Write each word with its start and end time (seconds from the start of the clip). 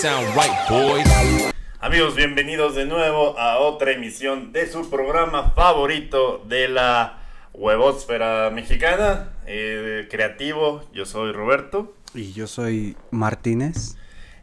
sound 0.00 0.26
right, 0.34 0.68
boys. 0.68 1.52
Amigos, 1.80 2.16
bienvenidos 2.16 2.74
de 2.74 2.86
nuevo 2.86 3.38
a 3.38 3.58
otra 3.58 3.92
emisión 3.92 4.52
de 4.52 4.66
su 4.66 4.88
programa 4.88 5.50
favorito 5.50 6.42
de 6.46 6.68
la 6.68 7.18
huevósfera 7.52 8.50
mexicana, 8.50 9.34
eh, 9.46 10.08
creativo. 10.10 10.82
Yo 10.92 11.04
soy 11.04 11.32
Roberto. 11.32 11.94
Y 12.14 12.32
yo 12.32 12.46
soy 12.46 12.96
Martínez. 13.10 13.96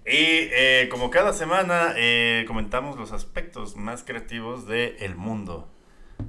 Y 0.06 0.14
eh, 0.16 0.88
como 0.92 1.10
cada 1.10 1.34
semana 1.34 1.94
eh, 1.96 2.46
comentamos 2.48 2.98
los 2.98 3.12
aspectos 3.12 3.76
más 3.76 4.04
creativos 4.04 4.68
del 4.68 5.16
mundo 5.16 5.68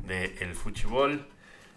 del 0.07 0.55
fútbol. 0.55 1.27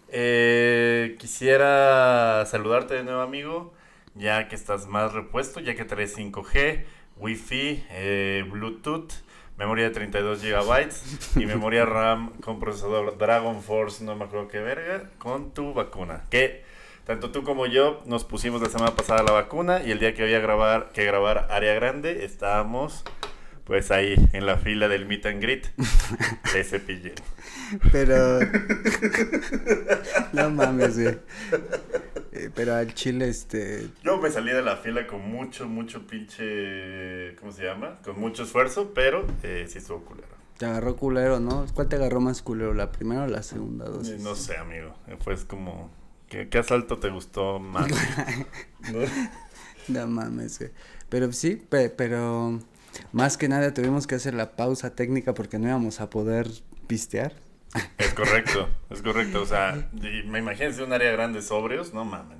Eh, 0.08 1.16
quisiera 1.18 2.44
saludarte 2.46 2.94
de 2.94 3.04
nuevo 3.04 3.20
amigo, 3.20 3.74
ya 4.14 4.48
que 4.48 4.54
estás 4.54 4.86
más 4.86 5.12
repuesto, 5.12 5.60
ya 5.60 5.74
que 5.74 5.84
traes 5.84 6.16
5G, 6.16 6.84
Wi-Fi, 7.18 7.84
eh, 7.90 8.44
Bluetooth, 8.50 9.12
memoria 9.56 9.84
de 9.84 9.90
32 9.90 10.42
GB 10.42 10.88
y 11.36 11.46
memoria 11.46 11.84
RAM 11.84 12.30
con 12.40 12.58
procesador 12.60 13.16
Dragon 13.18 13.62
Force, 13.62 14.04
no 14.04 14.16
me 14.16 14.24
acuerdo 14.24 14.48
qué 14.48 14.60
verga, 14.60 15.10
con 15.18 15.52
tu 15.52 15.74
vacuna. 15.74 16.24
Que 16.30 16.64
tanto 17.04 17.30
tú 17.30 17.42
como 17.42 17.66
yo 17.66 18.02
nos 18.06 18.24
pusimos 18.24 18.62
la 18.62 18.68
semana 18.68 18.96
pasada 18.96 19.22
la 19.22 19.32
vacuna 19.32 19.82
y 19.82 19.90
el 19.90 19.98
día 19.98 20.14
que 20.14 20.22
había 20.22 20.40
grabar, 20.40 20.90
que 20.92 21.04
grabar 21.04 21.48
área 21.50 21.74
grande 21.74 22.24
estábamos 22.24 23.04
pues 23.64 23.90
ahí 23.90 24.14
en 24.32 24.46
la 24.46 24.58
fila 24.58 24.88
del 24.88 25.06
meet 25.06 25.26
and 25.26 25.40
greet 25.40 25.66
de 26.52 26.64
Cepillín. 26.64 27.14
Pero. 27.90 28.40
no 30.32 30.50
mames, 30.50 30.98
güey. 31.00 31.18
Eh, 32.34 32.50
Pero 32.54 32.74
al 32.74 32.92
chile, 32.94 33.28
este. 33.28 33.88
Yo 34.02 34.18
me 34.18 34.30
salí 34.30 34.50
de 34.52 34.62
la 34.62 34.76
fila 34.76 35.06
con 35.06 35.20
mucho, 35.30 35.66
mucho 35.68 36.06
pinche. 36.06 37.36
¿Cómo 37.36 37.52
se 37.52 37.64
llama? 37.64 37.96
Con 38.04 38.18
mucho 38.20 38.42
esfuerzo, 38.42 38.92
pero 38.94 39.24
eh, 39.42 39.66
sí 39.68 39.78
estuvo 39.78 40.00
culero. 40.04 40.28
Te 40.58 40.66
agarró 40.66 40.96
culero, 40.96 41.40
¿no? 41.40 41.66
¿Cuál 41.74 41.88
te 41.88 41.96
agarró 41.96 42.20
más 42.20 42.42
culero? 42.42 42.74
¿La 42.74 42.90
primera 42.92 43.24
o 43.24 43.26
la 43.26 43.42
segunda 43.42 43.86
dosis? 43.86 44.14
Eh, 44.14 44.18
No 44.22 44.34
sé, 44.34 44.56
amigo. 44.56 44.94
Fue 45.20 45.36
como. 45.46 45.90
¿Qué, 46.28 46.48
qué 46.48 46.58
asalto 46.58 46.98
te 46.98 47.08
gustó 47.10 47.58
más? 47.58 47.88
¿No? 48.92 48.98
No 49.88 50.06
mames, 50.06 50.58
güey. 50.58 50.70
Pero 51.08 51.30
sí, 51.32 51.56
pe- 51.56 51.90
pero. 51.90 52.58
Más 53.12 53.36
que 53.36 53.48
nada 53.48 53.74
tuvimos 53.74 54.06
que 54.06 54.14
hacer 54.14 54.34
la 54.34 54.56
pausa 54.56 54.94
técnica 54.94 55.34
porque 55.34 55.58
no 55.58 55.66
íbamos 55.68 56.00
a 56.00 56.08
poder 56.10 56.48
pistear. 56.86 57.32
Es 57.98 58.14
correcto, 58.14 58.68
es 58.90 59.02
correcto. 59.02 59.42
O 59.42 59.46
sea, 59.46 59.88
y 59.94 60.26
me 60.26 60.38
imagínense 60.38 60.82
un 60.82 60.92
área 60.92 61.10
grande 61.12 61.42
sobrios, 61.42 61.92
no 61.92 62.04
mames, 62.04 62.38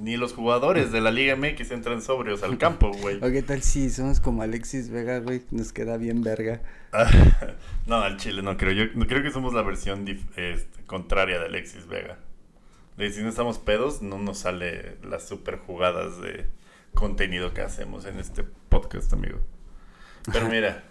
ni, 0.00 0.16
los 0.16 0.32
jugadores 0.34 0.92
de 0.92 1.00
la 1.00 1.10
Liga 1.10 1.34
MX 1.36 1.70
entran 1.72 2.00
sobrios 2.02 2.42
al 2.44 2.58
campo, 2.58 2.92
güey. 2.92 3.16
¿O 3.16 3.30
qué 3.32 3.42
tal 3.42 3.62
si 3.62 3.90
somos 3.90 4.20
como 4.20 4.42
Alexis 4.42 4.88
Vega, 4.90 5.18
güey? 5.18 5.42
Nos 5.50 5.72
queda 5.72 5.96
bien 5.96 6.22
verga. 6.22 6.60
Ah, 6.92 7.10
no, 7.86 7.96
al 7.96 8.16
Chile 8.16 8.42
no 8.42 8.56
creo. 8.56 8.72
Yo 8.72 8.84
no 8.94 9.06
creo 9.06 9.22
que 9.24 9.32
somos 9.32 9.52
la 9.54 9.62
versión 9.62 10.06
dif- 10.06 10.26
este, 10.36 10.84
contraria 10.84 11.40
de 11.40 11.46
Alexis 11.46 11.86
Vega. 11.88 12.18
De 12.96 13.10
si 13.10 13.22
no 13.22 13.28
estamos 13.28 13.58
pedos, 13.58 14.00
no 14.02 14.18
nos 14.18 14.38
sale 14.38 14.96
las 15.02 15.26
super 15.26 15.56
jugadas 15.58 16.20
de 16.20 16.46
contenido 16.94 17.52
que 17.52 17.62
hacemos 17.62 18.06
en 18.06 18.20
este 18.20 18.44
podcast, 18.68 19.12
amigo. 19.12 19.38
Pero 20.32 20.48
mira, 20.48 20.84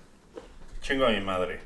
chingo 0.82 1.06
a 1.06 1.10
mi 1.12 1.22
madre. 1.22 1.60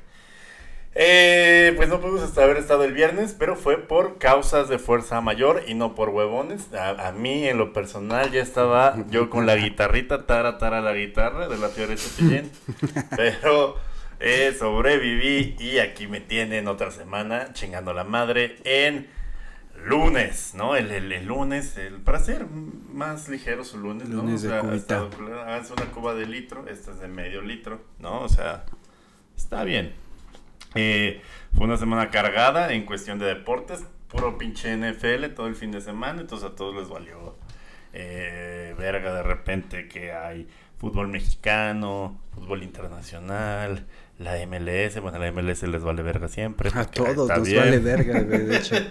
Eh, 0.94 1.72
pues 1.76 1.88
no 1.88 2.00
pudimos 2.00 2.20
hasta 2.22 2.42
haber 2.42 2.56
estado 2.56 2.82
el 2.84 2.92
viernes, 2.92 3.36
pero 3.38 3.54
fue 3.54 3.78
por 3.78 4.18
causas 4.18 4.68
de 4.68 4.78
fuerza 4.80 5.20
mayor 5.20 5.62
y 5.68 5.74
no 5.74 5.94
por 5.94 6.08
huevones. 6.08 6.72
A, 6.74 7.08
a 7.08 7.12
mí, 7.12 7.46
en 7.46 7.58
lo 7.58 7.72
personal, 7.72 8.32
ya 8.32 8.42
estaba 8.42 8.96
yo 9.08 9.30
con 9.30 9.46
la 9.46 9.54
guitarrita, 9.56 10.26
tara, 10.26 10.58
tara 10.58 10.80
la 10.80 10.92
guitarra 10.92 11.48
de 11.48 11.58
la 11.58 11.68
Fiore 11.68 11.96
Cepillín. 11.96 12.50
Pero 13.16 13.76
eh, 14.18 14.54
sobreviví 14.58 15.54
y 15.60 15.78
aquí 15.78 16.08
me 16.08 16.20
tienen 16.20 16.66
otra 16.66 16.90
semana 16.90 17.52
chingando 17.52 17.92
la 17.92 18.02
madre 18.04 18.56
en 18.64 19.06
lunes, 19.86 20.54
¿no? 20.54 20.74
El, 20.76 20.90
el- 20.90 21.12
el 21.12 21.24
lunes, 21.24 21.76
el, 21.78 22.00
para 22.00 22.18
ser 22.18 22.46
más 22.46 23.28
ligero 23.28 23.64
su 23.64 23.78
lunes, 23.78 24.08
¿no? 24.08 24.22
Lunes 24.22 24.42
de 24.42 24.58
cubita. 24.58 24.74
estado 24.76 25.10
culero. 25.10 25.40
Ah, 25.46 25.58
es 25.58 25.70
una 25.70 25.86
cuba 25.86 26.14
de 26.14 26.26
litro, 26.26 26.66
esta 26.68 26.90
es 26.90 26.98
de 27.00 27.06
medio 27.08 27.40
litro, 27.42 27.80
¿no? 28.00 28.20
O 28.22 28.28
sea, 28.28 28.64
está 29.36 29.62
bien. 29.64 29.94
Eh, 30.74 31.20
fue 31.54 31.66
una 31.66 31.76
semana 31.76 32.10
cargada 32.10 32.72
en 32.72 32.84
cuestión 32.84 33.18
de 33.18 33.26
deportes, 33.26 33.84
puro 34.08 34.38
pinche 34.38 34.76
NFL 34.76 35.34
todo 35.34 35.46
el 35.46 35.56
fin 35.56 35.72
de 35.72 35.80
semana, 35.80 36.20
entonces 36.20 36.48
a 36.48 36.54
todos 36.54 36.74
les 36.76 36.88
valió 36.88 37.36
eh, 37.92 38.74
verga 38.78 39.12
de 39.14 39.22
repente 39.22 39.88
que 39.88 40.12
hay 40.12 40.46
fútbol 40.78 41.08
mexicano, 41.08 42.20
fútbol 42.34 42.62
internacional, 42.62 43.86
la 44.18 44.34
MLS, 44.46 45.00
bueno, 45.00 45.18
la 45.18 45.32
MLS 45.32 45.62
les 45.64 45.82
vale 45.82 46.02
verga 46.02 46.28
siempre. 46.28 46.70
A 46.74 46.84
todos 46.84 47.28
nos 47.28 47.42
bien. 47.46 47.58
vale 47.58 47.78
verga, 47.78 48.22
de 48.22 48.56
hecho. 48.56 48.76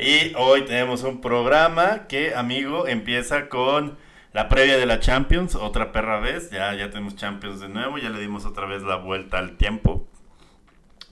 Y 0.00 0.32
hoy 0.38 0.64
tenemos 0.64 1.02
un 1.02 1.20
programa 1.20 2.06
que, 2.08 2.34
amigo, 2.34 2.88
empieza 2.88 3.50
con 3.50 3.98
la 4.32 4.48
previa 4.48 4.78
de 4.78 4.86
la 4.86 4.98
Champions, 4.98 5.54
otra 5.54 5.92
perra 5.92 6.20
vez. 6.20 6.50
Ya, 6.50 6.74
ya 6.74 6.88
tenemos 6.88 7.16
Champions 7.16 7.60
de 7.60 7.68
nuevo, 7.68 7.98
ya 7.98 8.08
le 8.08 8.18
dimos 8.18 8.46
otra 8.46 8.64
vez 8.64 8.82
la 8.82 8.96
vuelta 8.96 9.36
al 9.36 9.58
tiempo. 9.58 10.08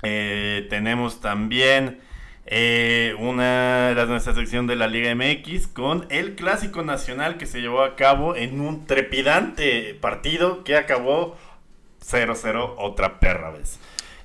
Eh, 0.02 0.66
tenemos 0.70 1.20
también 1.20 2.00
eh, 2.46 3.14
una 3.18 3.94
de 3.94 4.06
nuestra 4.06 4.34
sección 4.34 4.66
de 4.66 4.76
la 4.76 4.86
Liga 4.86 5.14
MX 5.14 5.66
con 5.66 6.06
el 6.08 6.34
clásico 6.34 6.82
nacional 6.82 7.36
que 7.36 7.46
se 7.46 7.60
llevó 7.60 7.82
a 7.82 7.96
cabo 7.96 8.36
en 8.36 8.60
un 8.60 8.86
trepidante 8.86 9.94
partido 10.00 10.64
que 10.64 10.76
acabó 10.76 11.36
0-0 12.00 12.74
otra 12.78 13.20
perra 13.20 13.50
vez. 13.50 13.78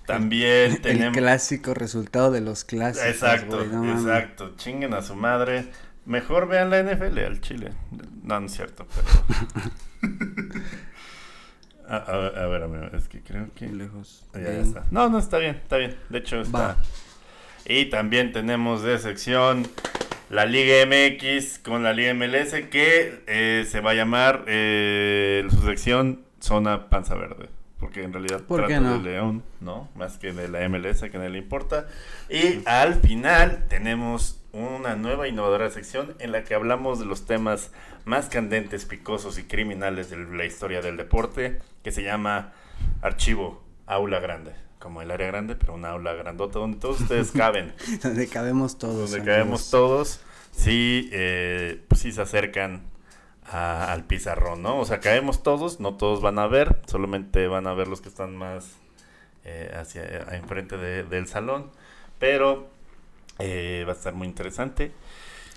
También 0.06 0.72
El 0.72 0.82
tenemos... 0.82 1.18
clásico 1.18 1.74
resultado 1.74 2.32
de 2.32 2.42
los 2.42 2.64
clásicos. 2.64 3.08
Exacto, 3.08 3.66
no 3.66 3.92
exacto. 3.94 4.54
Chinguen 4.58 4.94
a 4.94 5.02
su 5.02 5.16
madre. 5.16 5.66
Mejor 6.06 6.48
vean 6.48 6.70
la 6.70 6.84
NFL 6.84 7.20
al 7.20 7.42
Chile. 7.42 7.72
No, 8.24 8.40
no 8.40 8.46
es 8.46 8.54
cierto, 8.54 8.86
pero. 8.94 10.12
a, 11.96 11.98
a 11.98 12.18
ver, 12.18 12.40
a 12.40 12.48
ver, 12.48 12.64
amigo, 12.64 12.86
es 12.96 13.08
que 13.08 13.22
creo 13.22 13.48
que. 13.56 13.68
Lejos. 13.68 14.26
Ya, 14.34 14.42
ya 14.42 14.50
Bien. 14.50 14.62
está. 14.62 14.86
No, 14.92 15.10
no 15.10 15.20
está 15.20 15.38
bien, 15.38 15.56
está 15.56 15.78
bien. 15.78 15.96
De 16.10 16.18
hecho, 16.20 16.42
está. 16.42 16.58
Va. 16.58 16.78
Y 17.66 17.86
también 17.86 18.32
tenemos 18.34 18.84
de 18.84 18.98
sección 19.00 19.68
la 20.30 20.46
Liga 20.46 20.86
MX 20.86 21.60
con 21.60 21.84
la 21.84 21.94
Liga 21.94 22.14
MLS 22.14 22.54
que 22.70 23.24
eh, 23.28 23.66
se 23.70 23.80
va 23.82 23.92
a 23.92 23.94
llamar 23.94 24.44
eh, 24.48 25.46
su 25.50 25.62
sección 25.62 26.24
Zona 26.40 26.90
Panza 26.90 27.16
Verde. 27.16 27.50
Porque 27.80 28.04
en 28.04 28.14
realidad 28.14 28.42
¿Por 28.42 28.66
trata 28.66 28.80
no? 28.80 28.98
de 28.98 29.04
León, 29.04 29.44
¿no? 29.60 29.90
Más 29.96 30.18
que 30.18 30.32
de 30.32 30.48
la 30.48 30.68
MLS, 30.70 31.02
que 31.02 31.18
no 31.18 31.28
le 31.28 31.38
importa. 31.38 31.88
Y 32.30 32.62
al 32.66 32.96
final 32.96 33.66
tenemos 33.68 34.43
una 34.54 34.96
nueva 34.96 35.28
innovadora 35.28 35.70
sección 35.72 36.16
en 36.20 36.32
la 36.32 36.44
que 36.44 36.54
hablamos 36.54 37.00
de 37.00 37.06
los 37.06 37.26
temas 37.26 37.72
más 38.06 38.30
candentes, 38.30 38.86
picosos 38.86 39.38
y 39.40 39.44
criminales 39.44 40.10
de 40.12 40.18
la 40.18 40.46
historia 40.46 40.82
del 40.82 40.96
deporte, 40.96 41.60
que 41.84 41.92
se 41.92 42.04
llama 42.04 42.54
Archivo 43.02 43.64
Aula 43.88 44.20
Grande. 44.20 44.54
Como 44.80 45.02
el 45.02 45.12
área 45.12 45.28
grande, 45.28 45.56
pero 45.56 45.74
una 45.76 45.92
aula 45.92 46.12
grandota 46.14 46.60
donde 46.60 46.78
todos 46.78 47.00
ustedes 47.02 47.32
caben 47.36 47.74
Donde 48.04 48.28
cabemos 48.28 48.78
todos. 48.78 49.12
donde 49.12 49.18
amigos. 49.22 49.36
caemos 49.36 49.70
todos, 49.72 50.20
sí, 50.52 51.10
eh, 51.14 51.82
pues 51.88 52.02
sí 52.02 52.12
se 52.12 52.22
acercan 52.22 52.82
a- 53.46 53.92
al 53.94 54.04
pizarrón, 54.04 54.62
¿no? 54.62 54.78
O 54.80 54.86
sea, 54.86 55.00
caemos 55.00 55.42
todos, 55.42 55.80
no 55.80 55.96
todos 55.96 56.22
van 56.22 56.38
a 56.38 56.48
ver, 56.48 56.82
solamente 56.86 57.48
van 57.48 57.66
a 57.66 57.74
ver 57.74 57.88
los 57.88 58.02
que 58.02 58.10
están 58.10 58.36
más 58.36 58.74
eh, 59.46 59.74
hacia 59.74 60.04
enfrente 60.36 60.78
de- 60.78 61.04
del 61.04 61.28
salón, 61.28 61.72
pero 62.20 62.68
eh, 63.40 63.84
va 63.88 63.94
a 63.94 63.96
estar 63.96 64.14
muy 64.14 64.28
interesante. 64.28 64.92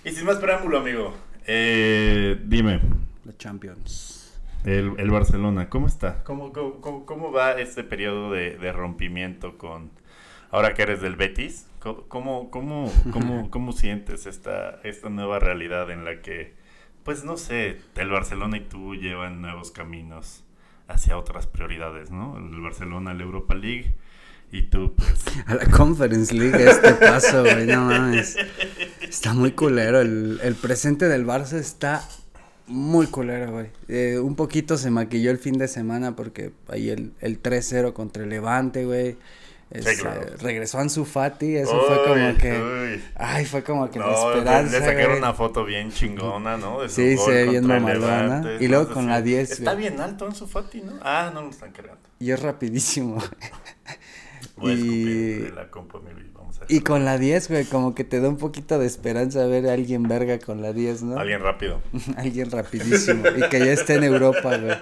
Y 0.03 0.11
sin 0.11 0.25
más 0.25 0.37
preámbulo, 0.37 0.79
amigo, 0.79 1.13
eh, 1.45 2.39
dime, 2.45 2.79
La 3.25 3.35
Champions. 3.37 4.39
el, 4.65 4.93
el 4.97 5.09
Barcelona, 5.11 5.69
¿cómo 5.69 5.87
está? 5.87 6.23
¿Cómo, 6.23 6.53
cómo, 6.53 6.81
cómo- 6.81 7.05
cómo 7.05 7.31
va 7.31 7.53
este 7.53 7.83
periodo 7.83 8.31
de, 8.31 8.57
de 8.57 8.71
rompimiento 8.71 9.57
con... 9.57 9.91
Ahora 10.49 10.73
que 10.73 10.81
eres 10.83 11.01
del 11.01 11.17
Betis, 11.17 11.67
¿cómo, 11.79 12.07
cómo, 12.07 12.49
cómo, 12.51 12.91
cómo, 13.11 13.49
cómo 13.51 13.71
sientes 13.73 14.25
esta, 14.25 14.79
esta 14.83 15.09
nueva 15.09 15.39
realidad 15.39 15.91
en 15.91 16.05
la 16.05 16.21
que, 16.21 16.53
pues 17.03 17.25
no 17.25 17.35
sé, 17.37 17.79
el 17.95 18.09
Barcelona 18.09 18.57
y 18.57 18.61
tú 18.61 18.95
llevan 18.95 19.41
nuevos 19.41 19.71
caminos 19.71 20.43
hacia 20.87 21.17
otras 21.17 21.47
prioridades, 21.47 22.11
¿no? 22.11 22.37
El 22.37 22.61
Barcelona, 22.61 23.13
la 23.13 23.23
Europa 23.23 23.55
League 23.55 23.95
y 24.51 24.63
tú, 24.63 24.93
pues... 24.95 25.09
A 25.45 25.55
la 25.55 25.65
Conference 25.65 26.33
League 26.33 26.63
este 26.69 26.93
paso, 26.93 27.41
güey, 27.43 27.65
no 27.65 27.85
mames. 27.85 28.35
Está 29.01 29.33
muy 29.33 29.51
culero. 29.51 29.99
El, 30.01 30.39
el 30.43 30.55
presente 30.55 31.07
del 31.07 31.25
Barça 31.25 31.53
está 31.57 32.03
muy 32.67 33.07
culero, 33.07 33.51
güey. 33.51 33.67
Eh, 33.87 34.19
un 34.19 34.35
poquito 34.35 34.77
se 34.77 34.89
maquilló 34.89 35.31
el 35.31 35.37
fin 35.37 35.57
de 35.57 35.67
semana 35.67 36.15
porque 36.15 36.51
ahí 36.69 36.89
el, 36.89 37.13
el 37.21 37.41
3-0 37.41 37.93
contra 37.93 38.23
el 38.23 38.29
Levante, 38.29 38.85
güey. 38.85 39.17
Es, 39.69 39.99
claro. 39.99 40.21
eh, 40.21 40.33
regresó 40.39 40.79
Ansu 40.79 41.03
Fati, 41.03 41.57
eso 41.57 41.77
fue 41.87 41.97
como 42.05 42.37
que... 42.37 42.53
uy. 42.93 43.03
Ay, 43.15 43.43
fue 43.45 43.63
como 43.65 43.91
que 43.91 43.99
la 43.99 44.05
No, 44.05 44.11
le- 44.31 44.37
esperanza. 44.37 44.79
le 44.79 44.85
sacaron 44.85 45.05
güey. 45.07 45.17
una 45.17 45.33
foto 45.33 45.65
bien 45.65 45.91
chingona, 45.91 46.55
¿no? 46.55 46.81
De 46.83 46.87
su 46.87 46.95
Sí, 46.95 47.15
ve 47.27 47.49
bien 47.49 47.67
mamalona. 47.67 48.43
Y 48.61 48.67
luego 48.69 48.93
con 48.93 49.07
la 49.07 49.21
10, 49.21 49.51
Está 49.51 49.73
güey. 49.73 49.89
bien 49.89 49.99
alto 49.99 50.25
en 50.25 50.33
su 50.35 50.47
Fati, 50.47 50.81
¿no? 50.83 50.93
Ah, 51.01 51.31
no 51.33 51.41
lo 51.41 51.49
están 51.49 51.73
cargando. 51.73 51.99
Y 52.17 52.31
es 52.31 52.41
rapidísimo. 52.41 53.17
Voy 54.57 54.71
a 54.71 54.75
Y- 54.75 55.33
de 55.43 55.51
la 55.51 55.63
y 55.63 56.31
vamos 56.33 56.59
a 56.61 56.65
Y 56.67 56.79
con 56.81 57.05
la 57.05 57.17
10, 57.17 57.49
güey, 57.49 57.65
como 57.65 57.93
que 57.95 58.03
te 58.03 58.19
da 58.19 58.29
un 58.29 58.37
poquito 58.37 58.79
de 58.79 58.85
esperanza 58.87 59.45
ver 59.45 59.67
a 59.69 59.73
alguien 59.73 60.03
verga 60.03 60.39
con 60.39 60.61
la 60.61 60.73
10, 60.73 61.03
¿no? 61.03 61.19
Alguien 61.19 61.41
rápido. 61.41 61.81
Alguien 62.17 62.49
rapidísimo. 62.51 63.23
y 63.35 63.47
que 63.49 63.59
ya 63.59 63.71
esté 63.71 63.95
en 63.95 64.03
Europa, 64.03 64.57
güey. 64.57 64.75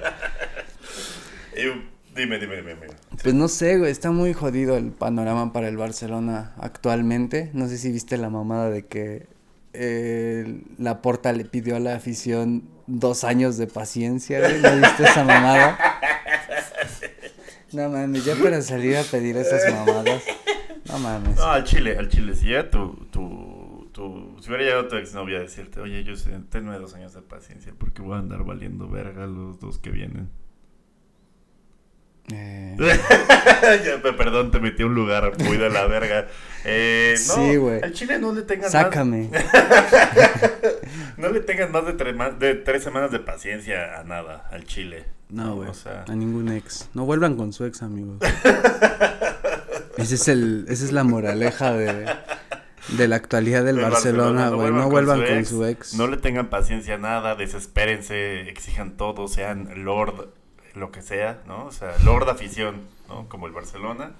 Dime, 2.15 2.39
dime, 2.39 2.55
dime, 2.55 2.75
dime. 2.75 2.87
Pues 3.21 3.33
no 3.33 3.47
sé, 3.49 3.77
güey, 3.77 3.91
está 3.91 4.11
muy 4.11 4.33
jodido 4.33 4.77
el 4.77 4.91
panorama 4.91 5.51
para 5.51 5.67
el 5.67 5.75
Barcelona 5.75 6.53
actualmente. 6.59 7.49
No 7.53 7.67
sé 7.67 7.77
si 7.77 7.91
viste 7.91 8.17
la 8.17 8.29
mamada 8.29 8.69
de 8.69 8.85
que 8.85 9.27
eh, 9.73 10.61
la 10.77 11.01
Porta 11.01 11.33
le 11.33 11.43
pidió 11.43 11.75
a 11.75 11.79
la 11.79 11.95
afición 11.95 12.63
dos 12.87 13.25
años 13.25 13.57
de 13.57 13.67
paciencia, 13.67 14.39
güey. 14.39 14.61
¿No 14.61 14.77
viste 14.77 15.03
esa 15.03 15.25
mamada? 15.25 15.77
No 17.71 17.89
mames, 17.89 18.23
ya 18.25 18.35
para 18.35 18.61
salir 18.61 18.95
a 18.97 19.03
pedir 19.03 19.37
esas 19.37 19.71
mamadas. 19.73 20.23
No 20.87 20.99
mames. 20.99 21.35
No, 21.35 21.45
al 21.45 21.63
Chile, 21.63 21.97
al 21.97 22.09
Chile. 22.09 22.35
Si 22.35 22.49
ya 22.49 22.69
tu, 22.69 23.07
tu, 23.11 23.89
tu, 23.91 24.37
si 24.41 24.49
hubiera 24.49 24.63
llegado 24.63 24.87
tu 24.87 24.95
exnovia 24.97 25.37
a 25.37 25.41
decirte, 25.41 25.79
oye, 25.79 26.03
yo 26.03 26.15
sé, 26.15 26.31
tenme 26.49 26.77
dos 26.77 26.93
años 26.93 27.13
de 27.13 27.21
paciencia 27.21 27.73
porque 27.77 28.01
voy 28.01 28.15
a 28.15 28.19
andar 28.19 28.43
valiendo 28.43 28.87
verga 28.87 29.25
los 29.25 29.59
dos 29.59 29.79
que 29.79 29.89
vienen. 29.91 30.29
Eh, 32.33 32.75
ya, 33.85 34.01
perdón, 34.01 34.49
te 34.49 34.59
metí 34.59 34.81
a 34.81 34.87
un 34.87 34.95
lugar 34.95 35.33
muy 35.43 35.57
de 35.57 35.69
la 35.69 35.85
verga. 35.85 36.27
Eh, 36.63 37.13
no, 37.27 37.35
Sí, 37.35 37.55
güey. 37.57 37.83
Al 37.83 37.93
Chile 37.93 38.17
no 38.17 38.33
le 38.33 38.41
tengan 38.41 38.71
sácame. 38.71 39.29
más, 39.31 39.43
no 41.17 41.29
le 41.29 41.41
tengan 41.41 41.71
más 41.71 42.39
de 42.39 42.55
tres 42.55 42.83
semanas 42.83 43.11
de 43.11 43.19
paciencia 43.19 43.99
a 43.99 44.03
nada, 44.03 44.47
al 44.51 44.65
Chile. 44.65 45.05
No, 45.29 45.55
güey. 45.55 45.69
O 45.69 45.73
sea, 45.73 46.05
A 46.07 46.15
ningún 46.15 46.49
ex. 46.49 46.89
No 46.93 47.05
vuelvan 47.05 47.35
con 47.35 47.53
su 47.53 47.65
ex, 47.65 47.81
amigos. 47.81 48.17
Ese 49.97 50.15
es 50.15 50.27
el, 50.27 50.65
esa 50.67 50.85
es 50.85 50.91
la 50.91 51.03
moraleja 51.05 51.71
de, 51.71 52.05
de 52.97 53.07
la 53.07 53.15
actualidad 53.15 53.63
del 53.63 53.77
el 53.77 53.83
Barcelona, 53.83 54.49
güey. 54.49 54.71
No 54.71 54.89
vuelvan 54.89 55.25
con 55.25 55.45
su 55.45 55.65
ex. 55.65 55.93
No 55.93 56.07
le 56.07 56.17
tengan 56.17 56.49
paciencia 56.49 56.95
a 56.95 56.97
nada, 56.97 57.35
desespérense, 57.35 58.41
exijan 58.49 58.97
todo, 58.97 59.27
sean 59.29 59.85
Lord, 59.85 60.29
lo 60.73 60.91
que 60.91 61.01
sea, 61.01 61.41
¿no? 61.47 61.65
O 61.65 61.71
sea, 61.71 61.95
Lord 62.03 62.29
afición, 62.29 62.81
¿no? 63.07 63.29
Como 63.29 63.47
el 63.47 63.53
Barcelona. 63.53 64.11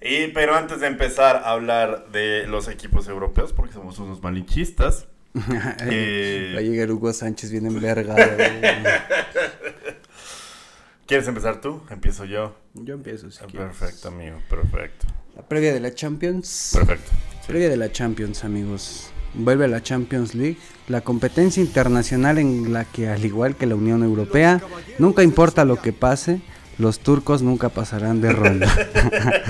Y, 0.00 0.28
pero 0.28 0.54
antes 0.54 0.80
de 0.80 0.86
empezar 0.86 1.36
a 1.36 1.50
hablar 1.50 2.06
de 2.12 2.46
los 2.46 2.68
equipos 2.68 3.08
europeos, 3.08 3.52
porque 3.52 3.74
somos 3.74 3.98
unos 3.98 4.22
malinchistas, 4.22 5.08
eh, 5.80 6.52
Va 6.54 6.60
a 6.60 6.62
llegar 6.62 6.90
Hugo 6.90 7.12
Sánchez 7.12 7.50
bien 7.50 7.66
envergado. 7.66 8.16
¿quieres 11.08 11.26
empezar 11.26 11.60
tú? 11.60 11.80
Empiezo 11.90 12.24
yo. 12.26 12.54
Yo 12.74 12.94
empiezo 12.94 13.28
si 13.30 13.38
quieres. 13.46 13.76
Perfecto, 13.76 14.08
amigo, 14.08 14.38
perfecto. 14.48 15.06
La 15.34 15.42
previa 15.42 15.72
de 15.72 15.80
la 15.80 15.92
Champions. 15.92 16.72
Perfecto. 16.74 17.10
Previa 17.46 17.68
de 17.70 17.76
la 17.76 17.90
Champions, 17.90 18.44
amigos. 18.44 19.10
Vuelve 19.34 19.66
la 19.68 19.82
Champions 19.82 20.34
League, 20.34 20.58
la 20.86 21.00
competencia 21.00 21.62
internacional 21.62 22.38
en 22.38 22.72
la 22.72 22.84
que, 22.84 23.08
al 23.08 23.24
igual 23.24 23.56
que 23.56 23.66
la 23.66 23.74
Unión 23.74 24.02
Europea, 24.02 24.60
nunca 24.98 25.22
importa 25.22 25.64
lo 25.64 25.76
que 25.80 25.92
pase, 25.92 26.40
los 26.78 27.00
turcos 27.00 27.42
nunca 27.42 27.68
pasarán 27.70 28.20
de 28.20 28.32
ronda. 28.32 28.68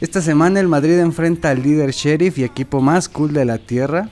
Esta 0.00 0.22
semana 0.22 0.60
el 0.60 0.68
Madrid 0.68 0.98
enfrenta 0.98 1.50
al 1.50 1.62
líder 1.62 1.90
Sheriff 1.90 2.38
y 2.38 2.44
equipo 2.44 2.80
más 2.80 3.08
cool 3.08 3.34
de 3.34 3.44
la 3.44 3.58
tierra. 3.58 4.08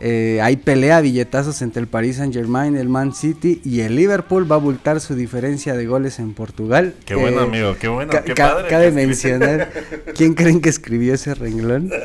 Eh, 0.00 0.38
hay 0.42 0.56
pelea, 0.56 1.00
billetazos 1.00 1.60
entre 1.60 1.80
el 1.80 1.88
Paris 1.88 2.16
Saint 2.18 2.32
Germain, 2.32 2.76
el 2.76 2.88
Man 2.88 3.12
City 3.14 3.60
y 3.64 3.80
el 3.80 3.96
Liverpool 3.96 4.50
va 4.50 4.54
a 4.54 4.58
abultar 4.58 5.00
su 5.00 5.16
diferencia 5.16 5.74
de 5.74 5.86
goles 5.86 6.20
en 6.20 6.34
Portugal. 6.34 6.94
Qué 7.04 7.16
bueno, 7.16 7.40
Eh, 7.40 7.44
amigo, 7.44 7.76
qué 7.80 7.88
bueno, 7.88 8.12
Ca- 8.12 8.22
qué 8.22 8.34
ca- 8.34 8.52
padre. 8.54 8.68
cabe 8.68 8.90
mencionar 8.92 9.72
quién 10.14 10.34
creen 10.34 10.60
que 10.60 10.68
escribió 10.68 11.14
ese 11.14 11.34
renglón. 11.34 11.90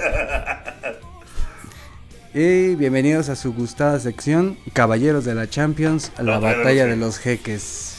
Y 2.36 2.74
bienvenidos 2.74 3.30
a 3.30 3.36
su 3.36 3.54
gustada 3.54 4.00
sección, 4.00 4.58
Caballeros 4.74 5.24
de 5.24 5.36
la 5.36 5.48
Champions, 5.48 6.12
la 6.18 6.24
La 6.24 6.40
batalla 6.40 6.88
de 6.88 6.96
los 6.96 7.20
jeques. 7.20 7.92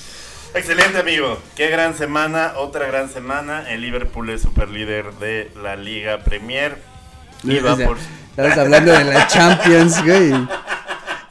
Excelente 0.56 0.98
amigo, 0.98 1.38
qué 1.54 1.68
gran 1.68 1.96
semana, 1.96 2.54
otra 2.56 2.88
gran 2.88 3.08
semana. 3.08 3.70
El 3.70 3.82
Liverpool 3.82 4.28
es 4.30 4.42
super 4.42 4.70
líder 4.70 5.12
de 5.20 5.52
la 5.62 5.76
Liga 5.76 6.24
Premier. 6.24 6.78
Y 7.44 7.60
va 7.60 7.74
O 7.74 7.76
sea, 7.76 7.86
por... 7.86 7.96
Estamos 8.36 8.58
hablando 8.58 8.92
de 8.92 9.04
la 9.04 9.26
Champions, 9.28 10.02
güey. 10.04 10.32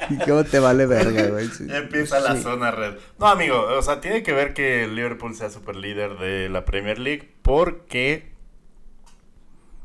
¿Y 0.10 0.18
cómo 0.26 0.44
te 0.44 0.60
vale 0.60 0.86
verga, 0.86 1.28
güey? 1.28 1.48
Sí. 1.48 1.68
Empieza 1.70 2.20
la 2.20 2.36
Sí. 2.36 2.44
zona 2.44 2.72
red. 2.72 2.96
No 3.20 3.28
amigo, 3.28 3.62
o 3.62 3.82
sea, 3.82 4.00
tiene 4.02 4.24
que 4.24 4.34
ver 4.34 4.54
que 4.54 4.88
Liverpool 4.88 5.36
sea 5.36 5.50
super 5.50 5.76
líder 5.76 6.18
de 6.18 6.50
la 6.50 6.66
Premier 6.66 7.00
League 7.00 7.34
porque... 7.42 8.32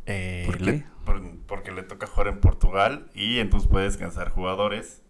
eh, 0.06 0.44
¿Por 0.46 0.60
le- 0.60 0.72
qué? 0.80 0.84
por- 1.04 1.22
porque 1.46 1.72
le 1.72 1.82
toca 1.82 2.06
jugar 2.06 2.28
en 2.28 2.40
Portugal 2.40 3.10
y 3.14 3.38
entonces 3.40 3.68
puede 3.68 3.86
descansar 3.86 4.30
jugadores 4.30 5.02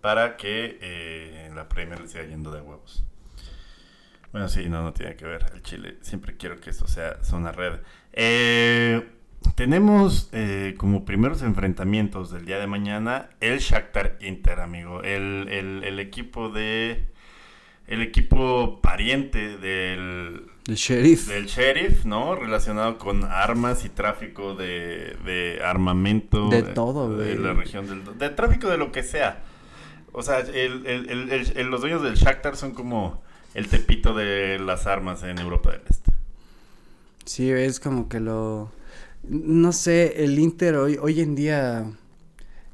para 0.00 0.36
que 0.36 0.78
eh, 0.80 1.46
en 1.48 1.56
la 1.56 1.68
Premier 1.68 2.00
le 2.00 2.08
siga 2.08 2.24
yendo 2.24 2.50
de 2.52 2.60
huevos. 2.62 3.04
Bueno, 4.32 4.48
sí, 4.48 4.68
no, 4.68 4.82
no 4.82 4.92
tiene 4.92 5.16
que 5.16 5.24
ver. 5.26 5.46
El 5.54 5.62
Chile, 5.62 5.98
siempre 6.02 6.36
quiero 6.36 6.60
que 6.60 6.70
esto 6.70 6.86
sea 6.86 7.22
zona 7.24 7.50
red. 7.52 7.80
Eh, 8.12 9.06
tenemos 9.54 10.28
eh, 10.32 10.74
como 10.76 11.04
primeros 11.04 11.42
enfrentamientos 11.42 12.30
del 12.30 12.44
día 12.46 12.58
de 12.58 12.66
mañana 12.66 13.30
el 13.40 13.58
Shakhtar 13.58 14.16
Inter, 14.20 14.60
amigo. 14.60 15.02
El, 15.02 15.48
el- 15.50 15.84
el 15.84 15.98
equipo 16.00 16.48
de... 16.50 17.04
El 17.86 18.02
equipo 18.02 18.80
pariente 18.80 19.56
del, 19.58 20.44
El 20.68 20.74
sheriff. 20.76 21.26
del 21.26 21.46
sheriff, 21.46 22.04
¿no? 22.04 22.36
Relacionado 22.36 22.98
con 22.98 23.24
armas 23.24 23.84
y 23.84 23.88
tráfico 23.88 24.54
de, 24.54 25.16
de 25.24 25.60
armamento. 25.64 26.48
De 26.50 26.62
todo, 26.62 27.16
De 27.16 27.34
güey. 27.34 27.44
la 27.44 27.52
región 27.52 27.88
del... 27.88 28.16
De 28.16 28.28
tráfico 28.28 28.68
de 28.68 28.76
lo 28.78 28.92
que 28.92 29.02
sea. 29.02 29.42
O 30.12 30.22
sea, 30.22 30.38
el- 30.38 31.68
los 31.68 31.80
dueños 31.80 32.02
del 32.02 32.14
Shakhtar 32.14 32.56
son 32.56 32.72
como 32.74 33.22
el 33.54 33.66
tepito 33.66 34.14
de 34.14 34.60
las 34.60 34.86
armas 34.86 35.24
en 35.24 35.38
Europa 35.38 35.72
del 35.72 35.80
Este. 35.90 36.12
Sí, 37.24 37.50
es 37.50 37.80
como 37.80 38.08
que 38.08 38.20
lo... 38.20 38.70
No 39.22 39.72
sé, 39.72 40.24
el 40.24 40.38
Inter 40.38 40.76
hoy, 40.76 40.98
hoy 41.00 41.20
en 41.20 41.34
día, 41.34 41.84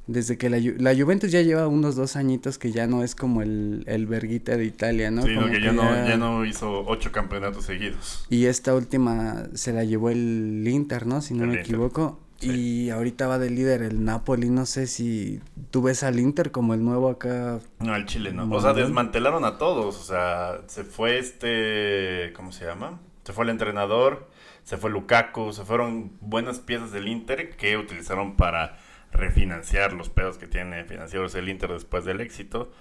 desde 0.06 0.38
que 0.38 0.48
la, 0.48 0.58
Ju- 0.58 0.76
la 0.78 0.94
Juventus 0.94 1.30
ya 1.32 1.42
lleva 1.42 1.66
unos 1.66 1.96
dos 1.96 2.16
añitos 2.16 2.56
que 2.58 2.70
ya 2.72 2.86
no 2.86 3.02
es 3.02 3.14
como 3.14 3.42
el, 3.42 3.82
el 3.86 4.06
verguita 4.06 4.56
de 4.56 4.64
Italia, 4.64 5.10
¿no? 5.10 5.22
sí, 5.22 5.34
Como 5.34 5.46
no, 5.48 5.52
que 5.52 5.60
ya, 5.60 5.72
no, 5.72 5.82
ya 6.08 6.16
no 6.16 6.44
hizo 6.44 6.84
ocho 6.86 7.10
campeonatos 7.12 7.64
seguidos. 7.64 8.24
Y 8.30 8.46
esta 8.46 8.74
última 8.74 9.48
se 9.54 9.72
la 9.72 9.84
llevó 9.84 10.10
el 10.10 10.64
Inter, 10.66 11.06
¿no? 11.06 11.20
Si 11.20 11.34
no 11.34 11.42
El 11.44 11.48
me 11.50 11.54
Inter, 11.56 11.66
equivoco. 11.66 12.20
sí. 12.38 12.50
Y 12.50 12.90
ahorita 12.90 13.26
va 13.26 13.38
de 13.38 13.50
líder 13.50 13.82
el 13.82 14.04
Napoli. 14.04 14.48
No 14.48 14.66
sé 14.66 14.86
si 14.86 15.40
tú 15.72 15.82
ves 15.82 16.04
al 16.04 16.20
Inter 16.20 16.52
como 16.52 16.74
el 16.74 16.84
nuevo 16.84 17.08
acá. 17.10 17.58
No, 17.80 17.92
al 17.92 18.06
Chile 18.06 18.32
no. 18.32 18.48
O 18.54 18.60
sea, 18.60 18.72
desmantelaron 18.72 19.44
a 19.44 19.58
todos. 19.58 19.96
O 19.98 20.04
sea, 20.04 20.60
se 20.68 20.84
fue 20.84 21.18
este. 21.18 22.32
¿Cómo 22.36 22.52
se 22.52 22.64
llama? 22.66 23.00
Se 23.24 23.32
fue 23.32 23.42
el 23.44 23.50
entrenador, 23.50 24.28
se 24.66 24.76
fue 24.76 24.90
Lukaku, 24.90 25.52
se 25.52 25.64
fueron 25.64 26.10
buenas 26.20 26.58
piezas 26.58 26.90
del 26.90 27.06
Inter 27.06 27.50
que 27.56 27.76
utilizaron 27.76 28.34
para 28.36 28.76
refinanciar 29.12 29.92
los 29.92 30.08
pedos 30.08 30.38
que 30.38 30.48
tiene 30.48 30.84
financieros 30.84 31.36
el 31.36 31.48
Inter 31.48 31.72
después 31.72 32.04
del 32.04 32.20
éxito. 32.20 32.72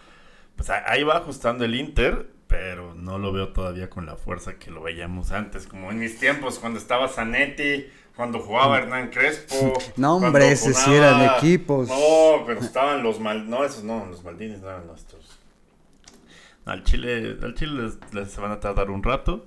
Pues 0.56 0.72
ahí 0.72 1.04
va 1.04 1.18
ajustando 1.18 1.64
el 1.64 1.76
Inter, 1.76 2.28
pero 2.48 2.96
no 2.96 3.20
lo 3.20 3.32
veo 3.32 3.50
todavía 3.50 3.88
con 3.88 4.08
la 4.08 4.16
fuerza 4.16 4.56
que 4.56 4.72
lo 4.72 4.82
veíamos 4.82 5.32
antes, 5.32 5.68
como 5.68 5.92
en 5.92 6.00
mis 6.00 6.18
tiempos, 6.18 6.58
cuando 6.58 6.80
estaba 6.80 7.08
Zanetti, 7.08 7.86
cuando 8.16 8.40
jugaba 8.40 8.80
Hernán 8.80 9.12
Crespo. 9.12 9.74
No, 9.96 10.16
hombre, 10.16 10.52
esos 10.52 10.76
sí 10.76 10.92
eran 10.92 11.38
equipos. 11.38 11.88
No, 11.88 12.46
pero 12.48 12.62
estaban 12.62 13.04
los 13.04 13.20
mal, 13.20 13.48
no, 13.48 13.64
esos 13.64 13.84
no, 13.84 14.08
los 14.08 14.24
Maldines 14.24 14.60
no 14.62 14.70
eran 14.70 14.88
nuestros. 14.88 15.38
Al 16.66 16.84
Chile, 16.84 17.38
al 17.44 17.54
Chile 17.54 17.84
les, 17.84 18.00
les 18.12 18.32
se 18.32 18.42
van 18.42 18.52
a 18.52 18.60
tardar 18.60 18.90
un 18.90 19.04
rato, 19.04 19.46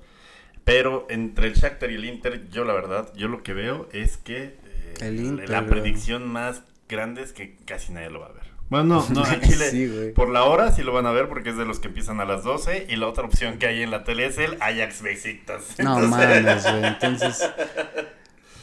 pero 0.69 1.07
entre 1.09 1.47
el 1.49 1.55
Shakhtar 1.55 1.91
y 1.91 1.95
el 1.95 2.05
Inter, 2.05 2.49
yo 2.51 2.65
la 2.65 2.75
verdad, 2.75 3.11
yo 3.17 3.29
lo 3.29 3.43
que 3.43 3.55
veo 3.55 3.89
es 3.93 4.19
que 4.19 4.37
eh, 4.65 4.95
El 5.01 5.19
Inter, 5.19 5.49
la 5.49 5.67
predicción 5.67 6.29
más 6.29 6.63
grande 6.89 7.23
es 7.23 7.33
que 7.33 7.57
casi 7.65 7.93
nadie 7.93 8.11
lo 8.11 8.21
va 8.21 8.27
a 8.27 8.33
ver. 8.33 8.43
Bueno, 8.69 9.07
no, 9.09 9.15
no, 9.15 9.25
al 9.25 9.41
Chile 9.41 9.71
Sí, 9.71 9.89
güey. 9.89 10.13
por 10.13 10.29
la 10.29 10.45
hora 10.45 10.71
sí 10.73 10.83
lo 10.83 10.93
van 10.93 11.07
a 11.07 11.11
ver 11.11 11.27
porque 11.29 11.49
es 11.51 11.57
de 11.57 11.65
los 11.65 11.81
que 11.81 11.89
empiezan 11.89 12.21
a 12.21 12.27
las 12.27 12.45
12 12.45 12.87
y 12.91 12.97
la 12.97 13.07
otra 13.07 13.25
opción 13.25 13.57
que 13.59 13.67
hay 13.67 13.83
en 13.83 13.91
la 13.91 14.05
tele 14.05 14.27
es 14.27 14.37
el 14.37 14.59
Ajax 14.61 15.01
Besiktas. 15.01 15.75
No 15.79 15.99
Entonces- 15.99 16.11
mames, 16.45 16.63
güey. 16.71 16.85
Entonces. 16.85 17.51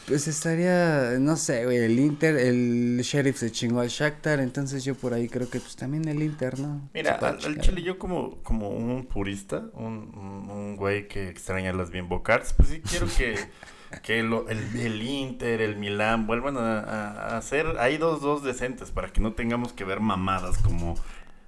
Pues 0.06 0.28
estaría, 0.28 1.18
no 1.18 1.36
sé, 1.36 1.64
güey, 1.64 1.78
el 1.78 1.98
Inter, 1.98 2.36
el 2.36 3.00
Sheriff 3.02 3.38
se 3.38 3.50
chingó 3.50 3.80
al 3.80 3.88
Shakhtar, 3.88 4.38
entonces 4.38 4.84
yo 4.84 4.94
por 4.94 5.12
ahí 5.12 5.28
creo 5.28 5.50
que 5.50 5.58
pues 5.58 5.74
también 5.74 6.06
el 6.06 6.22
Inter, 6.22 6.60
¿no? 6.60 6.88
Mira, 6.94 7.14
al. 7.14 7.60
Chile 7.60 7.82
yo 7.82 7.98
como, 7.98 8.40
como 8.44 8.68
un 8.68 9.06
purista, 9.06 9.64
un, 9.74 10.12
un, 10.16 10.48
un 10.50 10.76
güey 10.76 11.08
que 11.08 11.28
extraña 11.28 11.72
las 11.72 11.90
Bimbo 11.90 12.22
Cards, 12.22 12.52
pues 12.52 12.68
sí 12.68 12.80
quiero 12.88 13.08
que, 13.18 13.36
que 14.04 14.22
lo- 14.22 14.48
el, 14.48 14.58
el 14.78 15.02
Inter, 15.02 15.60
el 15.60 15.74
Milán 15.76 16.28
vuelvan 16.28 16.56
a, 16.56 17.36
hacer, 17.36 17.66
hay 17.80 17.96
dos, 17.96 18.20
dos 18.20 18.44
decentes 18.44 18.92
para 18.92 19.08
que 19.12 19.20
no 19.20 19.32
tengamos 19.32 19.72
que 19.72 19.82
ver 19.82 19.98
mamadas 19.98 20.58
como 20.58 20.94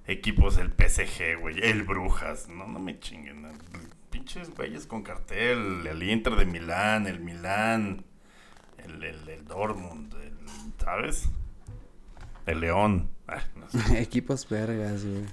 equipos 0.05 0.57
el 0.57 0.67
PSG, 0.71 1.39
güey, 1.39 1.59
el 1.61 1.83
Brujas, 1.83 2.49
no, 2.49 2.67
no 2.67 2.79
me 2.79 2.99
chinguen, 2.99 3.47
pinches 4.09 4.49
güeyes 4.53 4.85
con 4.85 5.01
cartel, 5.03 5.87
el 5.87 6.03
Inter 6.03 6.35
de 6.35 6.45
Milán, 6.45 7.07
el 7.07 7.19
Milán, 7.21 8.03
el, 8.89 9.03
el, 9.03 9.29
el 9.29 9.45
Dortmund, 9.45 10.13
el- 10.15 10.33
¿sabes? 10.83 11.29
El 12.45 12.61
León, 12.61 13.09
no 13.55 13.69
sé. 13.69 14.01
Equipos 14.01 14.47
vergas, 14.49 15.05
güey. 15.05 15.25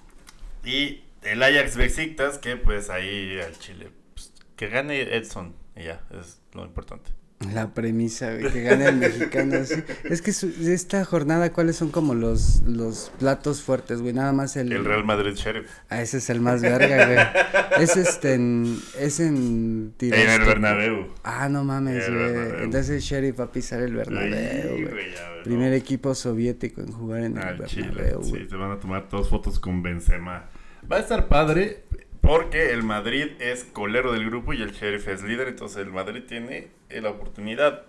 Y 0.64 1.04
el 1.22 1.42
Ajax 1.42 1.76
Besiktas, 1.76 2.38
que 2.38 2.56
pues 2.56 2.90
ahí 2.90 3.38
al 3.40 3.58
Chile, 3.58 3.90
pues, 4.14 4.32
que 4.56 4.68
gane 4.68 5.00
Edson, 5.16 5.54
y 5.76 5.84
ya, 5.84 6.04
es 6.10 6.40
lo 6.52 6.64
importante. 6.64 7.10
La 7.52 7.74
premisa, 7.74 8.32
güey, 8.34 8.50
que 8.50 8.62
gane 8.62 8.86
el 8.88 8.96
mexicano. 8.96 9.62
sí. 9.64 9.74
Es 10.04 10.22
que 10.22 10.32
su- 10.32 10.48
esta 10.70 11.04
jornada, 11.04 11.52
¿cuáles 11.52 11.76
son 11.76 11.90
como 11.90 12.14
los, 12.14 12.62
los 12.62 13.12
platos 13.18 13.60
fuertes, 13.62 14.00
güey? 14.00 14.14
Nada 14.14 14.32
más 14.32 14.56
el... 14.56 14.72
El 14.72 14.84
Real 14.86 15.04
Madrid 15.04 15.34
Sheriff. 15.34 15.66
Ah, 15.90 16.00
ese 16.00 16.16
es 16.16 16.30
el 16.30 16.40
más 16.40 16.62
verga, 16.62 17.06
güey. 17.06 17.82
Es 17.84 17.96
este 17.98 18.34
en... 18.34 18.78
Es 18.98 19.20
en... 19.20 19.92
En 20.00 20.14
el 20.14 20.42
Bernabéu. 20.46 21.08
Ah, 21.24 21.50
no 21.50 21.62
mames, 21.62 22.10
güey. 22.10 22.64
Entonces 22.64 22.88
el 22.90 23.00
Sheriff 23.00 23.38
va 23.38 23.44
a 23.44 23.52
pisar 23.52 23.82
el 23.82 23.94
Bernabéu, 23.94 24.88
güey. 24.88 25.06
Primer 25.44 25.74
equipo 25.74 26.14
soviético 26.14 26.80
en 26.80 26.90
jugar 26.90 27.20
en 27.24 27.36
el 27.36 27.56
Bernabéu, 27.58 28.24
sí, 28.24 28.46
se 28.48 28.56
van 28.56 28.72
a 28.72 28.80
tomar 28.80 29.08
todas 29.08 29.28
fotos 29.28 29.58
con 29.60 29.82
Benzema. 29.82 30.46
Va 30.90 30.96
a 30.96 31.00
estar 31.00 31.26
padre 31.28 31.82
porque 32.26 32.72
el 32.72 32.82
Madrid 32.82 33.28
es 33.38 33.62
colero 33.62 34.12
del 34.12 34.26
grupo 34.26 34.52
y 34.52 34.60
el 34.60 34.72
Sheriff 34.72 35.06
es 35.06 35.22
líder, 35.22 35.46
entonces 35.46 35.78
el 35.78 35.92
Madrid 35.92 36.24
tiene 36.26 36.68
la 36.90 37.10
oportunidad 37.10 37.84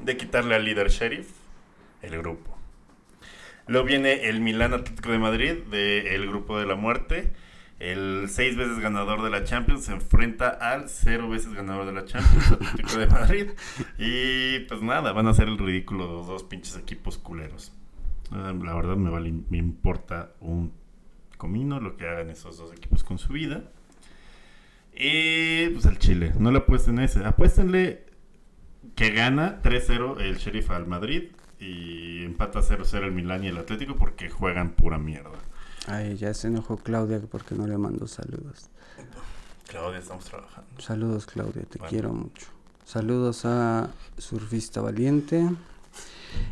de 0.00 0.16
quitarle 0.16 0.54
al 0.54 0.64
líder 0.64 0.88
Sheriff 0.88 1.28
el 2.00 2.16
grupo. 2.18 2.56
Luego 3.66 3.86
viene 3.86 4.28
el 4.28 4.40
Milán 4.40 4.72
Atlético 4.72 5.10
de 5.10 5.18
Madrid 5.18 5.52
del 5.70 6.26
grupo 6.28 6.58
de 6.58 6.64
la 6.64 6.76
muerte. 6.76 7.32
El 7.78 8.28
seis 8.30 8.56
veces 8.56 8.78
ganador 8.78 9.22
de 9.22 9.28
la 9.28 9.44
Champions 9.44 9.84
se 9.84 9.92
enfrenta 9.92 10.48
al 10.48 10.88
cero 10.88 11.28
veces 11.28 11.52
ganador 11.52 11.84
de 11.84 11.92
la 11.92 12.06
Champions, 12.06 12.52
Atlético 12.52 12.98
de 12.98 13.06
Madrid. 13.06 13.50
Y 13.98 14.60
pues 14.60 14.80
nada, 14.80 15.12
van 15.12 15.26
a 15.26 15.30
hacer 15.30 15.48
el 15.48 15.58
ridículo 15.58 16.06
de 16.06 16.12
los 16.14 16.26
dos 16.26 16.42
pinches 16.44 16.76
equipos 16.78 17.18
culeros. 17.18 17.70
Ah, 18.30 18.54
La 18.64 18.74
verdad 18.74 18.96
me, 18.96 19.10
vale, 19.10 19.30
me 19.50 19.58
importa 19.58 20.32
un 20.40 20.72
comino 21.36 21.80
lo 21.80 21.96
que 21.96 22.08
hagan 22.08 22.30
esos 22.30 22.58
dos 22.58 22.72
equipos 22.72 23.04
con 23.04 23.18
su 23.18 23.32
vida. 23.32 23.64
Y 24.94 25.68
pues 25.70 25.84
el 25.84 25.98
Chile, 25.98 26.32
no 26.38 26.50
le 26.50 26.58
apuesten 26.58 26.98
ese. 26.98 27.24
Apuéstenle 27.24 28.04
que 28.94 29.10
gana 29.10 29.60
3-0 29.62 30.20
el 30.20 30.36
Sheriff 30.36 30.70
al 30.70 30.86
Madrid 30.86 31.24
y 31.60 32.24
empata 32.24 32.60
0-0 32.60 33.04
el 33.04 33.12
Milán 33.12 33.44
y 33.44 33.48
el 33.48 33.58
Atlético 33.58 33.96
porque 33.96 34.30
juegan 34.30 34.70
pura 34.70 34.98
mierda. 34.98 35.38
Ay, 35.86 36.16
ya 36.16 36.34
se 36.34 36.48
enojó 36.48 36.78
Claudia 36.78 37.20
porque 37.30 37.54
no 37.54 37.66
le 37.66 37.78
mando 37.78 38.06
saludos. 38.06 38.70
Claudia, 39.68 39.98
estamos 39.98 40.24
trabajando. 40.24 40.80
Saludos, 40.80 41.26
Claudia, 41.26 41.64
te 41.64 41.78
quiero 41.78 42.12
mucho. 42.12 42.46
Saludos 42.84 43.44
a 43.44 43.90
Surfista 44.16 44.80
Valiente 44.80 45.50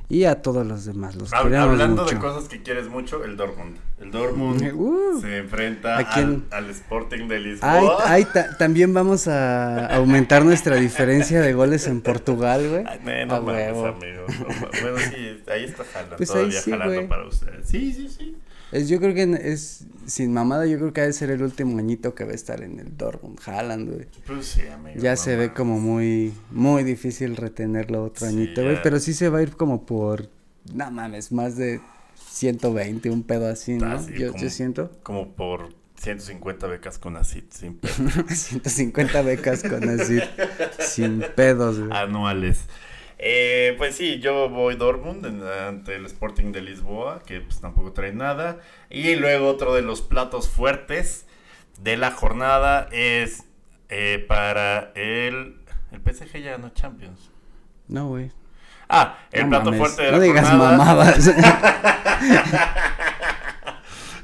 y 0.08 0.24
a 0.24 0.40
todos 0.42 0.66
los 0.66 0.84
demás. 0.84 1.14
Los 1.16 1.30
Hab- 1.32 1.54
Hablando 1.56 2.02
mucho. 2.02 2.14
de 2.14 2.20
cosas 2.20 2.48
que 2.48 2.62
quieres 2.62 2.88
mucho, 2.88 3.24
el 3.24 3.36
Dortmund. 3.36 3.76
El 4.00 4.10
Dortmund 4.10 4.72
Uh. 4.74 5.20
se 5.20 5.38
enfrenta 5.38 5.96
al, 5.98 6.42
al 6.50 6.70
Sporting 6.70 7.26
de 7.28 7.38
Lisboa. 7.40 7.98
ay, 8.04 8.26
también 8.58 8.92
vamos 8.92 9.28
a 9.28 9.86
aumentar 9.94 10.44
nuestra 10.44 10.76
diferencia 10.76 11.40
de 11.40 11.52
goles 11.54 11.86
en 11.86 12.00
Portugal, 12.02 12.68
güey. 12.68 12.84
Ay, 12.86 13.26
no 13.26 13.40
mames, 13.42 13.74
no 13.74 13.82
bueno, 13.94 14.98
sí, 15.10 15.42
ahí 15.50 15.64
está 15.64 15.84
jalando, 15.92 16.16
Pues 16.16 16.28
todavía 16.30 16.60
sí, 16.60 16.70
jalando 16.70 17.08
para 17.08 17.26
ustedes. 17.26 17.66
Sí, 17.68 17.92
sí, 17.92 18.08
sí. 18.08 18.36
Es, 18.74 18.88
yo 18.88 18.98
creo 18.98 19.14
que 19.14 19.22
es, 19.52 19.86
sin 20.06 20.32
mamada, 20.32 20.66
yo 20.66 20.78
creo 20.78 20.92
que 20.92 21.00
ha 21.00 21.04
de 21.04 21.12
ser 21.12 21.30
el 21.30 21.42
último 21.42 21.78
añito 21.78 22.14
que 22.14 22.24
va 22.24 22.32
a 22.32 22.34
estar 22.34 22.62
en 22.62 22.78
el 22.80 22.96
Dortmund, 22.96 23.38
Haaland, 23.46 23.88
güey. 23.94 24.06
Pues 24.26 24.46
sí, 24.46 24.62
amigo. 24.66 25.00
Ya 25.00 25.12
no 25.12 25.16
se 25.16 25.36
ve 25.36 25.52
como 25.52 25.78
muy, 25.78 26.34
muy 26.50 26.82
difícil 26.84 27.36
retenerlo 27.36 28.04
otro 28.04 28.26
Sí, 28.28 28.34
añito, 28.34 28.62
güey. 28.62 28.82
Pero 28.82 28.98
sí 29.00 29.14
se 29.14 29.28
va 29.28 29.38
a 29.38 29.42
ir 29.42 29.56
como 29.56 29.86
por, 29.86 30.28
no 30.72 30.90
mames, 30.90 31.30
más 31.32 31.56
de 31.56 31.80
120, 32.30 33.10
un 33.10 33.22
pedo 33.22 33.48
así, 33.48 33.74
¿no? 33.74 33.86
Ah, 33.86 34.02
sí, 34.04 34.12
yo, 34.18 34.32
como- 34.32 34.42
yo 34.42 34.50
siento. 34.50 34.90
Como 35.02 35.28
por 35.34 35.68
150 35.96 36.66
becas 36.66 36.98
con 36.98 37.16
ACID, 37.16 37.44
sin 37.50 37.76
pedo. 37.76 37.94
150 38.28 39.22
becas 39.22 39.62
con 39.62 39.88
así, 39.88 40.18
sin 40.80 41.22
pedos, 41.36 41.78
güey. 41.78 41.90
anuales. 41.96 42.58
Eh, 43.26 43.74
pues 43.78 43.96
sí, 43.96 44.20
yo 44.20 44.50
voy 44.50 44.76
Dortmund 44.76 45.24
ante 45.48 45.94
el 45.96 46.04
Sporting 46.04 46.52
de 46.52 46.60
Lisboa, 46.60 47.22
que 47.24 47.40
pues 47.40 47.58
tampoco 47.58 47.92
trae 47.92 48.12
nada. 48.12 48.58
Y 48.90 49.16
luego 49.16 49.48
otro 49.48 49.74
de 49.74 49.80
los 49.80 50.02
platos 50.02 50.50
fuertes 50.50 51.26
de 51.80 51.96
la 51.96 52.10
jornada 52.10 52.86
es 52.92 53.44
eh, 53.88 54.22
para 54.28 54.92
el... 54.94 55.56
El 55.90 56.00
PSG 56.02 56.42
ya 56.42 56.50
ganó 56.52 56.68
Champions. 56.74 57.30
No, 57.88 58.08
güey. 58.08 58.30
Ah, 58.90 59.16
el 59.32 59.44
No 59.44 59.48
plato 59.48 59.64
mames, 59.72 59.80
fuerte 59.80 60.02
de 60.02 60.10
No 60.12 60.18
la 60.18 60.22
digas 60.24 60.48
jornada. 60.50 60.76
mamadas. 60.76 61.30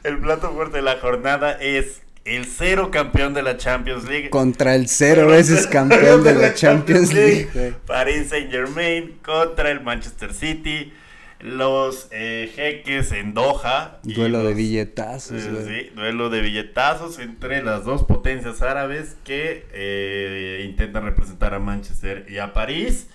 El 0.03 0.19
plato 0.19 0.51
fuerte 0.53 0.77
de 0.79 0.83
la 0.83 0.97
jornada 0.99 1.53
es 1.61 2.03
el 2.31 2.47
cero 2.47 2.91
campeón 2.93 3.35
de 3.35 3.43
la 3.43 3.57
Champions 3.57 4.05
League. 4.05 4.31
Contra 4.31 4.77
el 4.77 4.89
cero 4.89 5.27
veces 5.27 5.67
campeón 5.67 6.23
de 6.23 6.35
la 6.35 6.55
Champions 6.55 7.13
League, 7.13 7.49
güey. 7.53 7.75
Paris 7.87 8.29
Saint 8.29 8.51
Germain 8.51 9.19
contra 9.23 9.71
el 9.71 9.81
Manchester 9.81 10.33
City. 10.33 10.93
Los 11.41 12.09
eh, 12.13 12.53
jeques 12.55 13.13
en 13.13 13.33
Doha. 13.33 13.99
Duelo 14.03 14.45
de 14.45 14.53
billetazos, 14.53 15.43
eh, 15.43 15.65
sí, 15.67 15.91
duelo 15.97 16.29
de 16.29 16.43
billetazos 16.43 17.19
entre 17.19 17.63
las 17.63 17.87
dos 17.87 18.05
potencias 18.05 18.61
árabes 18.61 19.17
que 19.25 19.67
eh, 19.73 20.67
intentan 20.69 21.05
representar 21.05 21.55
a 21.55 21.59
Manchester 21.59 22.27
y 22.29 22.39
a 22.39 22.53
París. 22.53 23.09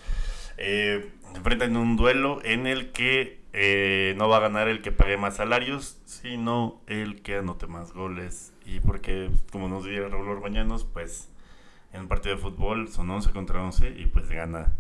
Eh, 0.58 1.08
se 1.32 1.38
enfrentan 1.38 1.72
en 1.72 1.78
un 1.78 1.98
duelo 1.98 2.40
en 2.44 2.66
el 2.66 2.92
que 2.92 3.42
eh, 3.54 4.16
no 4.18 4.28
va 4.28 4.38
a 4.38 4.40
ganar 4.42 4.68
el 4.68 4.82
que 4.82 4.92
pague 4.92 5.18
más 5.18 5.38
salarios, 5.38 6.00
sino 6.06 6.82
el 6.88 7.22
que 7.22 7.38
anote 7.38 7.68
más 7.68 7.94
goles. 7.94 8.55
Y 8.66 8.80
porque, 8.80 9.30
como 9.52 9.70
nos 9.70 9.86
diría 9.86 10.08
Raúl 10.08 10.28
Orbañanos, 10.30 10.86
pues 10.86 11.28
en 11.94 12.02
un 12.02 12.08
partido 12.08 12.36
de 12.36 12.42
fútbol 12.42 12.90
son 12.90 13.10
11 13.10 13.32
contra 13.32 13.64
11 13.64 13.90
y 13.98 14.08
pues 14.08 14.30
gana 14.30 14.76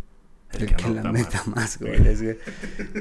el, 0.51 0.63
El 0.63 0.67
que, 0.67 0.75
que 0.75 0.89
la 0.89 1.05
meta 1.05 1.43
más. 1.45 1.55
más 1.55 1.79
goles, 1.79 2.21
güey. 2.21 2.37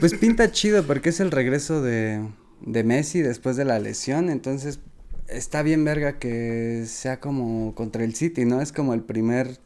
Pues 0.00 0.14
pinta 0.14 0.50
chido 0.52 0.84
porque 0.86 1.10
es 1.10 1.20
el 1.20 1.30
regreso 1.30 1.82
de, 1.82 2.28
de 2.60 2.84
Messi 2.84 3.22
después 3.22 3.56
de 3.56 3.64
la 3.64 3.78
lesión. 3.78 4.30
Entonces 4.30 4.80
está 5.28 5.62
bien 5.62 5.84
verga 5.84 6.18
que 6.18 6.84
sea 6.86 7.20
como 7.20 7.74
contra 7.74 8.04
el 8.04 8.14
City, 8.14 8.44
¿no? 8.44 8.60
Es 8.60 8.72
como 8.72 8.94
el 8.94 9.02
primer... 9.02 9.58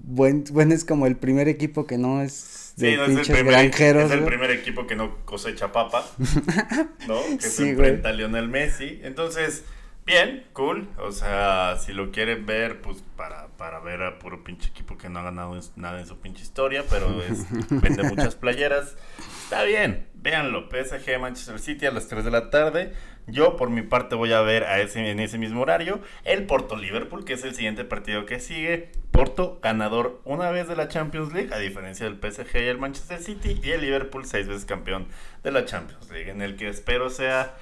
Buen, 0.00 0.44
bueno, 0.52 0.74
es 0.74 0.84
como 0.84 1.06
el 1.06 1.16
primer 1.16 1.48
equipo 1.48 1.86
que 1.86 1.98
no 1.98 2.22
es 2.22 2.74
de 2.76 2.92
Sí, 2.92 2.96
no, 2.96 3.04
es, 3.04 3.16
el 3.16 3.16
pinches 3.16 3.36
primer, 3.36 3.52
granjeros, 3.52 4.04
es 4.04 4.10
el 4.12 4.20
güey. 4.20 4.30
primer 4.30 4.50
equipo 4.52 4.86
que 4.86 4.94
no 4.94 5.24
cosecha 5.24 5.72
papa, 5.72 6.06
¿no? 7.08 7.38
Que 7.40 7.50
Sí, 7.50 7.50
se 7.50 7.62
güey. 7.74 7.90
enfrenta 7.90 8.10
a 8.10 8.12
Lionel 8.12 8.48
Messi. 8.48 9.00
Entonces, 9.02 9.64
bien, 10.08 10.44
cool. 10.54 10.88
O 10.98 11.12
sea, 11.12 11.76
si 11.78 11.92
lo 11.92 12.10
quieren 12.10 12.46
ver, 12.46 12.80
pues 12.80 13.04
para, 13.14 13.48
para 13.58 13.78
ver 13.78 14.02
a 14.02 14.18
puro 14.18 14.42
pinche 14.42 14.70
equipo 14.70 14.96
que 14.96 15.08
no 15.08 15.20
ha 15.20 15.22
ganado 15.22 15.56
nada 15.76 16.00
en 16.00 16.06
su 16.06 16.18
pinche 16.18 16.42
historia, 16.42 16.82
pero 16.88 17.22
es, 17.22 17.46
vende 17.70 18.02
muchas 18.02 18.34
playeras. 18.34 18.96
Está 19.44 19.62
bien, 19.64 20.08
véanlo. 20.14 20.68
PSG 20.70 21.20
Manchester 21.20 21.58
City 21.58 21.86
a 21.86 21.90
las 21.90 22.08
3 22.08 22.24
de 22.24 22.30
la 22.30 22.50
tarde. 22.50 22.94
Yo, 23.26 23.56
por 23.56 23.68
mi 23.68 23.82
parte, 23.82 24.14
voy 24.14 24.32
a 24.32 24.40
ver 24.40 24.64
a 24.64 24.80
ese, 24.80 25.10
en 25.10 25.20
ese 25.20 25.36
mismo 25.36 25.60
horario 25.60 26.00
el 26.24 26.46
Porto 26.46 26.76
Liverpool, 26.76 27.26
que 27.26 27.34
es 27.34 27.44
el 27.44 27.54
siguiente 27.54 27.84
partido 27.84 28.24
que 28.24 28.40
sigue. 28.40 28.90
Porto, 29.10 29.58
ganador 29.62 30.22
una 30.24 30.50
vez 30.50 30.68
de 30.68 30.76
la 30.76 30.88
Champions 30.88 31.34
League, 31.34 31.52
a 31.52 31.58
diferencia 31.58 32.08
del 32.08 32.16
PSG 32.18 32.56
y 32.56 32.68
el 32.68 32.78
Manchester 32.78 33.20
City. 33.20 33.60
Y 33.62 33.70
el 33.72 33.82
Liverpool, 33.82 34.24
seis 34.24 34.48
veces 34.48 34.64
campeón 34.64 35.08
de 35.44 35.52
la 35.52 35.66
Champions 35.66 36.10
League, 36.10 36.30
en 36.30 36.40
el 36.40 36.56
que 36.56 36.68
espero 36.68 37.10
sea 37.10 37.54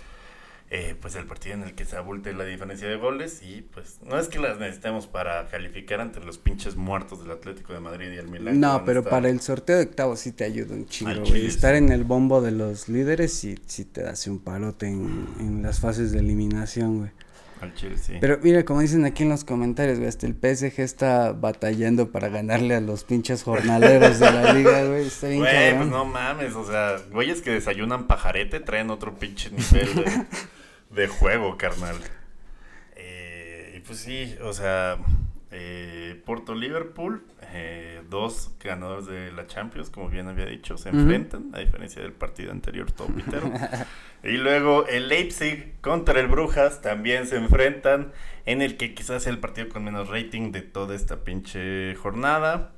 eh, 0.70 0.96
pues 1.00 1.14
el 1.14 1.26
partido 1.26 1.54
en 1.54 1.62
el 1.62 1.74
que 1.74 1.84
se 1.84 1.96
abulte 1.96 2.32
la 2.32 2.44
diferencia 2.44 2.88
de 2.88 2.96
goles. 2.96 3.40
Y 3.42 3.62
pues 3.62 3.98
no 4.04 4.18
es 4.18 4.28
que 4.28 4.38
las 4.38 4.58
necesitemos 4.58 5.06
para 5.06 5.46
calificar 5.48 6.00
ante 6.00 6.20
los 6.20 6.38
pinches 6.38 6.76
muertos 6.76 7.22
del 7.22 7.30
Atlético 7.30 7.72
de 7.72 7.80
Madrid 7.80 8.10
y 8.12 8.16
el 8.16 8.28
Milan. 8.28 8.54
que 8.54 8.58
No, 8.60 8.84
pero 8.84 9.00
estar- 9.00 9.10
para 9.10 9.28
el 9.28 9.40
sorteo 9.40 9.76
de 9.76 9.84
octavos 9.84 10.20
sí 10.20 10.32
te 10.32 10.44
ayuda 10.44 10.74
un 10.74 10.86
chingo, 10.86 11.20
güey. 11.24 11.46
Estar 11.46 11.74
en 11.74 11.90
el 11.90 12.04
bombo 12.04 12.40
de 12.40 12.50
los 12.52 12.88
líderes 12.88 13.32
sí, 13.32 13.58
sí 13.66 13.84
te 13.84 14.06
hace 14.06 14.30
un 14.30 14.38
parote 14.40 14.86
en, 14.88 15.26
en 15.38 15.62
las 15.62 15.80
fases 15.80 16.12
de 16.12 16.18
eliminación, 16.18 16.98
güey. 16.98 17.10
Al 17.58 17.72
Chile, 17.74 17.96
sí. 17.96 18.12
Pero 18.20 18.38
mira, 18.42 18.66
como 18.66 18.80
dicen 18.82 19.06
aquí 19.06 19.22
en 19.22 19.30
los 19.30 19.42
comentarios, 19.44 19.96
güey, 19.96 20.10
hasta 20.10 20.26
el 20.26 20.34
PSG 20.34 20.78
está 20.82 21.32
batallando 21.32 22.10
para 22.12 22.28
ganarle 22.28 22.74
a 22.74 22.82
los 22.82 23.04
pinches 23.04 23.44
jornaleros 23.44 24.18
de 24.20 24.30
la 24.30 24.52
liga, 24.52 24.84
güey. 24.84 25.06
Está 25.06 25.28
bien 25.28 25.40
Güey, 25.40 25.74
pues 25.76 25.88
no 25.88 26.04
mames, 26.04 26.54
o 26.54 26.66
sea, 26.66 26.96
güeyes 27.10 27.40
que 27.40 27.52
desayunan 27.52 28.08
pajarete 28.08 28.60
traen 28.60 28.90
otro 28.90 29.14
pinche 29.14 29.48
nivel 29.50 29.94
de, 29.94 30.04
de 30.96 31.06
juego, 31.06 31.56
carnal. 31.56 31.96
Eh, 32.96 33.74
y 33.76 33.80
pues 33.80 33.98
sí, 33.98 34.36
o 34.42 34.52
sea, 34.52 34.98
eh, 35.52 36.20
Porto 36.24 36.54
Liverpool, 36.54 37.24
eh, 37.52 38.02
dos 38.10 38.50
ganadores 38.62 39.06
de 39.06 39.30
la 39.30 39.46
Champions, 39.46 39.90
como 39.90 40.08
bien 40.08 40.26
había 40.26 40.46
dicho, 40.46 40.76
se 40.78 40.88
enfrentan, 40.88 41.50
a 41.54 41.60
diferencia 41.60 42.02
del 42.02 42.12
partido 42.12 42.50
anterior, 42.50 42.90
todo 42.90 43.08
pitero. 43.08 43.52
y 44.24 44.38
luego 44.38 44.86
el 44.88 45.08
Leipzig 45.08 45.74
contra 45.82 46.18
el 46.18 46.28
Brujas 46.28 46.80
también 46.80 47.26
se 47.26 47.36
enfrentan, 47.36 48.12
en 48.46 48.62
el 48.62 48.76
que 48.76 48.94
quizás 48.94 49.22
sea 49.22 49.32
el 49.32 49.38
partido 49.38 49.68
con 49.68 49.84
menos 49.84 50.08
rating 50.08 50.50
de 50.50 50.62
toda 50.62 50.96
esta 50.96 51.24
pinche 51.24 51.94
jornada. 51.94 52.72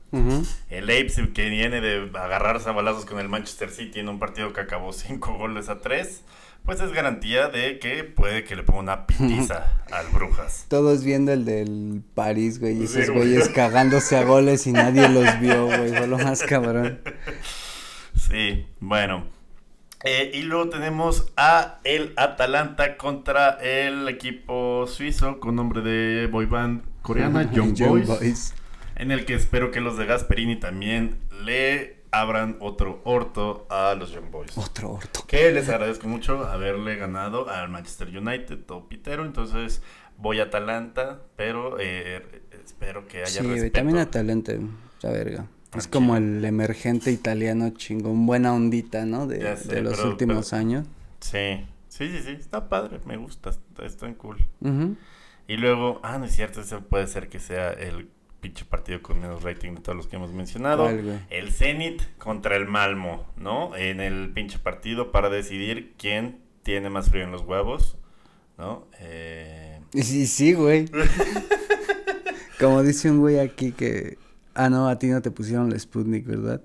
El 0.70 0.86
Leipzig 0.86 1.34
que 1.34 1.50
viene 1.50 1.82
de 1.82 2.10
agarrarse 2.18 2.70
a 2.70 2.72
balazos 2.72 3.04
con 3.04 3.18
el 3.18 3.28
Manchester 3.28 3.70
City 3.70 4.00
en 4.00 4.08
un 4.08 4.18
partido 4.18 4.54
que 4.54 4.62
acabó 4.62 4.94
5 4.94 5.34
goles 5.34 5.68
a 5.68 5.80
3, 5.80 6.24
pues 6.68 6.82
es 6.82 6.92
garantía 6.92 7.48
de 7.48 7.78
que 7.78 8.04
puede 8.04 8.44
que 8.44 8.54
le 8.54 8.62
ponga 8.62 8.80
una 8.80 9.06
pitiza 9.06 9.72
al 9.90 10.06
Brujas. 10.08 10.66
Todos 10.68 11.02
viendo 11.02 11.32
el 11.32 11.46
del 11.46 12.02
París, 12.14 12.60
güey, 12.60 12.82
y 12.82 12.86
Sí, 12.86 12.98
esos 12.98 13.14
güey. 13.14 13.30
güeyes 13.30 13.48
cagándose 13.48 14.18
a 14.18 14.24
goles 14.24 14.66
y 14.66 14.72
nadie 14.72 15.08
los 15.08 15.40
vio, 15.40 15.64
güey, 15.64 15.88
fue 15.96 16.06
lo 16.06 16.18
más 16.18 16.42
cabrón. 16.42 17.00
Sí, 18.14 18.66
bueno. 18.80 19.24
Eh, 20.04 20.30
y 20.34 20.42
luego 20.42 20.68
tenemos 20.68 21.32
a 21.38 21.78
el 21.84 22.12
Atalanta 22.16 22.98
contra 22.98 23.52
el 23.62 24.06
equipo 24.06 24.86
suizo 24.86 25.40
con 25.40 25.56
nombre 25.56 25.80
de 25.80 26.26
boy 26.26 26.44
band 26.44 26.82
coreana, 27.00 27.50
Young 27.50 27.72
Young 27.72 28.04
Boys. 28.04 28.52
En 28.94 29.10
el 29.10 29.24
que 29.24 29.32
espero 29.32 29.70
que 29.70 29.80
los 29.80 29.96
de 29.96 30.04
Gasperini 30.04 30.56
también 30.56 31.16
le 31.46 31.97
abran 32.10 32.56
otro 32.60 33.00
orto 33.04 33.66
a 33.70 33.94
los 33.94 34.10
Young 34.12 34.30
Boys. 34.30 34.56
Otro 34.56 34.92
orto. 34.92 35.24
Que 35.26 35.52
les 35.52 35.68
agradezco 35.68 36.08
mucho 36.08 36.46
haberle 36.46 36.96
ganado 36.96 37.48
al 37.48 37.68
Manchester 37.68 38.08
United, 38.16 38.58
todo 38.64 38.88
pitero. 38.88 39.24
Entonces 39.24 39.82
voy 40.16 40.40
a 40.40 40.44
Atalanta, 40.44 41.20
pero 41.36 41.78
eh, 41.78 42.22
espero 42.64 43.06
que 43.06 43.22
haya 43.22 43.42
Sí, 43.42 43.46
respeto. 43.46 43.72
también 43.74 43.98
Atalanta, 43.98 44.52
la 45.02 45.10
verga. 45.10 45.46
Es 45.76 45.86
Ah, 45.86 45.90
como 45.92 46.16
el 46.16 46.42
emergente 46.44 47.10
italiano 47.12 47.70
chingón, 47.76 48.24
buena 48.26 48.54
ondita, 48.54 49.04
¿no? 49.04 49.26
De, 49.26 49.56
sé, 49.58 49.68
de 49.74 49.82
los 49.82 49.96
pero- 49.96 50.08
últimos 50.08 50.48
pero- 50.50 50.60
años. 50.60 50.86
Sí, 51.20 51.66
sí, 51.88 52.08
sí, 52.10 52.22
sí, 52.24 52.30
está 52.32 52.68
padre, 52.70 53.00
me 53.04 53.16
gusta, 53.18 53.50
está, 53.50 53.84
está 53.84 54.10
cool. 54.14 54.38
Y 55.46 55.56
luego, 55.56 56.00
ah, 56.02 56.16
no 56.18 56.24
es 56.24 56.34
cierto, 56.34 56.60
ese 56.62 56.78
puede 56.78 57.06
ser 57.06 57.28
que 57.28 57.38
sea 57.38 57.70
el 57.70 58.08
pinche 58.40 58.64
partido 58.64 59.02
con 59.02 59.20
menos 59.20 59.42
rating 59.42 59.74
de 59.74 59.80
todos 59.80 59.96
los 59.96 60.06
que 60.06 60.16
hemos 60.16 60.32
mencionado. 60.32 60.88
El 61.30 61.52
Zenit 61.52 62.02
contra 62.18 62.56
el 62.56 62.66
Malmo, 62.66 63.26
¿no? 63.36 63.76
En 63.76 64.00
el 64.00 64.30
pinche 64.32 64.58
partido 64.58 65.10
para 65.12 65.28
decidir 65.28 65.94
quién 65.98 66.40
tiene 66.62 66.90
más 66.90 67.10
frío 67.10 67.24
en 67.24 67.32
los 67.32 67.42
huevos, 67.42 67.96
¿no? 68.56 68.86
Eh, 69.00 69.80
sí, 69.92 70.26
sí, 70.26 70.52
güey. 70.52 70.86
Como 72.60 72.82
dice 72.82 73.10
un 73.10 73.20
güey 73.20 73.38
aquí 73.38 73.72
que... 73.72 74.18
Ah, 74.54 74.68
no, 74.68 74.88
a 74.88 74.98
ti 74.98 75.06
no 75.06 75.22
te 75.22 75.30
pusieron 75.30 75.70
la 75.70 75.78
Sputnik, 75.78 76.26
¿verdad? 76.26 76.60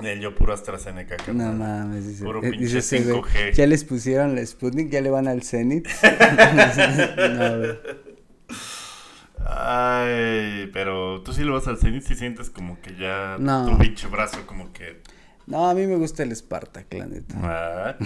el 0.00 0.20
yo 0.20 0.34
puro 0.34 0.52
AstraZeneca, 0.52 1.16
No 1.18 1.24
carnal. 1.24 1.56
mames, 1.56 2.08
dice, 2.08 2.24
Puro 2.24 2.42
eh, 2.42 2.50
pinche 2.50 2.76
dice 2.76 3.04
5G. 3.04 3.52
Ya 3.52 3.66
les 3.66 3.84
pusieron 3.84 4.34
la 4.34 4.44
Sputnik, 4.44 4.90
ya 4.90 5.00
le 5.00 5.10
van 5.10 5.28
al 5.28 5.42
Zenit. 5.42 5.86
no, 7.16 7.58
güey. 7.58 7.78
Ay, 9.46 10.70
pero 10.72 11.22
tú 11.22 11.32
sí 11.32 11.42
lo 11.42 11.54
vas 11.54 11.66
al 11.68 11.78
Zenit 11.78 12.02
si 12.02 12.14
sientes 12.14 12.50
como 12.50 12.80
que 12.80 12.94
ya 12.96 13.36
No. 13.38 13.66
tu 13.70 13.78
pinche 13.78 14.06
brazo 14.08 14.46
como 14.46 14.72
que... 14.72 15.00
No, 15.44 15.68
a 15.68 15.74
mí 15.74 15.86
me 15.88 15.96
gusta 15.96 16.22
el 16.22 16.34
Spartak, 16.34 16.94
la 16.94 17.06
neta. 17.06 17.34
Ah, 17.42 17.96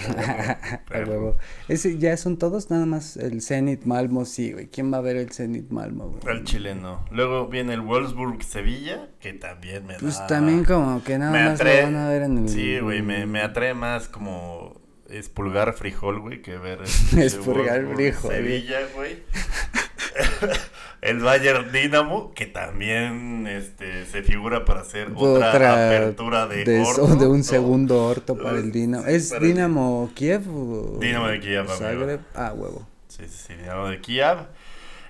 huevo. 1.07 1.37
Ese, 1.67 1.99
ya 1.99 2.17
son 2.17 2.37
todos 2.37 2.71
nada 2.71 2.87
más 2.87 3.15
el 3.15 3.43
Zenit 3.43 3.85
Malmo, 3.85 4.25
sí, 4.25 4.53
güey. 4.53 4.67
¿Quién 4.67 4.91
va 4.91 4.97
a 4.97 5.01
ver 5.01 5.17
el 5.17 5.31
Zenit 5.31 5.69
Malmo, 5.69 6.07
güey? 6.09 6.35
Al 6.35 6.43
chileno. 6.45 7.05
Luego 7.11 7.47
viene 7.47 7.75
el 7.75 7.81
Wolfsburg 7.81 8.43
Sevilla, 8.43 9.07
que 9.19 9.33
también 9.33 9.85
me 9.85 9.99
Pues 9.99 10.17
da... 10.17 10.25
también 10.27 10.63
como 10.65 11.03
que 11.03 11.19
nada 11.19 11.31
me 11.31 11.43
más 11.45 11.59
atrae- 11.61 11.81
lo 11.81 11.83
van 11.83 11.95
a 11.97 12.09
ver 12.09 12.23
en 12.23 12.37
el... 12.39 12.49
Sí, 12.49 12.79
güey, 12.79 13.03
me, 13.03 13.27
me 13.27 13.41
atrae 13.41 13.75
más 13.75 14.07
como 14.07 14.81
expulgar 15.07 15.73
frijol, 15.73 16.19
güey, 16.19 16.41
que 16.41 16.57
ver 16.57 16.79
Expurgar 17.17 17.85
Wolfsburg, 17.85 17.95
frijol. 18.15 18.31
Sevilla, 18.33 18.77
güey. 18.95 19.17
el 21.01 21.19
Bayern 21.19 21.71
Dinamo, 21.71 22.33
que 22.33 22.45
también 22.45 23.47
este 23.47 24.05
se 24.05 24.23
figura 24.23 24.65
para 24.65 24.81
hacer 24.81 25.11
otra, 25.15 25.87
apertura 25.87 26.47
de, 26.47 26.63
de, 26.63 26.79
orto, 26.81 27.15
de 27.15 27.27
un 27.27 27.37
¿no? 27.37 27.43
segundo 27.43 28.05
orto 28.05 28.37
para 28.37 28.57
el 28.57 28.71
Dinamo. 28.71 29.05
¿Es 29.05 29.29
para 29.29 29.41
el- 29.45 29.47
Dinamo 29.53 30.11
Kiev 30.15 30.41
o 30.49 30.97
Dinamo 30.99 31.27
de 31.27 31.39
Kiev. 31.39 31.67
Zagreb? 31.67 32.19
Ah, 32.35 32.53
huevo. 32.55 32.87
Sí, 33.07 33.23
sí, 33.27 33.45
sí, 33.47 33.53
Dinamo 33.53 33.87
de 33.87 33.99
Kiev. 33.99 34.37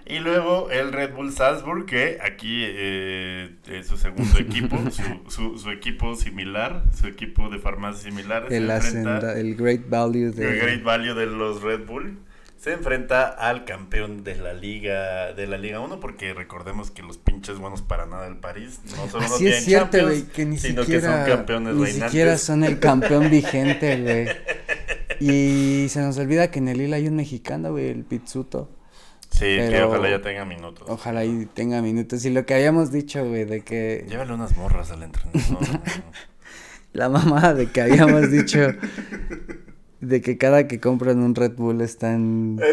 Y 0.09 0.19
luego 0.19 0.69
el 0.71 0.93
Red 0.93 1.15
Bull 1.15 1.33
Salzburg, 1.33 1.85
que 1.85 2.17
aquí 2.21 2.63
eh, 2.65 3.55
es 3.69 3.87
su 3.87 3.97
segundo 3.97 4.37
equipo, 4.39 4.77
su, 4.89 5.03
su, 5.29 5.57
su 5.59 5.69
equipo 5.69 6.15
similar, 6.15 6.83
su 6.97 7.07
equipo 7.07 7.49
de 7.49 7.59
farmacia 7.59 8.09
similar. 8.09 8.45
El, 8.49 8.69
el 8.71 9.55
Great 9.57 9.89
Value 9.89 10.31
de... 10.31 10.49
el 10.49 10.59
Great 10.61 10.83
Value 10.83 11.13
de 11.13 11.25
los 11.25 11.61
Red 11.61 11.85
Bull 11.85 12.19
se 12.57 12.73
enfrenta 12.73 13.27
al 13.27 13.65
campeón 13.65 14.23
de 14.23 14.35
la 14.35 14.53
liga 14.53 15.33
de 15.33 15.45
la 15.47 15.57
Liga 15.57 15.79
1 15.79 15.99
porque 15.99 16.33
recordemos 16.33 16.89
que 16.89 17.03
los 17.03 17.17
pinches 17.17 17.59
buenos 17.59 17.81
para 17.81 18.05
nada 18.07 18.25
del 18.25 18.37
París 18.37 18.79
no 18.85 19.07
solo 19.07 19.27
no 19.27 19.35
Así 19.35 19.43
tienen 19.43 19.59
es 19.59 19.65
cierto, 19.65 19.97
Champions, 19.97 20.23
güey, 20.23 20.33
que 20.33 20.45
ni 20.45 20.57
sino 20.57 20.83
siquiera, 20.83 21.01
que 21.01 21.25
son 21.27 21.37
campeones 21.37 21.75
ni 21.75 21.83
reinantes. 21.83 22.11
siquiera 22.11 22.37
son 22.37 22.63
el 22.63 22.79
campeón 22.79 23.29
vigente, 23.31 24.01
güey. 24.01 24.27
Y 25.19 25.89
se 25.89 26.01
nos 26.01 26.17
olvida 26.17 26.49
que 26.49 26.59
en 26.59 26.67
el 26.67 26.79
Lille 26.79 26.95
hay 26.95 27.07
un 27.07 27.15
mexicano, 27.15 27.71
güey, 27.71 27.89
el 27.89 28.03
Pizzuto. 28.03 28.69
Sí, 29.29 29.45
que 29.45 29.83
ojalá 29.83 30.09
ya 30.09 30.21
tenga 30.21 30.45
minutos. 30.45 30.87
Ojalá 30.89 31.25
y 31.25 31.45
tenga 31.45 31.81
minutos. 31.81 32.25
Y 32.25 32.31
lo 32.31 32.45
que 32.45 32.55
habíamos 32.55 32.91
dicho, 32.91 33.23
güey, 33.23 33.45
de 33.45 33.61
que 33.61 34.05
Llévale 34.09 34.33
unas 34.33 34.55
morras 34.57 34.89
al 34.91 35.03
entrenador. 35.03 35.81
la 36.93 37.09
mamada 37.09 37.53
de 37.53 37.69
que 37.71 37.81
habíamos 37.81 38.31
dicho 38.31 38.59
de 39.99 40.21
que 40.21 40.38
cada 40.38 40.67
que 40.67 40.79
compran 40.79 41.19
un 41.23 41.33
Red 41.36 41.53
Bull 41.55 41.81
están 41.81 42.60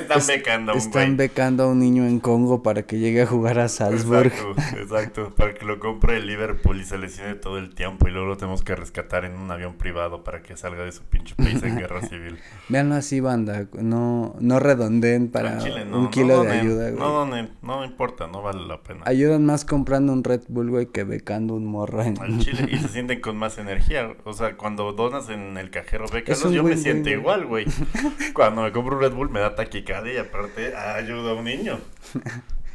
Están 0.00 0.18
es- 0.18 0.26
becando 0.26 0.72
a 0.72 0.74
un 0.74 0.78
están 0.78 1.04
güey. 1.04 1.16
becando 1.28 1.62
a 1.64 1.66
un 1.68 1.78
niño 1.78 2.06
en 2.06 2.20
Congo 2.20 2.62
para 2.62 2.82
que 2.82 2.98
llegue 2.98 3.22
a 3.22 3.26
jugar 3.26 3.58
a 3.58 3.68
Salzburg. 3.68 4.26
Exacto, 4.32 4.76
exacto, 4.78 5.34
para 5.34 5.54
que 5.54 5.64
lo 5.64 5.78
compre 5.78 6.16
el 6.18 6.26
Liverpool 6.26 6.80
y 6.80 6.84
se 6.84 6.98
lesione 6.98 7.34
todo 7.34 7.58
el 7.58 7.74
tiempo 7.74 8.08
y 8.08 8.10
luego 8.10 8.26
lo 8.26 8.36
tenemos 8.36 8.62
que 8.62 8.74
rescatar 8.76 9.24
en 9.24 9.36
un 9.38 9.50
avión 9.50 9.74
privado 9.78 10.24
para 10.24 10.42
que 10.42 10.56
salga 10.56 10.84
de 10.84 10.92
su 10.92 11.02
pinche 11.04 11.34
país 11.36 11.62
en 11.62 11.76
guerra 11.78 12.02
civil. 12.02 12.38
Véanlo 12.68 12.96
así, 12.96 13.20
banda, 13.20 13.66
no 13.80 14.36
no 14.40 14.58
redondeen 14.58 15.28
para 15.30 15.58
chile, 15.58 15.84
no, 15.84 15.98
un 15.98 16.04
no 16.04 16.10
kilo 16.10 16.42
de 16.42 16.48
donen, 16.48 16.60
ayuda, 16.60 16.90
güey. 16.90 17.00
No, 17.00 17.08
donen, 17.10 17.50
no 17.62 17.84
importa, 17.84 18.26
no 18.26 18.42
vale 18.42 18.66
la 18.66 18.82
pena. 18.82 19.02
Ayudan 19.06 19.46
más 19.46 19.64
comprando 19.64 20.12
un 20.12 20.24
Red 20.24 20.42
Bull, 20.48 20.70
güey, 20.70 20.86
que 20.86 21.04
becando 21.04 21.54
un 21.54 21.64
morro 21.64 22.02
en... 22.02 22.20
Al 22.20 22.38
chile 22.38 22.68
y 22.70 22.76
se 22.78 22.88
sienten 22.88 23.20
con 23.20 23.36
más 23.36 23.56
energía. 23.58 24.10
O 24.24 24.32
sea, 24.34 24.56
cuando 24.56 24.92
donas 24.92 25.28
en 25.30 25.56
el 25.56 25.70
cajero 25.70 26.06
un 26.26 26.52
yo 26.52 26.62
me 26.62 26.76
siento 26.76 27.10
igual, 27.10 27.46
güey. 27.46 27.66
Cuando 28.34 28.62
me 28.62 28.72
compro 28.72 28.96
un 28.96 29.02
Red 29.02 29.12
Bull 29.12 29.30
me 29.30 29.40
da 29.40 29.54
taquicardia 29.54 30.14
y 30.14 30.16
aparte 30.18 30.74
ayuda 30.76 31.30
a 31.32 31.34
un 31.34 31.44
niño. 31.44 31.78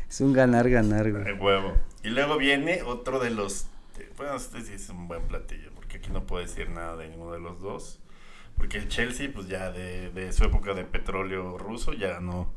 Es 0.10 0.22
un 0.22 0.32
ganar-ganar, 0.32 1.12
güey. 1.12 1.24
De 1.24 1.34
huevo. 1.34 1.76
Y 2.04 2.10
luego 2.10 2.38
viene 2.38 2.84
otro 2.84 3.20
de 3.20 3.32
los. 3.32 3.66
Bueno, 4.16 4.36
este 4.36 4.62
sí 4.62 4.74
es 4.74 4.88
un 4.90 5.08
buen 5.08 5.24
platillo, 5.24 5.72
porque 5.74 5.98
aquí 5.98 6.12
no 6.12 6.24
puedo 6.28 6.44
decir 6.46 6.70
nada 6.70 6.96
de 6.98 7.10
ninguno 7.10 7.32
de 7.34 7.40
los 7.40 7.60
dos. 7.62 8.00
Porque 8.56 8.78
el 8.78 8.90
Chelsea, 8.90 9.32
pues 9.34 9.48
ya 9.48 9.72
de, 9.72 10.12
de 10.12 10.32
su 10.32 10.44
época 10.44 10.76
de 10.76 10.84
petróleo 10.84 11.58
ruso, 11.58 11.94
ya 11.94 12.20
no. 12.20 12.54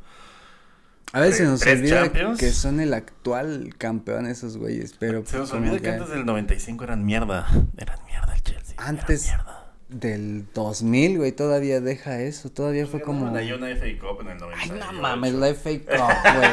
A 1.15 1.21
veces 1.21 1.37
se 1.39 1.45
nos 1.45 1.63
olvida 1.67 2.03
Champions. 2.03 2.39
que 2.39 2.51
son 2.53 2.79
el 2.79 2.93
actual 2.93 3.75
campeón 3.79 4.27
esos 4.27 4.59
güeyes, 4.59 4.95
pero 4.99 5.25
Se 5.25 5.39
nos 5.39 5.51
olvida 5.55 5.79
que 5.79 5.89
antes 5.89 6.11
del 6.11 6.27
95 6.27 6.85
eran 6.85 7.07
mierda. 7.07 7.47
Eran 7.79 8.05
mierda 8.05 8.35
el 8.35 8.43
Chelsea. 8.43 8.75
Antes- 8.77 9.25
mierda. 9.29 9.56
Del 9.89 10.45
2000, 10.53 11.19
güey, 11.19 11.33
todavía 11.33 11.81
deja 11.81 12.21
eso, 12.21 12.51
todavía 12.51 12.87
fue 12.87 13.01
como... 13.01 13.35
Ahí 13.37 13.53
una 13.53 13.69
FA 13.69 13.87
Cup 14.01 14.21
en 14.23 14.29
el 14.29 14.43
Ay, 14.57 14.69
98. 14.71 14.75
no 14.75 14.93
mames, 15.01 15.35
la 15.35 15.55
FA 15.55 15.71
Cup, 15.71 16.35
güey. 16.37 16.51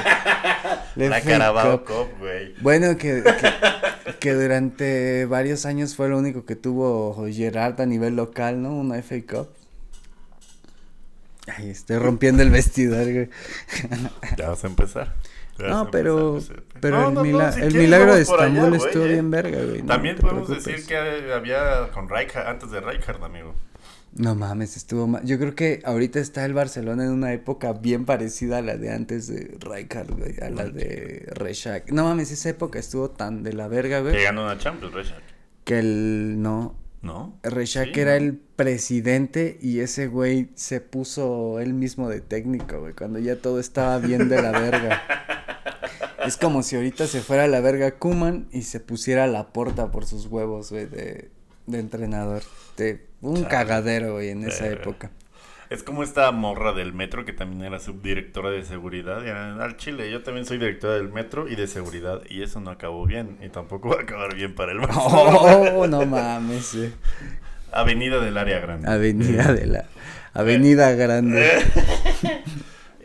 La 1.10 1.19
FA 1.19 1.30
Carabao 1.30 1.84
Cup. 1.84 1.88
Cup, 1.88 2.19
güey. 2.19 2.54
Bueno, 2.62 2.96
que, 2.98 3.24
que, 3.24 4.13
que 4.19 4.34
durante 4.34 5.26
varios 5.26 5.65
años 5.65 5.96
fue 5.96 6.10
lo 6.10 6.19
único 6.19 6.46
que 6.46 6.56
tuvo 6.56 7.26
Gerard 7.32 7.82
a 7.82 7.86
nivel 7.88 8.15
local, 8.15 8.62
¿no? 8.62 8.76
Una 8.76 9.02
FA 9.02 9.15
Cup. 9.28 9.50
Ay, 11.48 11.72
estoy 11.72 11.98
rompiendo 11.98 12.43
el 12.43 12.52
vestidor, 12.52 13.12
güey. 13.12 13.30
Ya 14.38 14.50
vas 14.50 14.63
a 14.63 14.67
empezar. 14.67 15.13
No, 15.59 15.91
pero, 15.91 16.39
pero 16.79 16.97
No, 17.01 17.07
el, 17.09 17.13
no, 17.13 17.19
no, 17.21 17.23
mila- 17.23 17.51
si 17.51 17.61
el 17.61 17.69
quieres 17.69 17.87
milagro 17.87 18.15
de 18.15 18.21
Estambul 18.21 18.73
estuvo 18.75 19.03
eh. 19.05 19.07
bien 19.09 19.31
verga, 19.31 19.63
güey. 19.63 19.81
También 19.83 20.15
podemos 20.17 20.49
decir 20.49 20.85
que 20.85 20.97
había 21.31 21.89
con 21.93 22.09
Rijkaard, 22.09 22.47
antes 22.47 22.71
de 22.71 22.81
Rijkaard, 22.81 23.23
amigo. 23.23 23.53
No 24.15 24.35
mames, 24.35 24.77
estuvo 24.77 25.07
mal. 25.07 25.23
Yo 25.25 25.39
creo 25.39 25.55
que 25.55 25.81
ahorita 25.85 26.19
está 26.19 26.45
el 26.45 26.53
Barcelona 26.53 27.03
en 27.05 27.11
una 27.11 27.33
época 27.33 27.73
bien 27.73 28.05
parecida 28.05 28.59
a 28.59 28.61
la 28.61 28.77
de 28.77 28.91
antes 28.93 29.27
de 29.27 29.57
Rijkaard, 29.59 30.11
güey, 30.17 30.35
a 30.41 30.49
la 30.51 30.65
de 30.65 31.27
Reshak. 31.33 31.91
No 31.91 32.03
mames, 32.03 32.29
esa 32.31 32.49
época 32.49 32.77
estuvo 32.79 33.09
tan 33.09 33.41
de 33.43 33.53
la 33.53 33.67
verga, 33.67 34.01
güey, 34.01 34.13
Que 34.13 34.23
ganó 34.23 34.43
una 34.43 34.57
Champions, 34.57 34.93
Rijkaard. 34.93 35.21
que 35.63 35.79
el 35.79 36.41
no 36.41 36.75
¿No? 37.01 37.37
Reshak 37.43 37.93
Sí, 37.93 37.99
era 37.99 38.11
¿no? 38.11 38.17
el 38.25 38.37
presidente 38.37 39.57
y 39.61 39.79
ese 39.79 40.07
güey 40.07 40.49
se 40.55 40.79
puso 40.79 41.59
él 41.59 41.73
mismo 41.73 42.07
de 42.07 42.21
técnico, 42.21 42.79
güey, 42.81 42.93
cuando 42.93 43.19
ya 43.19 43.35
todo 43.37 43.59
estaba 43.59 43.97
bien 43.97 44.29
de 44.29 44.41
la 44.41 44.51
verga. 44.51 45.01
Es 46.25 46.38
como 46.38 46.63
si 46.63 46.75
ahorita 46.75 47.07
se 47.07 47.21
fuera 47.21 47.43
a 47.43 47.47
la 47.47 47.62
verga 47.62 47.91
Kuman 47.97 48.47
y 48.51 48.63
se 48.63 48.79
pusiera 48.79 49.27
la 49.27 49.47
porta 49.47 49.91
por 49.91 50.05
sus 50.05 50.25
huevos, 50.27 50.71
güey, 50.71 50.86
de, 50.86 51.29
de 51.67 51.79
entrenador. 51.79 52.43
De 52.77 53.05
un 53.21 53.36
Chale. 53.36 53.47
cagadero, 53.47 54.13
güey, 54.13 54.29
en 54.29 54.43
esa 54.43 54.67
época. 54.67 55.12
Es 55.69 55.81
como 55.81 56.03
esta 56.03 56.31
morra 56.31 56.73
del 56.73 56.93
metro 56.93 57.25
que 57.25 57.33
también 57.33 57.63
era 57.63 57.79
subdirectora 57.79 58.51
de 58.51 58.63
seguridad. 58.63 59.23
Ya, 59.25 59.55
al 59.55 59.77
Chile, 59.77 60.12
yo 60.12 60.21
también 60.21 60.45
soy 60.45 60.57
directora 60.59 60.95
del 60.95 61.09
metro 61.09 61.47
y 61.47 61.55
de 61.55 61.67
seguridad. 61.67 62.21
Y 62.29 62.43
eso 62.43 62.59
no 62.59 62.69
acabó 62.69 63.05
bien. 63.05 63.38
Y 63.41 63.49
tampoco 63.49 63.89
va 63.89 63.95
a 63.99 64.03
acabar 64.03 64.36
bien 64.36 64.53
para 64.53 64.71
el 64.71 64.79
Barcelona. 64.79 65.71
Oh, 65.75 65.88
no 65.88 66.05
mames. 66.05 66.77
Avenida 67.71 68.19
del 68.19 68.38
Área 68.38 68.59
Grande. 68.59 68.88
Avenida 68.91 69.51
de 69.51 69.65
la 69.65 69.86
Avenida 70.33 70.91
Grande. 70.93 71.49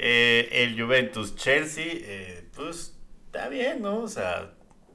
Eh, 0.00 0.62
el 0.64 0.80
Juventus 0.80 1.34
Chelsea, 1.34 1.84
eh, 1.88 2.44
pues 2.54 2.94
está 3.38 3.48
bien, 3.48 3.82
¿no? 3.82 3.98
O 4.00 4.08
sea, 4.08 4.50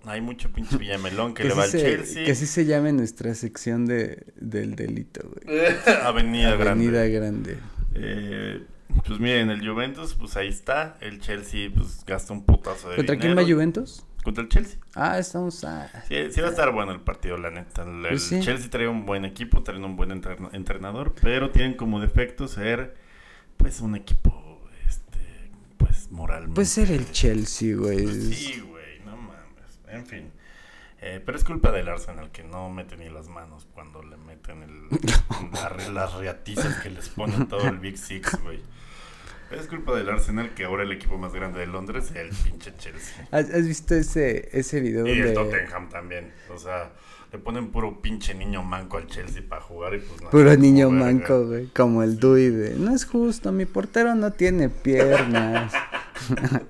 hay 0.06 0.22
mucho 0.22 0.52
pinche 0.52 0.78
Villamelón 0.78 1.34
que, 1.34 1.44
le 1.46 1.52
sí 1.52 1.58
va 1.58 1.64
al 1.64 1.70
se- 1.70 1.80
Chelsea. 1.82 2.26
que 2.26 2.32
así 2.32 2.46
se 2.46 2.66
llame 2.66 2.92
nuestra 2.94 3.34
sección 3.36 3.86
de, 3.86 4.26
del 4.36 4.76
delito, 4.76 5.22
güey. 5.30 5.60
Avenida, 6.04 6.52
Avenida 6.54 7.06
Grande. 7.06 7.10
Grande. 7.10 7.58
Eh, 7.96 8.64
pues 9.06 9.20
miren, 9.20 9.50
el 9.50 9.68
Juventus, 9.68 10.14
pues 10.16 10.36
ahí 10.38 10.48
está. 10.50 10.98
El 11.02 11.20
Chelsea, 11.20 11.70
pues 11.74 12.04
gasta 12.06 12.34
un 12.34 12.44
putazo 12.46 12.90
de 12.90 12.98
¿Contra 12.98 13.18
quién 13.18 13.38
va 13.38 13.44
Juventus? 13.44 14.06
Contra 14.24 14.44
el 14.44 14.50
Chelsea. 14.50 14.80
Ah, 14.96 15.20
estamos 15.20 15.64
a... 15.66 15.90
Sí, 16.08 16.16
sí 16.32 16.40
va 16.42 16.48
a 16.48 16.52
estar 16.52 16.72
bueno 16.72 16.92
el 16.94 17.02
partido, 17.02 17.38
la 17.38 17.50
neta. 17.50 17.84
El, 17.84 18.06
el 18.06 18.10
Pues 18.12 18.24
sí. 18.24 18.40
Chelsea 18.40 18.70
trae 18.70 18.88
un 18.88 19.06
buen 19.06 19.26
equipo, 19.26 19.64
trae 19.64 19.78
un 19.84 19.96
buen 19.98 20.12
entrena- 20.12 20.50
entrenador, 20.54 21.14
pero 21.22 21.50
tienen 21.50 21.74
como 21.74 22.00
defecto 22.00 22.48
ser, 22.48 22.96
pues, 23.58 23.82
un 23.82 23.96
equipo, 23.96 24.43
moralmente. 26.14 26.56
Puede 26.56 26.68
ser 26.68 26.92
el 26.92 27.12
Chelsea, 27.12 27.76
güey. 27.76 28.04
Pues 28.04 28.38
sí, 28.38 28.62
güey, 28.62 29.00
no 29.06 29.18
mames. 29.18 29.80
En 29.88 30.06
fin. 30.06 30.32
Eh, 31.02 31.22
pero 31.26 31.38
es 31.38 31.44
culpa 31.44 31.72
del 31.72 31.90
Arsenal 31.90 32.32
que 32.32 32.44
no 32.44 32.70
mete 32.70 32.96
ni 32.96 33.10
las 33.10 33.28
manos 33.28 33.68
cuando 33.74 34.02
le 34.04 34.16
meten 34.16 34.64
el, 34.64 34.88
la- 35.52 35.90
las 35.92 36.14
reatizas 36.14 36.78
que 36.82 36.90
les 36.90 37.10
ponen 37.10 37.48
todo 37.50 37.68
el 37.68 37.78
Big 37.80 37.98
Six, 37.98 38.42
güey. 38.42 38.62
Es 39.52 39.68
culpa 39.68 39.96
del 39.96 40.10
Arsenal 40.10 40.54
que 40.56 40.64
ahora 40.66 40.84
el 40.84 40.92
equipo 40.94 41.18
más 41.18 41.34
grande 41.34 41.60
de 41.60 41.68
Londres 41.68 42.06
es 42.12 42.16
el 42.16 42.30
pinche 42.30 42.74
Chelsea. 42.78 43.28
¿Has, 43.32 43.50
has 43.52 43.68
visto 43.68 43.94
ese, 43.94 44.50
ese 44.58 44.80
video 44.80 45.06
Y 45.06 45.20
el. 45.20 45.34
Tottenham 45.34 45.90
también. 45.90 46.34
O 46.50 46.58
sea, 46.58 46.92
le 47.34 47.40
ponen 47.40 47.72
puro 47.72 48.00
pinche 48.02 48.34
niño 48.36 48.62
manco 48.64 48.98
al 48.98 49.08
Chelsea 49.08 49.42
para 49.48 49.60
jugar 49.62 49.96
y 49.96 50.00
pues 50.00 50.20
nada. 50.22 50.30
Puro 50.32 50.56
niño 50.56 50.90
verga. 50.92 51.06
manco, 51.06 51.48
güey. 51.48 51.66
Como 51.74 52.04
el 52.04 52.20
Dewey 52.20 52.50
de... 52.52 52.76
No 52.76 52.94
es 52.94 53.06
justo, 53.06 53.52
mi 53.52 53.66
portero 53.66 54.14
no 54.16 54.32
tiene 54.32 54.70
piernas. 54.70 55.74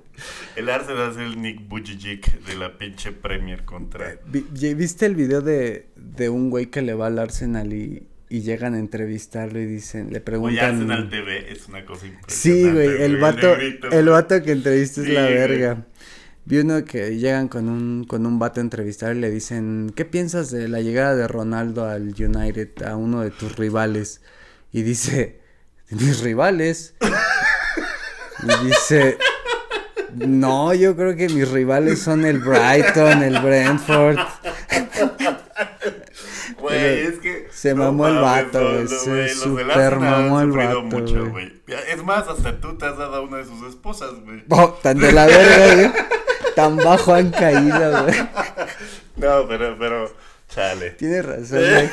El 0.55 0.69
Arsenal 0.69 1.11
es 1.11 1.17
el 1.17 1.41
Nick 1.41 1.67
Bujicic 1.67 2.39
de 2.45 2.55
la 2.55 2.77
pinche 2.77 3.11
Premier 3.11 3.65
contra... 3.65 4.15
Ya- 4.53 4.73
¿Viste 4.75 5.05
el 5.07 5.15
video 5.15 5.41
de, 5.41 5.87
de 5.95 6.29
un 6.29 6.49
güey 6.49 6.67
que 6.67 6.81
le 6.81 6.93
va 6.93 7.07
al 7.07 7.17
Arsenal 7.19 7.73
y, 7.73 8.07
y 8.29 8.41
llegan 8.41 8.73
a 8.75 8.79
entrevistarlo 8.79 9.59
y 9.59 9.65
dicen, 9.65 10.05
le 10.11 10.17
Oye, 10.17 10.21
preguntan... 10.21 10.75
Arsenal 10.75 11.09
TV 11.09 11.51
es 11.51 11.67
una 11.67 11.83
cosa 11.85 12.05
impresionante. 12.05 12.33
Sí, 12.35 12.71
güey, 12.71 13.01
el 13.01 13.17
vato, 13.17 13.55
el 13.91 14.05
vato 14.09 14.41
que 14.43 14.51
entrevista 14.51 15.01
es 15.01 15.07
Sí, 15.07 15.13
la 15.13 15.23
güey. 15.25 15.33
Vi 16.45 16.59
uno 16.59 16.83
que 16.83 17.17
llegan 17.17 17.47
con 17.47 17.69
un, 17.69 18.03
con 18.03 18.25
un 18.25 18.37
vato 18.37 18.59
a 18.59 18.63
entrevistar 18.63 19.15
y 19.15 19.19
le 19.19 19.31
dicen, 19.31 19.93
¿qué 19.95 20.03
piensas 20.03 20.51
de 20.51 20.67
la 20.67 20.81
llegada 20.81 21.15
de 21.15 21.27
Ronaldo 21.27 21.85
al 21.85 22.13
United, 22.17 22.83
a 22.83 22.97
uno 22.97 23.21
de 23.21 23.31
tus 23.31 23.55
rivales? 23.55 24.21
Y 24.73 24.81
dice, 24.81 25.39
¿mis 25.89 26.19
rivales? 26.21 26.95
Y 28.43 28.65
dice, 28.65 29.17
no, 30.15 30.73
yo 30.73 30.97
creo 30.97 31.15
que 31.15 31.29
mis 31.29 31.49
rivales 31.49 32.01
son 32.01 32.25
el 32.25 32.39
Brighton, 32.39 33.23
el 33.23 33.39
Brentford. 33.39 34.17
Güey, 36.59 36.99
es 36.99 37.19
que. 37.19 37.47
se 37.51 37.73
mamó 37.73 38.07
el 38.07 38.15
vato, 38.15 38.59
no, 38.59 38.69
güey, 38.69 38.83
no, 38.83 38.89
se 38.89 38.95
los 38.95 39.07
del 39.07 39.29
super 39.29 39.95
mamó 39.97 40.41
el 40.41 40.51
vato, 40.51 40.81
mucho. 40.83 41.33
Es 41.89 42.03
más, 42.03 42.27
hasta 42.27 42.59
tú 42.59 42.77
te 42.77 42.85
has 42.85 42.97
dado 42.97 43.15
a 43.15 43.21
una 43.21 43.37
de 43.37 43.45
sus 43.45 43.67
esposas, 43.69 44.11
güey. 44.25 44.43
Oh, 44.49 44.77
tan 44.81 44.97
de 44.99 45.11
la 45.11 45.25
verga, 45.25 45.75
güey. 45.75 45.91
Tan 46.55 46.77
bajo 46.77 47.13
han 47.13 47.29
caído, 47.31 48.03
güey. 48.03 48.15
No, 49.17 49.47
pero, 49.47 49.75
pero. 49.79 50.11
Chale. 50.49 50.91
Tienes 50.91 51.25
razón, 51.25 51.59
güey. 51.59 51.89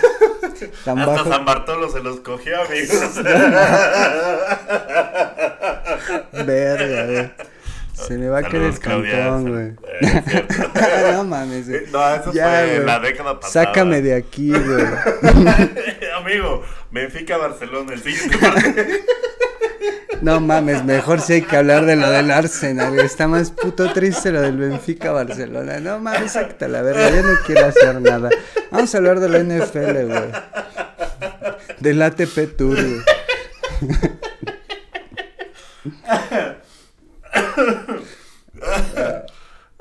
Tan 0.85 0.99
Hasta 0.99 1.13
bajo. 1.17 1.31
San 1.31 1.45
Bartolo 1.45 1.91
se 1.91 2.01
los 2.01 2.21
cogió, 2.21 2.61
amigos. 2.63 3.25
Verga, 6.45 7.07
güey. 7.07 7.31
Se 7.95 8.17
me 8.17 8.29
va 8.29 8.39
a 8.39 8.43
caer 8.43 8.63
el 8.63 8.79
cantón, 8.79 9.51
güey. 9.51 9.73
Eh, 10.01 11.13
no 11.17 11.25
mames, 11.25 11.69
güey. 11.69 11.81
Eh, 11.85 11.89
No, 11.93 12.15
eso 12.15 12.33
Ya, 12.33 12.49
fue 12.49 12.75
güey. 12.77 12.87
la 12.87 12.99
década 13.01 13.39
pasada. 13.41 13.67
Sácame 13.67 14.01
de 14.01 14.15
aquí, 14.15 14.51
güey. 14.51 14.85
Amigo, 16.17 16.63
Benfica 16.91 17.37
Barcelona, 17.37 17.93
el 17.93 18.03
siguiente 18.03 18.39
partido. 18.39 18.85
No 20.23 20.41
mames, 20.41 20.85
mejor 20.85 21.21
sí 21.21 21.35
hay 21.35 21.43
que 21.43 21.57
hablar 21.57 21.87
de 21.87 21.97
lo 21.97 22.11
del 22.11 22.31
Arsenal. 22.31 22.99
Está 22.99 23.27
más 23.29 23.51
puto 23.51 23.93
triste 23.93 24.31
lo 24.33 24.41
del 24.43 24.57
Benfica 24.59 25.13
Barcelona. 25.13 25.81
No 25.81 25.99
mames, 25.99 26.33
sácate 26.33 26.67
a 26.67 26.69
la 26.69 26.83
verga. 26.83 27.11
Yo 27.11 27.23
no 27.23 27.39
quiero 27.47 27.67
hacer 27.67 28.01
nada. 28.01 28.29
Vamos 28.71 28.95
a 28.95 28.99
hablar 28.99 29.21
de 29.21 29.29
la 29.29 29.39
NFL, 29.39 30.05
güey. 30.07 30.31
Del 31.81 32.03
ATP 32.03 32.57
Tour, 32.57 32.77
güey. 32.77 33.01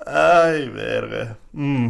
Ay, 0.05 0.69
verga. 0.69 1.37
Mm. 1.53 1.87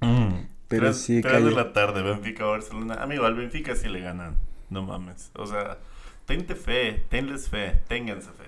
Mm. 0.00 0.46
Pero 0.68 0.86
Tres- 0.86 1.00
sí, 1.02 1.20
tres 1.20 1.44
de 1.44 1.50
la 1.50 1.72
tarde, 1.72 2.02
Benfica 2.02 2.44
Barcelona. 2.44 2.94
Amigo, 3.02 3.24
al 3.26 3.34
Benfica 3.34 3.74
sí 3.74 3.88
le 3.88 4.00
ganan. 4.00 4.36
No 4.68 4.82
mames. 4.82 5.30
O 5.34 5.46
sea, 5.46 5.78
tente 6.30 6.54
fe, 6.54 7.04
tenles 7.08 7.48
fe, 7.48 7.80
ténganse 7.88 8.28
fe. 8.28 8.44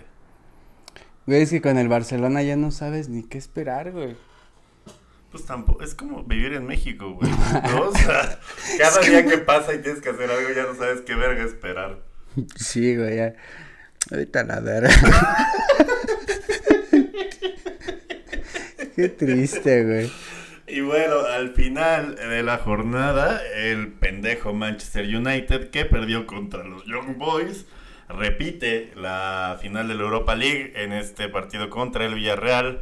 Güey, 1.26 1.42
es 1.42 1.50
que 1.50 1.60
con 1.60 1.78
el 1.78 1.88
Barcelona 1.88 2.40
ya 2.40 2.54
no 2.54 2.70
sabes 2.70 3.08
ni 3.08 3.24
qué 3.24 3.38
esperar, 3.38 3.90
güey. 3.90 4.16
Pues 5.32 5.44
tampoco, 5.46 5.82
es 5.82 5.96
como 5.96 6.22
vivir 6.22 6.52
en 6.52 6.64
México, 6.64 7.10
güey. 7.14 7.28
¿no? 7.28 7.88
O 7.88 7.92
sea, 7.92 8.38
cada 8.78 9.00
día 9.00 9.26
que 9.26 9.38
pasa 9.38 9.74
y 9.74 9.82
tienes 9.82 10.00
que 10.00 10.10
hacer 10.10 10.30
algo, 10.30 10.52
ya 10.54 10.62
no 10.62 10.76
sabes 10.76 11.00
qué 11.00 11.16
verga 11.16 11.42
esperar. 11.42 12.04
Sí, 12.54 12.96
güey, 12.96 13.16
ya. 13.16 13.34
Ahorita 14.12 14.44
la 14.44 14.60
verga. 14.60 14.90
Qué 18.94 19.08
triste, 19.08 19.84
güey. 19.84 20.12
Y 20.72 20.80
bueno, 20.80 21.26
al 21.26 21.50
final 21.50 22.16
de 22.16 22.42
la 22.42 22.56
jornada, 22.56 23.42
el 23.54 23.88
pendejo 23.88 24.54
Manchester 24.54 25.04
United 25.04 25.68
que 25.68 25.84
perdió 25.84 26.26
contra 26.26 26.64
los 26.64 26.86
Young 26.86 27.18
Boys 27.18 27.66
repite 28.08 28.90
la 28.96 29.58
final 29.60 29.86
de 29.88 29.94
la 29.96 30.04
Europa 30.04 30.34
League 30.34 30.72
en 30.76 30.94
este 30.94 31.28
partido 31.28 31.68
contra 31.68 32.06
el 32.06 32.14
Villarreal, 32.14 32.80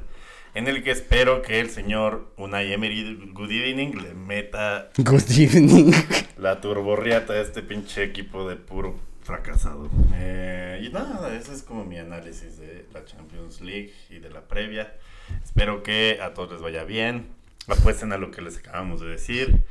en 0.55 0.69
el 0.69 0.85
que 0.85 0.93
espero 0.93 1.43
que 1.43 1.59
el 1.59 1.69
señor 1.69 2.33
Unai 2.37 2.73
Emery 2.73 3.33
Good 3.33 3.51
Evening 3.51 4.01
le 4.01 4.15
meta 4.15 4.91
Good 4.97 5.29
evening. 5.37 5.93
la 6.39 6.61
turborriata 6.61 7.33
a 7.33 7.41
este 7.41 7.61
pinche 7.61 8.05
equipo 8.05 8.49
de 8.49 8.55
puro 8.55 9.01
fracasado. 9.25 9.91
Eh, 10.15 10.81
y 10.85 10.91
nada, 10.91 11.35
ese 11.35 11.55
es 11.55 11.65
como 11.65 11.85
mi 11.85 11.99
análisis 11.99 12.57
de 12.57 12.87
la 12.95 13.05
Champions 13.05 13.61
League 13.61 13.93
y 14.11 14.21
de 14.21 14.31
la 14.31 14.43
previa. 14.43 14.95
Espero 15.43 15.83
que 15.83 16.21
a 16.23 16.35
todos 16.35 16.53
les 16.53 16.63
vaya 16.63 16.85
bien. 16.85 17.40
Apuesten 17.71 18.13
a 18.13 18.19
lo 18.19 18.31
que 18.31 18.43
les 18.43 18.59
acabamos 18.59 19.01
de 19.01 19.09
decir. 19.09 19.65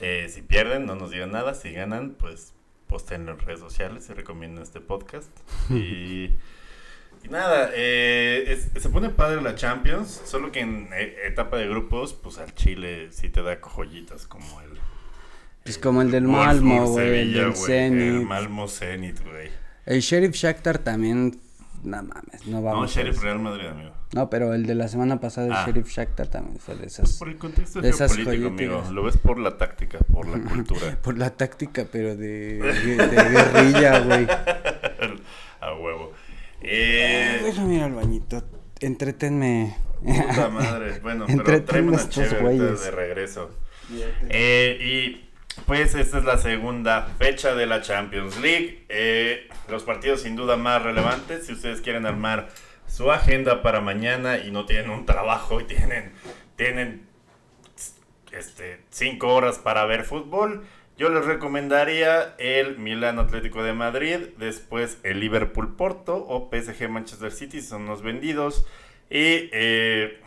Eh, 0.00 0.28
si 0.28 0.42
pierden, 0.42 0.86
no 0.86 0.94
nos 0.94 1.10
digan 1.10 1.32
nada. 1.32 1.54
Si 1.54 1.72
ganan, 1.72 2.16
pues 2.18 2.52
postenlo 2.86 3.32
en 3.32 3.38
redes 3.40 3.60
sociales 3.60 4.08
y 4.10 4.12
recomienden 4.14 4.62
este 4.62 4.80
podcast. 4.80 5.30
Y, 5.70 6.30
y 7.24 7.28
nada, 7.30 7.70
eh, 7.74 8.44
es- 8.48 8.82
se 8.82 8.88
pone 8.90 9.10
padre 9.10 9.40
la 9.42 9.54
Champions, 9.54 10.22
solo 10.24 10.50
que 10.50 10.60
en 10.60 10.88
eh, 10.92 11.14
etapa 11.26 11.56
de 11.56 11.68
grupos, 11.68 12.14
pues 12.14 12.38
al 12.38 12.54
Chile 12.54 13.08
sí 13.12 13.28
te 13.28 13.42
da 13.42 13.58
joyitas 13.60 14.26
como 14.26 14.60
el... 14.62 14.70
Pues 15.64 15.78
como 15.78 16.02
el 16.02 16.10
del 16.10 16.24
Malmo, 16.24 16.86
güey, 16.88 17.20
el 17.20 17.32
del 17.34 17.50
güey, 17.52 17.62
Zenit. 17.66 18.00
El 18.02 18.20
Malmo 18.26 18.66
Zenit, 18.66 19.20
güey. 19.22 19.48
El 19.86 20.00
Sheriff 20.00 20.34
Shakhtar 20.34 20.78
también 20.78 21.40
no 21.82 22.02
mames, 22.02 22.46
no 22.46 22.56
No, 22.58 22.62
vamos. 22.62 22.90
a 22.96 23.00
Sheriff. 23.00 23.22
Real 23.22 23.38
Madrid, 23.38 23.66
amigo. 23.66 23.90
No, 24.14 24.28
pero 24.30 24.52
el 24.54 24.66
de 24.66 24.74
la 24.74 24.88
semana 24.88 25.18
pasada, 25.20 25.46
el 25.48 25.52
Ah. 25.52 25.64
Sheriff 25.66 25.88
Shakhtar 25.88 26.28
también 26.28 26.58
fue 26.58 26.76
de 26.76 26.86
esas. 26.86 27.14
por 27.18 27.28
el 27.28 27.38
contexto 27.38 27.80
de 27.80 27.88
esas 27.88 28.14
geopolítico, 28.14 28.48
amigo. 28.48 28.84
Lo 28.92 29.02
ves 29.04 29.16
por 29.16 29.38
la 29.38 29.56
táctica, 29.56 29.98
por 30.12 30.26
la 30.28 30.38
cultura. 30.48 30.96
Por 31.02 31.18
la 31.18 31.30
táctica, 31.30 31.86
pero 31.90 32.14
de, 32.16 32.58
de, 32.58 32.96
de 32.96 33.28
guerrilla, 33.30 33.98
güey. 34.00 34.26
A 35.60 35.74
huevo. 35.74 36.12
Eh, 36.60 37.40
Déjame 37.44 37.74
ir 37.76 37.82
al 37.82 37.92
bañito. 37.92 38.42
Entretenme. 38.80 39.76
puta 40.02 40.48
madre. 40.48 40.98
Bueno, 41.00 41.24
pero 41.26 41.38
Entretenme 41.38 41.66
tráeme 41.66 41.88
una 41.92 42.08
chévere 42.08 42.58
de 42.58 42.90
regreso. 42.90 43.50
Eh, 44.28 44.78
y 44.80 45.31
pues 45.66 45.94
esta 45.94 46.18
es 46.18 46.24
la 46.24 46.38
segunda 46.38 47.08
fecha 47.18 47.54
de 47.54 47.66
la 47.66 47.82
Champions 47.82 48.38
League. 48.40 48.84
Eh, 48.88 49.48
los 49.68 49.84
partidos 49.84 50.22
sin 50.22 50.36
duda 50.36 50.56
más 50.56 50.82
relevantes. 50.82 51.46
Si 51.46 51.52
ustedes 51.52 51.80
quieren 51.80 52.06
armar 52.06 52.48
su 52.86 53.10
agenda 53.10 53.62
para 53.62 53.80
mañana 53.80 54.38
y 54.38 54.50
no 54.50 54.66
tienen 54.66 54.90
un 54.90 55.06
trabajo 55.06 55.60
y 55.60 55.64
tienen, 55.64 56.12
tienen 56.56 57.06
este, 58.30 58.80
cinco 58.90 59.34
horas 59.34 59.58
para 59.58 59.84
ver 59.84 60.04
fútbol, 60.04 60.64
yo 60.98 61.08
les 61.08 61.24
recomendaría 61.24 62.34
el 62.38 62.78
Milán 62.78 63.18
Atlético 63.18 63.62
de 63.62 63.72
Madrid, 63.72 64.18
después 64.36 64.98
el 65.02 65.20
Liverpool 65.20 65.74
Porto 65.74 66.16
o 66.16 66.50
PSG 66.50 66.88
Manchester 66.88 67.32
City, 67.32 67.60
son 67.60 67.86
los 67.86 68.02
vendidos, 68.02 68.66
y 69.10 69.48
eh, 69.52 70.20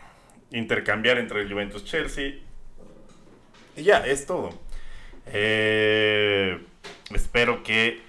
intercambiar 0.50 1.18
entre 1.18 1.42
el 1.42 1.52
Juventus 1.52 1.84
Chelsea. 1.84 2.34
Y 3.76 3.82
ya, 3.82 4.04
es 4.06 4.26
todo. 4.26 4.65
Eh, 5.26 6.60
espero 7.14 7.62
que 7.62 8.00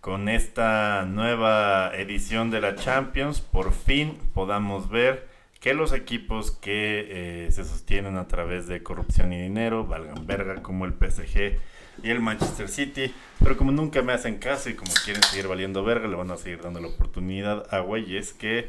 con 0.00 0.28
esta 0.28 1.04
nueva 1.04 1.90
edición 1.96 2.50
de 2.50 2.60
la 2.60 2.76
Champions 2.76 3.40
por 3.40 3.72
fin 3.72 4.16
podamos 4.34 4.88
ver 4.88 5.26
que 5.60 5.74
los 5.74 5.92
equipos 5.92 6.52
que 6.52 7.46
eh, 7.46 7.50
se 7.50 7.64
sostienen 7.64 8.16
a 8.16 8.28
través 8.28 8.68
de 8.68 8.82
corrupción 8.82 9.32
y 9.32 9.40
dinero 9.40 9.84
valgan 9.84 10.26
verga 10.26 10.62
como 10.62 10.84
el 10.84 10.92
PSG 10.92 11.58
y 12.02 12.10
el 12.10 12.20
Manchester 12.20 12.68
City, 12.68 13.12
pero 13.42 13.56
como 13.56 13.72
nunca 13.72 14.02
me 14.02 14.12
hacen 14.12 14.38
caso 14.38 14.68
y 14.68 14.74
como 14.74 14.92
quieren 15.04 15.22
seguir 15.22 15.48
valiendo 15.48 15.82
verga, 15.82 16.06
le 16.06 16.14
van 16.14 16.30
a 16.30 16.36
seguir 16.36 16.62
dando 16.62 16.80
la 16.80 16.88
oportunidad 16.88 17.66
a 17.74 17.80
güeyes 17.80 18.32
que 18.32 18.68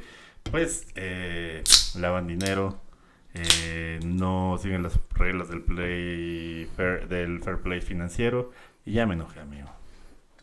pues 0.49 0.87
eh, 0.95 1.63
lavan 1.95 2.25
dinero, 2.25 2.79
eh, 3.33 3.99
no 4.03 4.57
siguen 4.61 4.83
las 4.83 4.99
reglas 5.15 5.49
del 5.49 5.61
play 5.61 6.67
fair, 6.75 7.07
del 7.07 7.41
fair 7.41 7.57
play 7.57 7.81
financiero 7.81 8.51
y 8.85 8.93
ya 8.93 9.05
me 9.05 9.13
enojé, 9.15 9.39
amigo. 9.39 9.69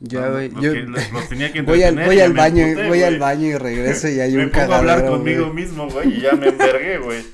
Ya, 0.00 0.28
güey. 0.28 0.50
los 0.50 0.62
Yo 0.62 0.72
que- 0.72 0.82
los- 0.82 1.12
los 1.12 1.28
tenía 1.28 1.52
que 1.52 1.62
voy 1.62 1.82
al, 1.82 1.94
voy 1.94 2.16
me 2.16 2.28
baño, 2.28 2.66
emputé, 2.66 2.88
voy 2.88 3.02
al 3.02 3.18
baño 3.18 3.46
y 3.46 3.56
regreso 3.56 4.08
y 4.08 4.20
hay 4.20 4.34
me 4.34 4.44
un 4.44 4.50
pongo 4.50 4.72
a 4.74 4.78
hablar 4.78 5.06
conmigo 5.06 5.52
mismo, 5.52 5.88
güey, 5.88 6.18
y 6.18 6.20
ya 6.20 6.32
me 6.32 6.48
envergué, 6.48 6.98
güey. 6.98 7.24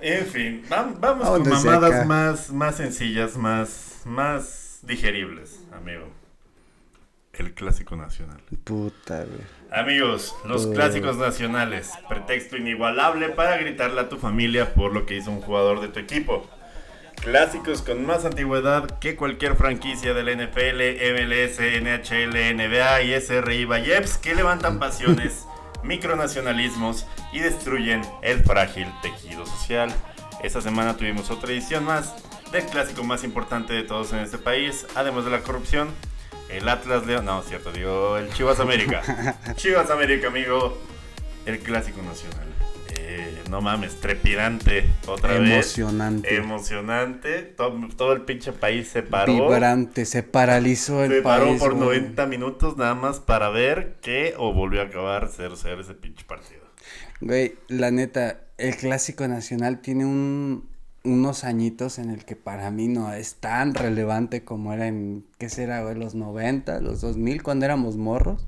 En 0.00 0.26
fin, 0.26 0.62
vam- 0.68 0.96
vamos 1.00 1.28
con 1.28 1.48
mamadas 1.48 1.92
acá. 1.92 2.04
más, 2.04 2.50
más 2.52 2.76
sencillas, 2.76 3.36
más, 3.36 4.02
más 4.04 4.80
digeribles, 4.82 5.60
amigo. 5.72 6.08
El 7.32 7.54
clásico 7.54 7.96
nacional. 7.96 8.40
Puta, 8.64 9.24
güey. 9.24 9.61
Amigos, 9.74 10.34
los 10.44 10.66
Uh. 10.66 10.74
clásicos 10.74 11.16
nacionales. 11.16 11.90
Pretexto 12.08 12.56
inigualable 12.56 13.30
para 13.30 13.56
gritarle 13.56 14.00
a 14.02 14.08
tu 14.08 14.18
familia 14.18 14.74
por 14.74 14.92
lo 14.92 15.06
que 15.06 15.16
hizo 15.16 15.30
un 15.30 15.40
jugador 15.40 15.80
de 15.80 15.88
tu 15.88 15.98
equipo. 15.98 16.46
Clásicos 17.22 17.82
con 17.82 18.04
más 18.04 18.24
antigüedad 18.24 18.98
que 18.98 19.16
cualquier 19.16 19.56
franquicia 19.56 20.12
del 20.12 20.28
NFL, 20.28 20.80
MLS, 21.14 21.58
NHL, 21.80 22.54
NBA 22.54 23.02
y 23.02 23.20
SRI 23.20 23.64
Valleps 23.64 24.18
que 24.18 24.34
levantan 24.34 24.78
pasiones, 24.78 25.46
micronacionalismos 25.84 27.06
y 27.32 27.38
destruyen 27.38 28.02
el 28.22 28.40
frágil 28.42 28.88
tejido 29.02 29.46
social. 29.46 29.90
Esta 30.42 30.60
semana 30.60 30.96
tuvimos 30.96 31.30
otra 31.30 31.52
edición 31.52 31.84
más 31.84 32.14
del 32.50 32.64
clásico 32.66 33.04
más 33.04 33.24
importante 33.24 33.72
de 33.72 33.84
todos 33.84 34.12
en 34.12 34.18
este 34.18 34.36
país, 34.36 34.84
además 34.96 35.24
de 35.24 35.30
la 35.30 35.40
corrupción. 35.40 35.88
El 36.52 36.68
Atlas 36.68 37.06
León, 37.06 37.24
no, 37.24 37.42
cierto, 37.42 37.72
digo 37.72 38.18
el 38.18 38.32
Chivas 38.34 38.60
América. 38.60 39.02
Chivas 39.56 39.90
América, 39.90 40.28
amigo. 40.28 40.78
El 41.46 41.58
clásico 41.58 42.02
nacional. 42.02 42.46
Eh, 42.96 43.42
no 43.50 43.60
mames, 43.60 44.00
trepidante. 44.00 44.84
Otra 45.06 45.38
vez. 45.38 45.50
Emocionante. 45.50 46.36
Emocionante. 46.36 47.42
Todo, 47.42 47.88
todo 47.96 48.12
el 48.12 48.22
pinche 48.22 48.52
país 48.52 48.88
se 48.88 49.02
paró. 49.02 49.32
Vibrante, 49.32 50.04
se 50.04 50.22
paralizó 50.22 51.02
el 51.02 51.10
Se 51.10 51.22
paró 51.22 51.46
país. 51.46 51.60
por 51.60 51.74
güey. 51.74 52.00
90 52.00 52.26
minutos 52.26 52.76
nada 52.76 52.94
más 52.94 53.18
para 53.18 53.48
ver 53.48 53.96
que 54.02 54.34
o 54.36 54.52
volvió 54.52 54.82
a 54.82 54.84
acabar 54.84 55.28
0-0 55.28 55.80
ese 55.80 55.94
pinche 55.94 56.24
partido. 56.24 56.62
Güey, 57.20 57.54
la 57.68 57.90
neta, 57.90 58.40
el 58.58 58.76
clásico 58.76 59.26
nacional 59.26 59.80
tiene 59.80 60.04
un, 60.04 60.68
unos 61.04 61.44
añitos 61.44 61.98
en 61.98 62.10
el 62.10 62.24
que 62.24 62.36
para 62.36 62.70
mí 62.70 62.86
no 62.88 63.12
es 63.12 63.34
tan 63.36 63.74
relevante 63.74 64.44
como 64.44 64.72
era 64.72 64.86
en, 64.86 65.24
¿qué 65.38 65.48
será, 65.48 65.82
güey? 65.82 65.96
Los 65.96 66.14
90, 66.14 66.80
los 66.80 67.00
2000, 67.00 67.42
cuando 67.42 67.64
éramos 67.64 67.96
morros. 67.96 68.46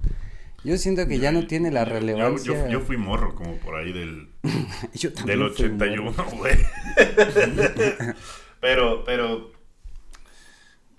Yo 0.63 0.79
siento 0.79 1.07
que 1.07 1.19
ya 1.19 1.31
no 1.33 1.47
tiene 1.47 1.71
la 1.71 1.83
Yo- 1.85 1.89
yo- 1.91 1.95
relevancia. 1.95 2.65
Yo, 2.67 2.69
yo 2.71 2.81
fui 2.81 2.97
morro 2.97 3.35
como 3.35 3.55
por 3.57 3.75
ahí 3.77 3.93
del, 3.93 4.29
Yo 4.95 5.11
del 5.27 5.41
fui 5.53 5.67
81, 5.67 6.03
morro. 6.03 6.25
güey. 6.39 6.55
pero, 8.61 9.05
pero. 9.05 9.53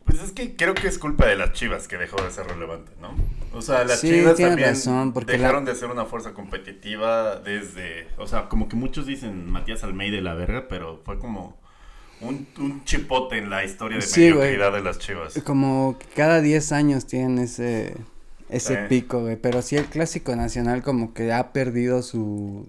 Pues 0.05 0.21
es 0.21 0.31
que 0.31 0.55
creo 0.55 0.73
que 0.75 0.87
es 0.87 0.97
culpa 0.99 1.25
de 1.25 1.35
las 1.35 1.53
chivas 1.53 1.87
que 1.87 1.97
dejó 1.97 2.21
de 2.23 2.29
ser 2.31 2.45
relevante, 2.47 2.91
¿no? 3.01 3.09
O 3.57 3.61
sea, 3.61 3.83
las 3.83 3.99
Sí, 4.01 4.09
chivas 4.09 4.37
también 4.37 4.69
razón, 4.69 5.13
porque 5.13 5.33
dejaron 5.33 5.65
la- 5.65 5.71
de 5.73 5.77
ser 5.79 5.89
una 5.89 6.05
fuerza 6.05 6.33
competitiva 6.33 7.37
desde. 7.37 8.07
O 8.17 8.27
sea, 8.27 8.47
como 8.49 8.67
que 8.69 8.75
muchos 8.75 9.05
dicen 9.07 9.49
Matías 9.49 9.83
Almeida 9.83 10.17
y 10.17 10.21
la 10.21 10.33
verga, 10.35 10.67
pero 10.69 11.01
fue 11.05 11.17
como 11.19 11.57
un, 12.21 12.47
un 12.59 12.83
chipote 12.85 13.37
en 13.37 13.49
la 13.49 13.63
historia 13.65 13.97
de 13.97 14.03
Sí, 14.03 14.21
mediocridad 14.21 14.71
de 14.73 14.81
las 14.81 14.99
chivas. 14.99 15.39
Como 15.43 15.97
que 15.99 16.05
cada 16.15 16.41
10 16.41 16.71
años 16.71 17.07
tienen 17.07 17.39
ese, 17.39 17.95
ese 18.49 18.75
Sí. 18.75 18.81
pico, 18.89 19.21
güey. 19.21 19.37
Pero 19.37 19.61
sí 19.61 19.75
el 19.75 19.85
clásico 19.85 20.35
nacional 20.35 20.83
como 20.83 21.13
que 21.13 21.33
ha 21.33 21.51
perdido 21.51 22.03
su... 22.03 22.67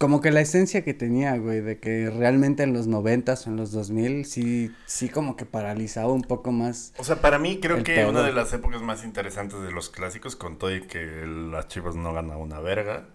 Como 0.00 0.22
que 0.22 0.30
la 0.30 0.40
esencia 0.40 0.82
que 0.82 0.94
tenía, 0.94 1.36
güey, 1.36 1.60
de 1.60 1.78
que 1.78 2.08
realmente 2.08 2.62
en 2.62 2.72
los 2.72 2.86
noventas 2.86 3.46
o 3.46 3.50
en 3.50 3.56
los 3.56 3.70
2000 3.70 4.24
sí, 4.24 4.70
sí 4.86 5.10
como 5.10 5.36
que 5.36 5.44
paralizaba 5.44 6.10
un 6.10 6.22
poco 6.22 6.52
más. 6.52 6.94
O 6.96 7.04
sea, 7.04 7.16
para 7.16 7.38
mí 7.38 7.58
creo 7.60 7.76
El 7.76 7.82
que 7.82 7.96
pedo. 7.96 8.08
una 8.08 8.22
de 8.22 8.32
las 8.32 8.50
épocas 8.54 8.80
más 8.80 9.04
interesantes 9.04 9.60
de 9.60 9.70
los 9.72 9.90
clásicos, 9.90 10.36
con 10.36 10.56
todo 10.56 10.74
y 10.74 10.80
que 10.86 11.04
las 11.52 11.68
Chivas 11.68 11.96
no 11.96 12.14
ganaban 12.14 12.40
una 12.40 12.60
verga, 12.60 13.08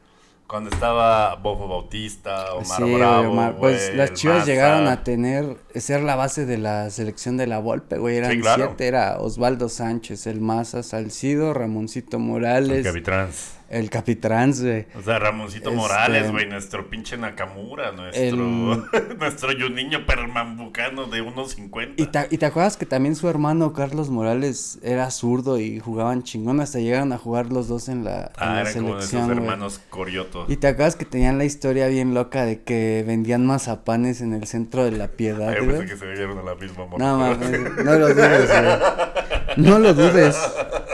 cuando 0.45 0.69
estaba 0.69 1.33
Bofo 1.37 1.67
Bautista, 1.67 2.53
Omar 2.53 2.77
Sí, 2.83 2.93
Bravo, 2.93 3.31
Omar, 3.31 3.55
pues 3.57 3.91
las 3.95 4.11
el 4.11 4.15
Chivas 4.15 4.37
Maza. 4.41 4.51
llegaron 4.51 4.87
a 4.87 5.03
tener, 5.03 5.57
ser 5.73 6.03
la 6.03 6.15
base 6.15 6.45
de 6.45 6.59
la 6.59 6.91
selección 6.91 7.35
de 7.35 7.47
la 7.47 7.57
Volpe, 7.57 7.97
güey, 7.97 8.17
eran 8.17 8.31
Sí, 8.31 8.41
claro. 8.41 8.65
siete, 8.67 8.85
era 8.85 9.17
Osvaldo 9.17 9.69
Sánchez, 9.69 10.27
el 10.27 10.39
Maza 10.39 10.83
Salcido, 10.83 11.55
Ramoncito 11.55 12.17
El 12.17 12.23
Morales, 12.23 12.85
Capitrans. 12.85 13.53
El 13.69 13.89
Capitrans, 13.89 14.61
güey. 14.61 14.85
O 14.97 15.01
sea, 15.01 15.19
Ramoncito 15.19 15.69
Este- 15.69 15.75
Morales, 15.81 16.31
güey, 16.31 16.47
nuestro 16.47 16.89
pinche 16.89 17.17
Nakamura, 17.17 17.91
nuestro, 17.91 18.37
nuestro 19.19 19.49
Juninho 19.59 20.05
Pernambucano 20.05 21.05
de 21.05 21.23
1.50. 21.23 21.93
¿Y 21.97 22.05
te, 22.07 22.27
y 22.29 22.37
te 22.37 22.45
acuerdas 22.45 22.77
que 22.77 22.85
también 22.85 23.15
su 23.15 23.27
hermano 23.29 23.73
Carlos 23.73 24.09
Morales 24.09 24.79
era 24.83 25.09
zurdo 25.11 25.59
y 25.59 25.79
jugaban 25.79 26.23
chingón, 26.23 26.59
hasta 26.61 26.79
llegaron 26.79 27.11
a 27.13 27.17
jugar 27.17 27.51
los 27.51 27.67
dos 27.67 27.89
en 27.89 28.03
la, 28.03 28.25
en 28.25 28.29
Ah, 28.37 28.53
la 28.55 28.61
eran 28.61 28.73
como 28.73 28.93
de 28.95 28.99
esos 28.99 29.09
selección, 29.09 29.37
hermanos 29.37 29.81
Corioto. 29.89 30.45
Y 30.47 30.57
te 30.57 30.67
acuerdas 30.67 30.95
que 30.95 31.05
tenían 31.05 31.37
la 31.37 31.45
historia 31.45 31.87
bien 31.87 32.13
loca 32.13 32.45
de 32.45 32.61
que 32.61 33.03
vendían 33.05 33.45
mazapanes 33.45 34.21
en 34.21 34.33
el 34.33 34.45
centro 34.47 34.83
de 34.85 34.91
la 34.91 35.07
piedad, 35.09 35.49
Ay, 35.49 35.65
pensé 35.67 35.85
que 35.85 35.97
se 35.97 36.05
veían 36.05 36.37
a 36.37 36.43
la 36.43 36.55
misma 36.55 36.85
morra. 36.85 37.05
No 37.05 37.17
mames, 37.17 37.51
no 37.83 37.93
lo 37.95 38.07
dudes, 38.13 38.49
güey. 38.49 39.57
No 39.57 39.79
lo 39.79 39.93
dudes. 39.93 40.35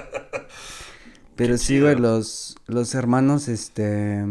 Pero 1.41 1.53
Qué 1.53 1.57
sí, 1.57 1.79
güey, 1.79 1.95
los, 1.95 2.55
los 2.67 2.93
hermanos, 2.95 3.47
este... 3.47 4.23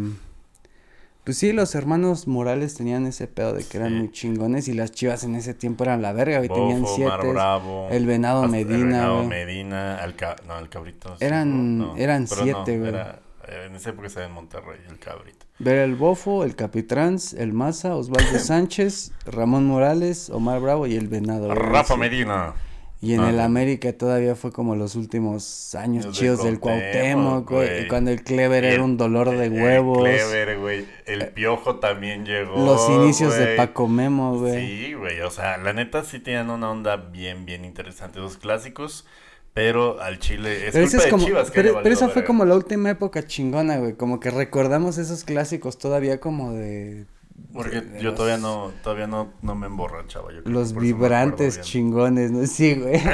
Pues 1.25 1.37
sí, 1.37 1.53
los 1.53 1.75
hermanos 1.75 2.27
Morales 2.27 2.75
tenían 2.75 3.07
ese 3.07 3.27
pedo 3.27 3.53
de 3.53 3.63
que 3.65 3.77
eran 3.77 3.91
Sí. 3.91 3.95
muy 3.99 4.11
chingones 4.13 4.69
y 4.69 4.73
las 4.73 4.91
chivas 4.91 5.23
en 5.25 5.35
ese 5.35 5.53
tiempo 5.55 5.85
eran 5.85 6.03
la 6.03 6.13
verga, 6.13 6.39
güey. 6.39 6.49
tenían 6.49 6.83
Bofo, 6.83 6.95
siete. 6.97 7.13
Omar 7.13 7.27
Bravo, 7.33 7.89
el 7.91 8.07
Venado 8.07 8.49
Medina, 8.49 8.75
El 8.77 8.85
Venado 8.85 9.17
güey. 9.17 9.29
Medina, 9.29 10.05
el 10.05 10.17
ca- 10.17 10.37
no, 10.47 10.59
el 10.59 10.69
Cabrito. 10.69 11.17
Eran- 11.21 11.79
¿no? 11.79 11.97
eran 11.97 12.27
siete, 12.27 12.75
no, 12.77 12.79
güey. 12.81 12.89
era- 12.89 13.21
eh, 13.49 13.67
en 13.69 13.75
esa 13.77 13.91
época 13.91 14.07
estaba 14.07 14.27
en 14.27 14.33
Monterrey, 14.33 14.79
el 14.89 14.99
Cabrito. 14.99 15.47
Ver 15.59 15.79
el 15.79 15.95
Bofo, 15.95 16.43
el 16.45 16.57
Capitrans, 16.57 17.35
el 17.35 17.53
Maza, 17.53 17.95
Osvaldo 17.97 18.39
Sánchez, 18.39 19.13
Ramón 19.27 19.67
Morales, 19.67 20.31
Omar 20.31 20.61
Bravo 20.61 20.87
y 20.87 20.95
el 20.97 21.09
Venado. 21.09 21.47
güey. 21.47 21.59
Rafa 21.59 21.95
Sí. 21.95 22.01
Medina. 22.01 22.55
Y 23.03 23.15
en 23.15 23.21
Ah, 23.21 23.31
el 23.31 23.37
sí. 23.37 23.41
América 23.41 23.93
todavía 23.95 24.35
fue 24.37 24.53
como 24.53 24.77
los 24.77 24.95
últimos 24.95 25.75
años 25.75 26.05
Los 26.05 26.19
chidos 26.19 26.45
del 26.45 26.61
Cuauhtémoc, 26.61 27.51
güey. 27.51 27.89
Cuando 27.89 28.11
el 28.11 28.23
Clever 28.23 28.63
Y 28.63 28.67
era 28.67 28.77
el- 28.77 28.83
un 28.83 28.97
dolor 28.99 29.31
de 29.31 29.47
el 29.47 29.53
huevos. 29.53 30.03
Clever, 30.03 30.59
güey. 30.59 30.85
El 31.07 31.29
Piojo 31.29 31.77
también 31.77 32.27
llegó. 32.27 32.57
Los 32.63 32.91
inicios 32.91 33.35
de 33.37 33.45
güey. 33.45 33.57
Paco 33.57 33.89
Memo, 33.89 34.39
güey. 34.39 34.67
Sí, 34.67 34.93
güey. 34.95 35.21
O 35.23 35.31
sea, 35.31 35.57
la 35.57 35.73
neta 35.73 36.05
sí 36.05 36.21
tenían 36.21 36.51
una 36.51 36.71
onda 36.71 36.97
bien, 36.97 37.47
bien 37.47 37.65
interesante. 37.65 38.19
Los 38.19 38.37
clásicos 38.37 39.07
Pero 39.53 40.01
al 40.01 40.21
Chile 40.21 40.67
es 40.69 40.73
Pero, 40.73 40.85
culpa 40.85 40.97
es 40.99 41.05
de 41.05 41.11
como, 41.11 41.27
Chivas 41.27 41.51
que 41.51 41.61
pero, 41.63 41.81
pero 41.83 41.93
esa 41.93 42.09
fue 42.09 42.25
como 42.25 42.45
la 42.45 42.55
última 42.55 42.89
época 42.91 43.27
chingona, 43.27 43.79
güey. 43.79 43.95
Como 43.95 44.21
que 44.21 44.31
recordamos 44.31 44.97
esos 44.97 45.25
clásicos 45.25 45.77
todavía 45.77 46.21
como 46.21 46.53
de... 46.53 47.07
Porque 47.53 47.81
de 47.81 47.99
yo 48.01 48.11
los- 48.11 48.15
todavía 48.17 48.39
no, 48.39 48.73
todavía 48.83 49.07
no, 49.07 49.33
no 49.43 49.55
me 49.55 49.67
emborrachaba. 49.67 50.33
Yo 50.33 50.41
Los 50.45 50.75
vibrantes 50.75 51.61
chingones, 51.63 52.31
¿no? 52.31 52.47
Sí, 52.47 52.75
güey. 52.75 53.01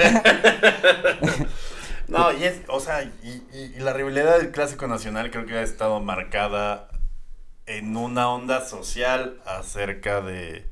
No, 2.08 2.32
y 2.32 2.44
es, 2.44 2.60
o 2.68 2.78
sea, 2.78 3.02
y, 3.02 3.42
y- 3.52 3.72
y 3.76 3.80
la 3.80 3.92
rivalidad 3.92 4.38
del 4.38 4.52
clásico 4.52 4.86
nacional 4.86 5.30
creo 5.32 5.44
que 5.44 5.54
ha 5.54 5.62
estado 5.62 6.00
marcada 6.00 6.88
en 7.66 7.96
una 7.96 8.28
onda 8.30 8.64
social 8.64 9.40
acerca 9.44 10.20
de. 10.20 10.66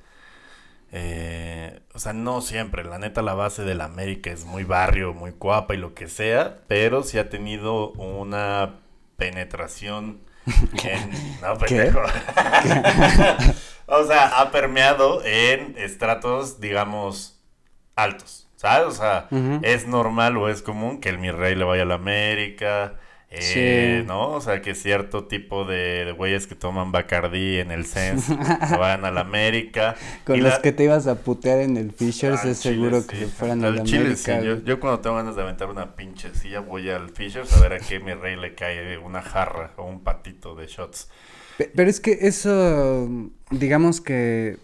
eh, 0.93 1.81
o 1.93 1.99
sea, 1.99 2.13
no 2.13 2.41
siempre. 2.41 2.85
La 2.85 2.99
neta, 3.01 3.21
la 3.21 3.35
base 3.35 3.65
de 3.65 3.75
la 3.75 3.87
América 3.87 4.31
es 4.31 4.45
muy 4.45 4.63
barrio, 4.63 5.13
muy 5.13 5.33
guapa 5.33 5.75
y 5.75 5.79
lo 5.79 5.93
que 5.93 6.07
sea, 6.07 6.59
pero 6.69 7.03
sí 7.03 7.19
ha 7.19 7.29
tenido 7.31 7.91
una 7.95 8.77
penetración 9.17 10.21
en. 10.83 11.11
No, 11.43 11.57
pendejo. 11.59 12.01
o 13.87 14.05
sea, 14.05 14.41
ha 14.41 14.51
permeado 14.51 15.25
en 15.25 15.77
estratos, 15.79 16.61
digamos, 16.61 17.41
altos. 17.97 18.49
¿Sabes? 18.57 18.87
O 18.87 18.93
sea, 18.93 19.29
es 19.63 19.87
normal 19.87 20.39
o 20.39 20.49
es 20.49 20.63
común 20.63 21.01
que 21.01 21.11
el 21.11 21.19
mi 21.19 21.31
rey 21.31 21.55
le 21.55 21.65
vaya 21.65 21.83
a 21.83 21.87
la 21.87 21.97
América. 21.97 22.95
Eh, 23.31 24.01
Sí. 24.03 24.07
¿No? 24.07 24.31
O 24.31 24.41
sea, 24.41 24.63
que 24.63 24.75
cierto 24.75 25.25
tipo 25.27 25.65
de, 25.65 26.05
de 26.05 26.13
güeyes 26.13 26.47
que 26.47 26.55
toman 26.55 26.93
Bacardí 26.93 27.59
en 27.59 27.71
el 27.73 27.85
Sens 27.87 28.25
se 28.25 28.77
vayan 28.77 29.05
a 29.05 29.11
la 29.11 29.23
América. 29.23 29.97
Con 30.25 30.37
Y 30.37 30.41
los 30.41 30.53
la- 30.53 30.63
que 30.63 30.73
te 30.73 30.85
ibas 30.85 31.07
a 31.07 31.17
putear 31.17 31.61
en 31.61 31.77
el 31.77 31.91
Fishers 31.93 32.45
es 32.45 32.61
Chile, 32.63 32.75
seguro 32.75 33.07
que 33.07 33.17
sí. 33.17 33.23
se 33.25 33.29
fueran 33.29 33.65
a 33.65 33.69
Al 33.69 33.77
la 33.77 33.83
Chile, 33.85 33.99
América. 34.07 34.41
sí. 34.41 34.47
Yo, 34.47 34.59
yo 34.65 34.79
cuando 34.81 35.01
tengo 35.01 35.17
ganas 35.17 35.37
de 35.37 35.43
aventar 35.43 35.69
una 35.69 35.97
pinche 35.97 36.35
silla 36.35 36.61
voy 36.61 36.89
al 36.91 37.11
Fishers 37.11 37.53
a 37.55 37.61
ver 37.61 37.73
a 37.73 37.79
qué 37.81 37.99
mi 38.01 38.15
rey 38.15 38.37
le 38.37 38.55
cae 38.55 38.99
una 38.99 39.21
jarra 39.23 39.73
o 39.77 39.85
un 39.85 40.03
patito 40.05 40.55
de 40.55 40.67
shots. 40.67 41.09
Pe- 41.59 41.71
Pero 41.75 41.89
es 41.91 42.01
que 42.01 42.19
eso, 42.23 43.09
digamos 43.51 44.01
que 44.01 44.59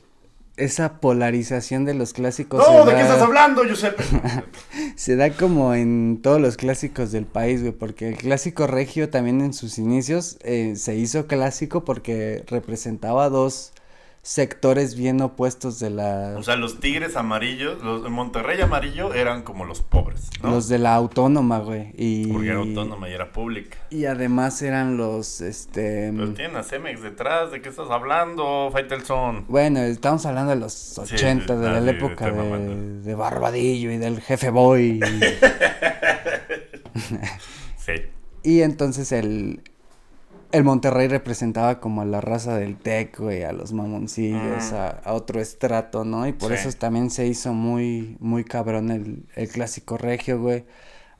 esa 0.60 1.00
polarización 1.00 1.84
de 1.84 1.94
los 1.94 2.12
clásicos 2.12 2.60
¡No! 2.66 2.84
se 2.84 2.90
¿De 2.90 2.96
qué 2.96 3.02
da- 3.02 3.08
estás 3.08 3.22
hablando, 3.22 3.64
Giuseppe? 3.64 4.02
Se 4.96 5.16
da 5.16 5.30
como 5.30 5.74
en 5.74 6.20
todos 6.22 6.40
los 6.40 6.56
clásicos 6.56 7.10
del 7.12 7.24
país, 7.24 7.60
güey, 7.62 7.72
porque 7.72 8.08
el 8.10 8.16
clásico 8.16 8.66
regio 8.66 9.08
también 9.08 9.40
en 9.40 9.54
sus 9.54 9.78
inicios 9.78 10.36
eh, 10.42 10.74
se 10.76 10.94
hizo 10.96 11.26
clásico 11.26 11.84
porque 11.84 12.44
representaba 12.48 13.28
dos 13.30 13.72
sectores 14.22 14.96
bien 14.96 15.20
opuestos 15.22 15.78
de 15.78 15.88
la... 15.90 16.34
O 16.36 16.42
sea, 16.42 16.56
los 16.56 16.78
tigres 16.78 17.16
amarillos, 17.16 17.82
los 17.82 18.02
de 18.02 18.10
Monterrey 18.10 18.60
amarillo 18.60 19.14
eran 19.14 19.42
como 19.42 19.64
los 19.64 19.80
pobres, 19.80 20.28
¿no? 20.42 20.50
Los 20.50 20.68
de 20.68 20.78
la 20.78 20.94
autónoma, 20.94 21.60
güey, 21.60 21.92
y... 21.96 22.26
Porque 22.30 22.48
era 22.48 22.58
autónoma 22.58 23.08
y 23.08 23.12
era 23.12 23.32
pública. 23.32 23.78
Y 23.88 24.04
además 24.04 24.60
eran 24.60 24.98
los, 24.98 25.40
este... 25.40 26.12
Pero 26.14 26.34
tienen 26.34 26.56
a 26.56 26.62
Cemex 26.62 27.02
detrás, 27.02 27.50
¿de 27.50 27.62
qué 27.62 27.70
estás 27.70 27.90
hablando, 27.90 28.68
Faitelson? 28.72 29.46
Bueno, 29.48 29.80
estamos 29.80 30.26
hablando 30.26 30.50
de 30.50 30.60
los 30.60 30.72
Sí, 30.72 31.00
80, 31.00 31.56
de 31.56 31.68
ah, 31.68 31.80
la 31.80 31.90
época 31.90 32.30
de, 32.30 33.00
de 33.00 33.14
Barbadillo 33.14 33.90
y 33.90 33.96
del 33.96 34.20
Jefe 34.20 34.50
Boy. 34.50 35.00
Sí. 37.78 37.92
y 38.42 38.60
entonces 38.60 39.10
el, 39.12 39.62
el 40.52 40.64
Monterrey 40.64 41.08
representaba 41.08 41.80
como 41.80 42.02
a 42.02 42.04
la 42.04 42.20
raza 42.20 42.56
del 42.56 42.76
Tec, 42.76 43.18
güey, 43.18 43.44
a 43.44 43.52
los 43.52 43.72
mamoncillos, 43.72 44.72
Mm. 44.72 44.74
a, 44.74 44.88
a 45.04 45.12
otro 45.12 45.40
estrato, 45.40 46.04
¿no? 46.04 46.26
Y 46.26 46.32
por 46.32 46.50
Sí. 46.56 46.66
eso 46.68 46.76
también 46.78 47.10
se 47.10 47.26
hizo 47.26 47.52
muy, 47.52 48.16
muy 48.20 48.44
cabrón 48.44 48.90
el, 48.90 49.24
el 49.36 49.48
clásico 49.48 49.96
regio, 49.98 50.40
güey. 50.40 50.64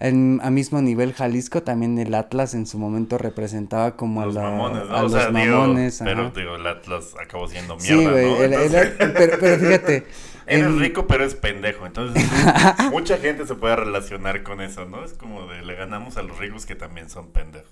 En, 0.02 0.40
a 0.42 0.50
mismo 0.50 0.80
nivel 0.80 1.12
Jalisco 1.12 1.62
también 1.62 1.98
el 1.98 2.14
Atlas 2.14 2.54
en 2.54 2.66
su 2.66 2.78
momento 2.78 3.18
representaba 3.18 3.96
como 3.96 4.24
Los 4.24 4.34
a, 4.36 4.42
la- 4.42 4.50
mamones, 4.50 4.88
¿no? 4.88 4.96
a 4.96 5.02
los 5.02 5.12
sea, 5.12 5.30
digo, 5.30 5.58
mamones. 5.58 6.00
pero 6.02 6.30
digo, 6.30 6.56
el 6.56 6.66
Atlas 6.66 7.14
acabó 7.22 7.46
siendo 7.48 7.78
Sí, 7.78 7.92
mierda, 7.94 8.10
güey, 8.12 8.24
¿no? 8.30 8.36
el- 8.42 8.52
el- 8.54 8.62
Entonces- 8.62 8.94
pero, 8.98 9.36
pero 9.38 9.58
fíjate. 9.58 10.06
Eres 10.46 10.66
en- 10.66 10.80
rico, 10.80 11.06
pero 11.06 11.22
es 11.24 11.34
pendejo. 11.34 11.84
Entonces, 11.86 12.24
mucha 12.90 13.18
gente 13.18 13.46
se 13.46 13.54
puede 13.54 13.76
relacionar 13.76 14.42
con 14.42 14.62
eso, 14.62 14.86
¿no? 14.86 15.04
Es 15.04 15.12
como 15.12 15.46
de 15.46 15.62
le 15.62 15.74
ganamos 15.74 16.16
a 16.16 16.22
los 16.22 16.38
ricos 16.38 16.64
que 16.66 16.74
también 16.74 17.10
son 17.10 17.28
pendejos. 17.30 17.68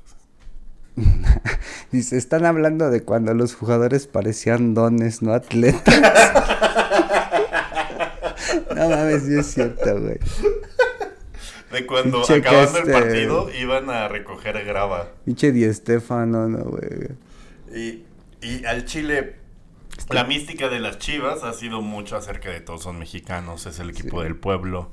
Dice, 1.92 2.16
están 2.16 2.44
hablando 2.44 2.90
de 2.90 3.02
cuando 3.02 3.34
los 3.34 3.54
jugadores 3.54 4.06
parecían 4.06 4.74
dones, 4.74 5.22
no 5.22 5.32
atletas. 5.32 5.82
no 8.74 8.88
mames, 8.88 9.22
sí 9.24 9.38
es 9.38 9.46
cierto, 9.46 10.00
güey. 10.00 10.18
De 11.72 11.86
cuando 11.86 12.18
Pinche 12.18 12.34
acabando 12.36 12.78
el 12.78 12.88
este- 12.88 12.92
partido 12.92 13.50
iban 13.58 13.90
a 13.90 14.08
recoger 14.08 14.64
grava. 14.64 15.08
Pinche 15.24 15.52
Di 15.52 15.72
Stefano, 15.72 16.48
no, 16.48 16.64
güey. 16.64 17.08
Y, 17.74 18.04
y 18.40 18.64
al 18.64 18.84
Chile, 18.86 19.36
la 20.10 20.24
mística 20.24 20.68
de 20.68 20.80
las 20.80 20.98
chivas 20.98 21.44
ha 21.44 21.52
sido 21.52 21.82
mucho 21.82 22.16
acerca 22.16 22.50
de 22.50 22.60
todos 22.60 22.82
son 22.82 22.98
mexicanos, 22.98 23.66
es 23.66 23.78
el 23.78 23.90
equipo 23.90 24.18
Sí. 24.18 24.24
del 24.24 24.36
pueblo. 24.36 24.90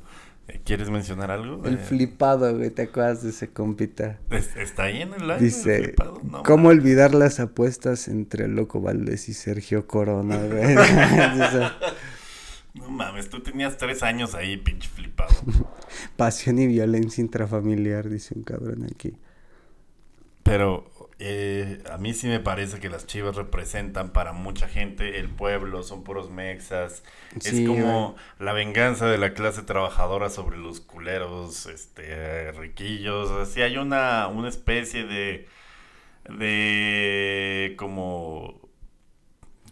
¿Quieres 0.64 0.90
mencionar 0.90 1.32
algo? 1.32 1.66
El 1.66 1.76
Eh, 1.76 1.78
flipado, 1.78 2.56
güey, 2.56 2.70
¿te 2.70 2.84
acuerdas 2.84 3.24
de 3.24 3.30
ese 3.32 3.50
compita? 3.52 4.20
¿es- 4.30 4.56
¿Está 4.56 4.84
ahí 4.84 5.02
en 5.02 5.14
el 5.14 5.22
live? 5.22 5.36
el 5.38 5.44
Dice, 5.44 5.84
flipado? 5.84 6.22
No, 6.24 6.44
¿cómo 6.44 6.70
olvidar 6.70 7.16
las 7.16 7.40
apuestas 7.40 8.08
entre 8.08 8.48
Loco 8.48 8.80
Valdés 8.82 9.28
y 9.30 9.34
Sergio 9.34 9.88
Corona, 9.88 10.38
güey? 10.38 10.76
No 12.76 12.90
mames, 12.90 13.30
tú 13.30 13.40
tenías 13.40 13.78
tres 13.78 14.04
años 14.04 14.36
ahí, 14.36 14.58
pinche 14.58 14.90
flipado. 14.90 15.34
Pasión 16.18 16.60
y 16.60 16.68
violencia 16.68 17.22
intrafamiliar, 17.22 18.10
dice 18.10 18.34
un 18.36 18.44
cabrón 18.44 18.86
aquí. 18.94 19.14
Pero 20.44 20.86
eh, 21.20 21.82
a 21.92 21.98
mí 21.98 22.14
sí 22.14 22.28
me 22.28 22.40
parece 22.40 22.80
que 22.80 22.90
las 22.90 23.06
chivas 23.08 23.36
representan 23.36 24.10
para 24.12 24.34
mucha 24.34 24.68
gente 24.68 25.20
el 25.20 25.30
pueblo, 25.30 25.82
son 25.84 26.04
puros 26.04 26.30
mexas. 26.30 27.04
Sí, 27.40 27.64
es 27.64 27.68
como 27.68 28.16
la 28.40 28.52
venganza 28.54 29.08
de 29.08 29.18
la 29.18 29.34
clase 29.34 29.62
trabajadora 29.64 30.30
sobre 30.30 30.58
los 30.58 30.82
culeros, 30.82 31.68
este, 31.68 32.52
riquillos. 32.54 33.32
Así 33.32 33.62
hay 33.62 33.78
una, 33.78 34.28
una 34.28 34.50
especie 34.50 35.06
de, 35.06 35.48
de, 36.38 37.76
como, 37.78 38.60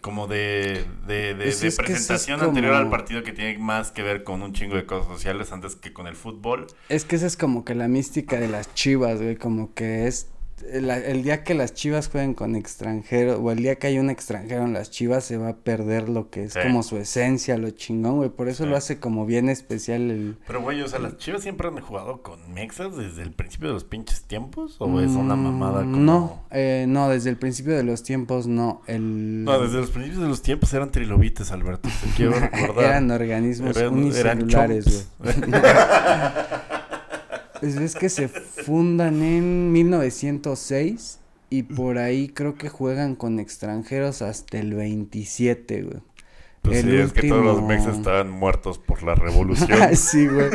como 0.02 0.28
de, 0.28 0.86
de, 1.08 1.34
de- 1.36 1.50
es 1.50 1.76
presentación 1.76 2.40
como- 2.40 2.50
anterior 2.52 2.74
al 2.76 2.90
partido 2.90 3.24
que 3.24 3.32
tiene 3.34 3.58
más 3.58 3.92
que 3.92 4.04
ver 4.04 4.24
con 4.24 4.42
un 4.42 4.54
chingo 4.54 4.76
de 4.76 4.86
cosas 4.86 5.08
sociales 5.08 5.52
antes 5.52 5.76
que 5.76 5.94
con 5.94 6.08
el 6.08 6.16
fútbol. 6.16 6.68
Es 6.90 7.06
que 7.06 7.16
esa 7.16 7.26
es 7.28 7.38
como 7.38 7.64
que 7.66 7.76
la 7.76 7.88
mística 7.88 8.40
de 8.40 8.48
las 8.50 8.74
chivas, 8.74 9.22
güey, 9.22 9.36
como 9.36 9.74
que 9.74 10.08
es 10.08 10.28
el, 10.72 10.90
el 10.90 11.24
día 11.24 11.44
que 11.44 11.54
las 11.54 11.74
chivas 11.74 12.08
jueguen 12.10 12.34
con 12.34 12.56
extranjeros, 12.56 13.40
o 13.42 13.52
el 13.52 13.58
día 13.60 13.76
que 13.76 13.88
hay 13.88 14.00
un 14.00 14.10
extranjero 14.10 14.64
en 14.64 14.74
las 14.74 14.92
chivas, 14.92 15.24
se 15.24 15.38
va 15.38 15.50
a 15.50 15.56
perder 15.58 16.10
lo 16.10 16.30
que 16.30 16.44
es 16.46 16.54
Sí. 16.54 16.60
como 16.64 16.84
su 16.84 16.98
esencia, 16.98 17.58
lo 17.58 17.70
chingón, 17.72 18.18
güey, 18.18 18.30
por 18.30 18.50
eso 18.50 18.64
Sí. 18.64 18.70
lo 18.70 18.76
hace 18.78 19.00
como 19.00 19.26
bien 19.26 19.50
especial 19.50 20.12
el... 20.12 20.38
Pero, 20.48 20.62
güey, 20.62 20.82
o 20.82 20.88
sea, 20.88 21.00
¿las 21.00 21.18
chivas 21.18 21.42
siempre 21.44 21.68
han 21.68 21.80
jugado 21.80 22.22
con 22.22 22.40
mexas 22.54 22.96
desde 22.96 23.22
el 23.24 23.32
principio 23.32 23.68
de 23.70 23.74
los 23.76 23.84
pinches 23.84 24.22
tiempos? 24.24 24.76
¿O 24.80 25.00
es 25.02 25.12
una 25.12 25.36
mamada 25.36 25.82
Mm, 25.82 25.92
como...? 25.92 26.04
No, 26.04 26.44
eh, 26.52 26.86
no, 26.88 27.10
desde 27.10 27.30
el 27.30 27.38
principio 27.38 27.76
de 27.76 27.84
los 27.84 28.04
tiempos 28.04 28.48
no, 28.48 28.82
el... 28.88 29.44
No, 29.44 29.60
desde 29.62 29.78
los 29.80 29.90
principios 29.92 30.22
de 30.22 30.28
los 30.30 30.42
tiempos 30.42 30.74
eran 30.74 30.92
trilobites, 30.92 31.52
Alberto. 31.52 31.90
Te 31.90 32.10
quiero 32.16 32.32
recordar. 32.40 32.86
Eran 32.86 33.12
organismos 33.12 33.76
Eran- 33.76 33.94
eran 34.16 34.38
unicelulares, 34.44 35.08
güey. 35.20 35.34
Pues 37.64 37.80
ves 37.80 37.96
que 37.96 38.10
se 38.10 38.28
fundan 38.28 39.22
en 39.24 39.72
1906 39.72 41.20
y 41.50 41.64
por 41.64 41.98
ahí 41.98 42.28
creo 42.28 42.56
que 42.56 42.68
juegan 42.68 43.16
con 43.16 43.40
extranjeros 43.40 44.22
hasta 44.22 44.60
el 44.60 44.74
27, 44.74 45.82
güey. 45.84 45.98
Pues 46.62 46.80
El 46.84 46.92
sí, 46.92 46.98
es 46.98 47.14
que 47.14 47.30
todos 47.30 47.44
los 47.46 47.62
mexas 47.64 47.98
estaban 47.98 48.30
muertos 48.32 48.80
por 48.80 49.02
la 49.04 49.16
revolución. 49.16 49.70
Ah, 49.82 49.96
sí, 49.96 50.28
güey. 50.28 50.50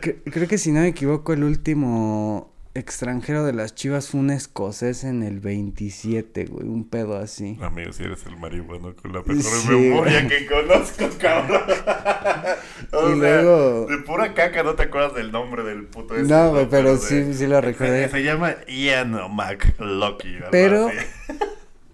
Cre- 0.00 0.16
creo 0.32 0.48
que 0.48 0.58
si 0.58 0.72
no 0.72 0.80
me 0.80 0.88
equivoco, 0.88 1.32
el 1.32 1.44
último 1.44 2.52
extranjero 2.76 3.44
de 3.44 3.52
las 3.52 3.74
chivas 3.74 4.08
fue 4.08 4.20
un 4.20 4.30
escocés 4.30 5.04
en 5.04 5.22
el 5.22 5.40
27, 5.40 6.44
güey. 6.46 6.66
Un 6.68 6.84
pedo 6.88 7.16
así. 7.16 7.58
Amigo, 7.60 7.92
si 7.92 8.04
eres 8.04 8.24
el 8.26 8.36
marihuano 8.36 8.94
con 8.94 9.12
la 9.12 9.20
mejor 9.22 9.42
Sí, 9.42 9.68
memoria 9.68 10.22
güey. 10.24 10.28
que 10.28 10.46
conozco, 10.46 11.04
cabrón. 11.18 11.62
o 12.92 13.10
Y 13.10 13.20
sea, 13.20 13.42
luego- 13.42 13.86
de 13.86 13.98
pura 13.98 14.34
caca 14.34 14.62
no 14.62 14.74
te 14.74 14.84
acuerdas 14.84 15.14
del 15.14 15.32
nombre 15.32 15.62
del 15.64 15.86
puto 15.86 16.14
ese, 16.16 16.28
No, 16.28 16.50
güey, 16.50 16.68
pero 16.68 16.92
de- 16.92 16.98
sí, 16.98 17.34
sí 17.34 17.46
lo 17.46 17.60
recordé. 17.60 18.08
Se, 18.08 18.22
llama 18.22 18.54
Ian 18.68 19.12
McLucky. 19.34 20.36
algo 20.36 20.48
Pero-. 20.50 20.88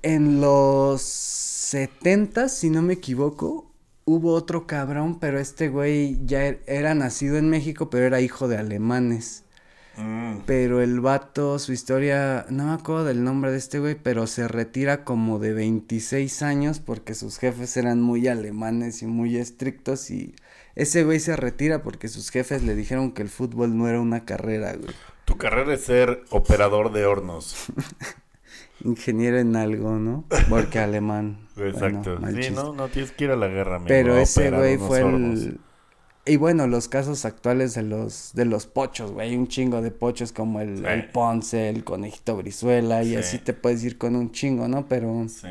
En 0.05 0.41
los 0.41 1.01
70, 1.03 2.49
si 2.49 2.71
no 2.71 2.83
me 2.83 2.95
equivoco, 2.95 3.71
hubo 4.05 4.33
otro 4.35 4.67
cabrón, 4.67 5.21
pero 5.21 5.39
este 5.39 5.69
güey 5.69 6.19
ya 6.27 6.41
er- 6.45 6.59
era 6.67 6.95
nacido 6.97 7.37
en 7.39 7.49
México, 7.49 7.89
pero 7.89 8.07
era 8.07 8.21
hijo 8.21 8.49
de 8.49 8.59
alemanes. 8.59 9.42
Mm. 9.97 10.39
Pero 10.47 10.81
el 10.81 11.01
vato, 11.01 11.59
su 11.59 11.73
historia, 11.73 12.47
no 12.49 12.65
me 12.65 12.73
acuerdo 12.73 13.05
del 13.05 13.25
nombre 13.25 13.51
de 13.51 13.59
este 13.59 13.79
güey, 13.79 13.95
pero 13.95 14.27
se 14.27 14.49
retira 14.49 15.05
como 15.05 15.39
de 15.39 15.53
26 15.53 16.43
años 16.43 16.81
porque 16.81 17.15
sus 17.15 17.39
jefes 17.39 17.77
eran 17.77 18.01
muy 18.01 18.27
alemanes 18.29 19.03
y 19.03 19.07
muy 19.07 19.37
estrictos 19.37 20.11
y 20.11 20.35
Ese 20.75 21.05
güey 21.05 21.21
se 21.21 21.37
retira 21.37 21.83
porque 21.83 22.09
sus 22.09 22.31
jefes 22.31 22.63
le 22.63 22.75
dijeron 22.75 23.13
que 23.13 23.23
el 23.23 23.29
fútbol 23.29 23.77
no 23.77 23.89
era 23.89 24.01
una 24.01 24.25
carrera, 24.25 24.75
güey. 24.75 24.95
Tu 25.27 25.37
carrera 25.37 25.75
es 25.75 25.85
ser 25.85 26.25
operador 26.31 26.93
de 26.93 27.05
hornos. 27.05 27.67
Ingeniero 28.85 29.39
en 29.39 29.55
algo, 29.55 29.99
¿no? 29.99 30.25
Porque 30.49 30.79
alemán. 30.79 31.47
Exacto. 31.57 32.19
Bueno, 32.19 32.43
sí, 32.43 32.51
no, 32.51 32.73
no 32.73 32.89
tienes 32.89 33.13
que 33.13 33.25
ir 33.25 33.31
a 33.31 33.37
la 33.37 33.49
guerra, 33.49 33.77
amigo. 33.77 33.89
Pero 33.89 34.17
ese 34.17 34.51
güey 34.51 34.79
fue 34.79 35.03
hornos. 35.03 35.43
el... 35.43 35.61
Y 36.25 36.37
bueno, 36.37 36.69
los 36.69 36.87
casos 36.89 37.25
actuales 37.25 37.75
de 37.75 37.83
los, 37.83 38.31
de 38.35 38.45
los 38.45 38.67
pochos, 38.67 39.11
güey. 39.11 39.35
Un 39.37 39.49
chingo 39.49 39.83
de 39.83 39.91
pochos 39.91 40.31
como 40.33 40.61
el, 40.61 40.79
Sí. 40.79 40.85
el 40.87 41.09
Ponce, 41.11 41.69
el 41.69 41.83
Conejito 41.83 42.37
Brizuela, 42.37 43.03
y 43.03 43.09
Sí. 43.11 43.17
así 43.17 43.39
te 43.39 43.53
puedes 43.55 43.83
ir 43.83 43.99
con 43.99 44.15
un 44.15 44.31
chingo, 44.31 44.69
¿no? 44.69 44.87
Pero, 44.87 45.27
Sí. 45.29 45.49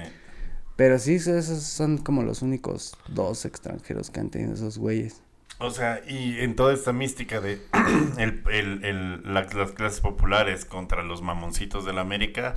pero 0.78 0.98
sí, 0.98 1.16
esos 1.16 1.62
son 1.64 1.98
como 1.98 2.24
los 2.24 2.42
únicos 2.42 2.96
dos 3.10 3.44
extranjeros 3.44 4.10
que 4.12 4.22
han 4.22 4.30
tenido 4.30 4.54
esos 4.54 4.78
güeyes. 4.78 5.22
O 5.60 5.70
sea, 5.72 6.02
y 6.08 6.40
en 6.40 6.56
toda 6.56 6.74
esta 6.74 6.94
mística 6.94 7.42
de 7.42 7.62
el, 8.18 8.42
el, 8.50 8.86
el- 8.86 9.34
la- 9.34 9.44
las 9.54 9.72
clases 9.74 10.00
populares 10.00 10.64
contra 10.66 11.04
los 11.04 11.22
mamoncitos 11.22 11.86
de 11.86 11.92
la 11.94 12.00
América, 12.02 12.56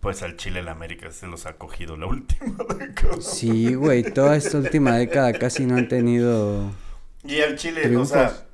pues 0.00 0.22
al 0.24 0.36
Chile 0.36 0.62
la 0.64 0.72
América 0.72 1.12
se 1.12 1.28
los 1.28 1.46
ha 1.46 1.52
cogido 1.54 1.96
la 1.96 2.06
última 2.08 2.64
década. 2.78 3.20
Sí, 3.20 3.74
güey, 3.74 4.02
toda 4.02 4.36
esta 4.36 4.58
última 4.58 4.96
década 4.96 5.32
casi 5.34 5.64
no 5.66 5.76
han 5.76 5.86
tenido... 5.88 6.70
Y 7.24 7.40
al 7.40 7.56
Chile, 7.56 7.82
Triunfos. 7.82 8.10
o 8.10 8.14
sea, 8.14 8.46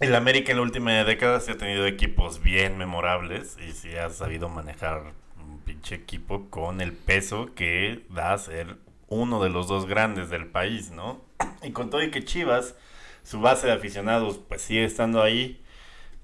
el 0.00 0.14
América 0.14 0.50
en 0.52 0.58
la 0.58 0.62
última 0.62 0.92
década 1.04 1.40
sí 1.40 1.52
ha 1.52 1.58
tenido 1.58 1.86
equipos 1.86 2.42
bien 2.42 2.76
memorables 2.78 3.56
y 3.66 3.72
sí 3.72 3.94
ha 3.96 4.10
sabido 4.10 4.48
manejar 4.48 5.12
un 5.42 5.60
pinche 5.60 5.94
equipo 5.94 6.48
con 6.50 6.80
el 6.80 6.92
peso 6.92 7.50
que 7.54 8.04
da 8.10 8.32
a 8.32 8.38
ser 8.38 8.76
uno 9.08 9.42
de 9.42 9.50
los 9.50 9.68
dos 9.68 9.86
grandes 9.86 10.30
del 10.30 10.46
país, 10.46 10.90
¿no? 10.90 11.20
Y 11.62 11.72
con 11.72 11.90
todo 11.90 12.02
y 12.02 12.10
que 12.10 12.24
Chivas, 12.24 12.74
su 13.22 13.40
base 13.40 13.66
de 13.66 13.74
aficionados, 13.74 14.38
pues 14.38 14.62
sigue 14.62 14.84
estando 14.84 15.22
ahí, 15.22 15.62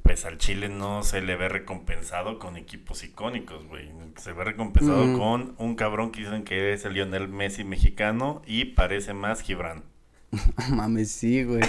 pues 0.03 0.25
al 0.25 0.39
Chile 0.39 0.69
no 0.69 1.03
se 1.03 1.21
le 1.21 1.37
ve 1.37 1.49
recompensado 1.49 2.39
con 2.39 2.57
equipos 2.57 3.03
icónicos, 3.05 3.67
güey. 3.67 3.91
Se 4.17 4.33
ve 4.33 4.45
recompensado 4.45 5.05
Mm. 5.05 5.19
con 5.19 5.55
un 5.59 5.75
cabrón 5.75 6.11
que 6.13 6.21
dicen 6.21 6.45
que 6.45 6.73
es 6.73 6.85
el 6.85 6.95
Lionel 6.95 7.29
Messi 7.29 7.65
mexicano 7.65 8.41
y 8.47 8.67
parece 8.67 9.13
más 9.15 9.43
Gibran. 9.43 9.85
Mames, 10.71 11.11
sí, 11.11 11.45
güey. 11.45 11.63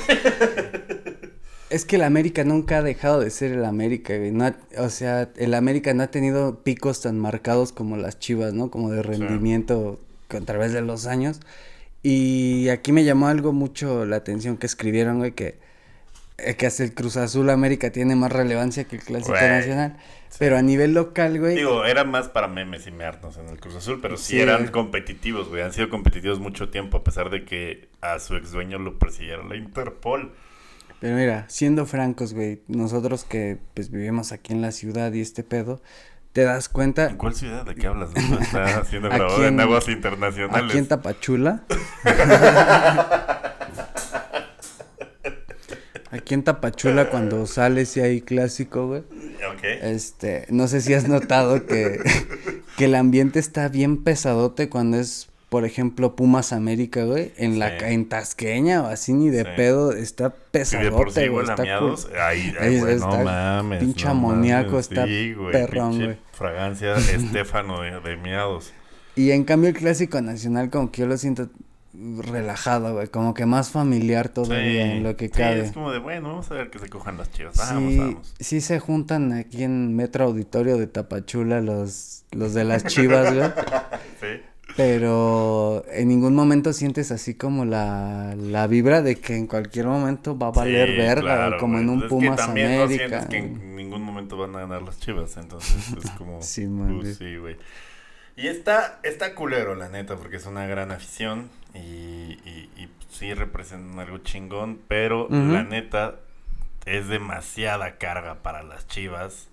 Es 1.70 1.84
que 1.84 1.98
el 1.98 2.04
América 2.04 2.44
nunca 2.46 2.78
ha 2.78 2.82
dejado 2.82 3.20
de 3.20 3.30
ser 3.30 3.52
el 3.52 3.66
América, 3.66 4.16
güey. 4.18 4.32
No 4.32 4.46
ha- 4.46 4.56
o 4.80 4.90
sea, 4.90 5.30
el 5.36 5.54
América 5.54 5.94
no 5.94 6.04
ha 6.04 6.08
tenido 6.08 6.64
picos 6.64 7.02
tan 7.02 7.20
marcados 7.20 7.72
como 7.74 7.98
las 7.98 8.20
Chivas, 8.20 8.54
¿no? 8.54 8.72
Como 8.72 8.90
de 8.92 9.04
rendimiento 9.04 10.00
a 10.30 10.40
través 10.42 10.72
de 10.72 10.82
los 10.82 11.08
años. 11.08 11.42
Y 12.04 12.70
aquí 12.70 12.94
me 12.94 13.04
llamó 13.04 13.28
algo 13.28 13.52
mucho 13.52 14.06
la 14.06 14.16
atención 14.18 14.56
que 14.56 14.66
escribieron, 14.66 15.18
güey, 15.18 15.34
que, 15.34 15.60
eh, 16.38 16.56
que 16.56 16.68
hasta 16.68 16.84
el 16.84 16.94
Cruz 16.94 17.18
Azul 17.18 17.50
América 17.50 17.92
tiene 17.92 18.16
más 18.16 18.32
relevancia 18.32 18.86
que 18.86 18.96
el 18.96 19.04
Clásico 19.04 19.32
Güey, 19.38 19.50
Nacional. 19.50 19.98
Pero 20.40 20.58
a 20.58 20.62
nivel 20.62 20.94
local, 20.94 21.40
güey. 21.40 21.56
Digo, 21.56 21.84
era 21.86 22.04
más 22.04 22.28
para 22.30 22.48
memes 22.48 22.86
y 22.88 22.92
mearnos 22.92 23.38
en 23.38 23.48
el 23.50 23.60
Cruz 23.60 23.76
Azul, 23.76 24.00
pero 24.02 24.18
sí, 24.18 24.34
Sí. 24.36 24.40
eran 24.42 24.68
competitivos, 24.68 25.50
güey. 25.50 25.64
Han 25.64 25.74
sido 25.74 25.90
competitivos 25.90 26.40
mucho 26.40 26.70
tiempo, 26.70 26.98
a 26.98 27.04
pesar 27.04 27.30
de 27.32 27.44
que 27.44 27.90
a 28.02 28.20
su 28.20 28.36
ex 28.36 28.52
dueño 28.52 28.78
lo 28.78 29.00
persiguiera 29.00 29.44
la 29.44 29.56
Interpol. 29.56 30.34
Pero 31.00 31.16
mira, 31.16 31.46
siendo 31.48 31.86
francos, 31.86 32.34
güey, 32.34 32.62
nosotros 32.68 33.24
que 33.24 33.58
pues 33.74 33.90
vivimos 33.92 34.32
aquí 34.32 34.54
en 34.54 34.62
la 34.62 34.72
ciudad 34.72 35.12
y 35.14 35.22
este 35.22 35.44
pedo, 35.44 35.82
te 36.34 36.44
das 36.44 36.70
cuenta 36.70 37.08
¿En 37.10 37.18
cuál 37.18 37.34
ciudad? 37.34 37.66
¿De 37.66 37.74
qué 37.76 37.88
hablas? 37.88 38.12
Esto 38.16 38.40
está 38.42 38.80
Aquí 38.80 38.98
grabado 39.00 39.40
en, 39.46 39.56
en- 39.56 39.60
aguas 39.62 39.88
internacionales. 39.90 40.70
Aquí 40.70 40.78
en 40.78 40.88
Tapachula. 40.88 41.64
Aquí 46.12 46.34
en 46.34 46.44
Tapachula 46.44 47.10
cuando 47.10 47.46
sales 47.48 47.96
y 47.98 48.02
hay 48.02 48.22
clásico, 48.22 48.88
güey. 48.88 49.04
Este, 49.82 50.46
no 50.50 50.68
sé 50.68 50.82
si 50.82 50.94
has 50.94 51.08
notado 51.08 51.66
que, 51.66 52.00
que 52.78 52.86
el 52.86 52.96
ambiente 52.96 53.40
está 53.40 53.70
bien 53.70 54.04
pesadote 54.04 54.70
cuando 54.70 54.98
es, 54.98 55.30
por 55.50 55.66
ejemplo, 55.66 56.16
Pumas 56.16 56.52
América, 56.54 57.04
güey. 57.06 57.32
En 57.38 57.60
la 57.60 57.72
Sí. 57.72 57.76
ca- 57.80 57.90
en 57.92 58.10
Tasqueña 58.10 58.84
o 58.84 58.88
así 58.88 59.14
ni 59.14 59.30
de 59.30 59.44
Sí. 59.44 59.50
pedo, 59.56 59.92
está 59.94 60.34
Si 60.64 60.78
de 60.78 60.92
por 60.92 61.10
sí 61.12 61.16
pesadote, 61.22 61.30
güey. 61.30 61.46
Está 61.50 61.64
miados, 61.64 62.06
cool. 62.06 62.18
ahí, 62.20 62.42
Ahí 62.60 62.76
ay, 62.76 62.80
güey, 62.80 62.94
está 62.96 63.18
no 63.18 63.24
mames. 63.24 63.80
pinche 63.80 64.06
no 64.06 64.12
amoníaco, 64.12 64.72
mames, 64.72 64.88
está 64.90 65.02
güey, 65.06 65.52
perrón, 65.52 65.96
güey. 66.04 66.18
Fragancia 66.34 66.96
Estéfano 66.98 67.82
de, 67.82 68.00
de 68.02 68.18
miados. 68.18 68.74
Y 69.16 69.32
en 69.32 69.46
cambio 69.46 69.70
el 69.70 69.76
clásico 69.76 70.22
nacional 70.22 70.70
como 70.70 70.92
que 70.92 71.02
yo 71.02 71.08
lo 71.08 71.18
siento 71.18 71.50
relajado, 72.20 72.94
güey, 72.94 73.08
como 73.08 73.34
que 73.34 73.46
más 73.46 73.70
familiar 73.72 74.30
todavía 74.30 74.94
en 74.96 75.04
lo 75.04 75.16
que 75.18 75.26
sí, 75.28 75.32
cabe. 75.32 75.62
es 75.62 75.72
como 75.72 75.92
de, 75.92 76.00
bueno, 76.00 76.30
vamos 76.30 76.52
a 76.52 76.56
ver 76.56 76.70
que 76.70 76.80
se 76.80 76.90
cojan 76.90 77.18
las 77.18 77.32
chivas. 77.32 77.56
Vamos, 77.58 77.92
sí, 77.94 78.00
vamos. 78.00 78.36
sí 78.40 78.62
se 78.62 78.80
juntan 78.80 79.34
aquí 79.34 79.64
en 79.64 79.96
Metro 79.96 80.26
Auditorio 80.26 80.78
de 80.78 80.88
Tapachula 80.88 81.62
los, 81.62 82.24
los 82.32 82.54
de 82.54 82.64
las 82.66 82.86
chivas, 82.86 83.34
güey. 83.34 83.50
Sí. 84.22 84.42
Pero 84.76 85.84
en 85.92 86.08
ningún 86.08 86.36
momento 86.36 86.72
sientes 86.74 87.12
así 87.12 87.34
como 87.34 87.66
la, 87.66 88.36
la 88.38 88.68
vibra 88.68 89.02
de 89.02 89.16
que 89.16 89.36
en 89.36 89.48
cualquier 89.48 89.88
momento 89.88 90.38
va 90.38 90.48
a 90.48 90.52
valer 90.52 90.90
Sí, 90.90 90.96
verga, 90.98 91.22
claro, 91.22 91.58
como 91.60 91.74
güey. 91.74 91.84
en 91.84 91.90
un 91.90 92.00
Pues 92.00 92.12
es 92.12 92.20
que 92.20 92.26
Pumas 92.26 92.38
también 92.38 92.76
no 92.76 92.84
América. 92.84 93.08
sientes 93.08 93.30
que 93.30 93.38
en 93.38 93.76
ningún 93.76 94.04
momento 94.04 94.38
van 94.38 94.56
a 94.56 94.60
ganar 94.60 94.84
las 94.84 95.00
chivas, 95.00 95.36
entonces 95.38 95.94
es 96.04 96.12
como... 96.12 96.40
Sí, 96.42 96.68
man, 96.68 97.00
pues, 97.02 97.18
güey. 97.20 97.32
sí, 97.32 97.38
güey. 97.38 97.58
Y 98.38 98.48
está, 98.48 99.00
está 99.02 99.34
culero, 99.34 99.74
la 99.74 99.90
neta, 99.90 100.16
porque 100.16 100.38
es 100.38 100.46
una 100.46 100.68
gran 100.68 100.92
afición 100.92 101.50
y, 101.74 101.80
y, 102.46 102.70
y 102.78 102.88
sí 103.10 103.34
representan 103.34 104.00
algo 104.00 104.20
chingón, 104.20 104.80
pero 104.88 105.28
la 105.30 105.64
neta 105.64 106.16
es 106.86 107.08
demasiada 107.08 107.98
carga 107.98 108.36
para 108.44 108.62
las 108.62 108.88
chivas 108.88 109.48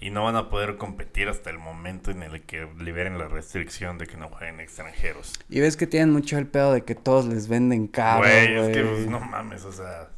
y 0.00 0.10
no 0.10 0.24
van 0.24 0.34
a 0.34 0.48
poder 0.48 0.76
competir 0.76 1.28
hasta 1.28 1.50
el 1.50 1.58
momento 1.58 2.10
en 2.10 2.22
el 2.22 2.42
que 2.42 2.66
liberen 2.80 3.16
la 3.16 3.28
restricción 3.28 3.96
de 3.98 4.06
que 4.06 4.16
no 4.16 4.28
jueguen 4.28 4.58
extranjeros. 4.58 5.34
Y 5.48 5.60
ves 5.60 5.76
que 5.76 5.86
tienen 5.86 6.10
mucho 6.10 6.36
el 6.36 6.46
pedo 6.46 6.72
de 6.72 6.82
que 6.82 6.94
todos 6.94 7.26
les 7.26 7.48
venden 7.48 7.86
caro, 7.86 8.20
Güey, 8.20 8.56
es 8.56 8.76
que 8.76 8.82
pues, 8.82 9.06
no 9.06 9.20
mames, 9.20 9.64
o 9.64 9.72
sea, 9.72 10.08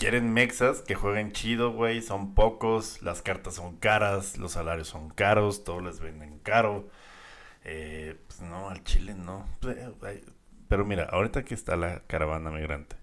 quieren 0.00 0.32
mexas 0.32 0.80
que 0.80 0.94
jueguen 0.94 1.32
chido, 1.32 1.72
güey, 1.72 2.00
son 2.00 2.34
pocos, 2.34 3.02
las 3.02 3.20
cartas 3.20 3.54
son 3.54 3.76
caras, 3.76 4.38
los 4.38 4.52
salarios 4.52 4.88
son 4.88 5.10
caros, 5.10 5.62
todos 5.62 5.82
les 5.82 6.00
venden 6.00 6.38
caro. 6.38 6.88
Eh, 7.64 8.16
pues 8.26 8.40
no, 8.40 8.70
al 8.70 8.82
Chile 8.82 9.14
no. 9.14 9.46
Pues, 9.60 9.76
eh, 9.76 10.24
Pero 10.68 10.86
mira, 10.86 11.04
ahorita 11.04 11.44
que 11.44 11.54
está 11.54 11.76
la 11.76 12.00
caravana 12.06 12.50
migrante. 12.50 12.96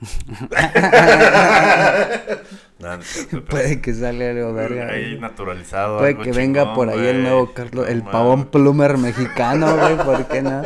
No, 2.78 2.96
no 2.96 3.02
es 3.02 3.08
cierto, 3.08 3.30
pero 3.30 3.44
Puede 3.46 3.80
que 3.80 3.92
salga 3.92 4.30
algo 4.30 4.54
verga. 4.54 4.92
Ahí 4.92 5.18
naturalizado. 5.18 5.98
Puede 5.98 6.12
algo 6.12 6.22
que 6.22 6.30
venga 6.30 6.60
chingón, 6.60 6.74
por 6.76 6.88
ahí 6.90 7.06
el 7.08 7.24
nuevo 7.24 7.52
Carlos, 7.52 7.88
el 7.88 8.04
No 8.04 8.10
pavón 8.12 8.44
plumer 8.52 8.96
mexicano, 8.96 9.76
güey, 9.76 9.96
¿por 9.96 10.28
qué 10.28 10.42
no? 10.42 10.62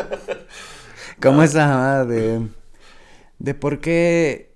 Como 1.22 1.42
esa 1.42 2.04
de, 2.04 2.46
de 3.38 3.54
por 3.54 3.80
qué, 3.80 4.51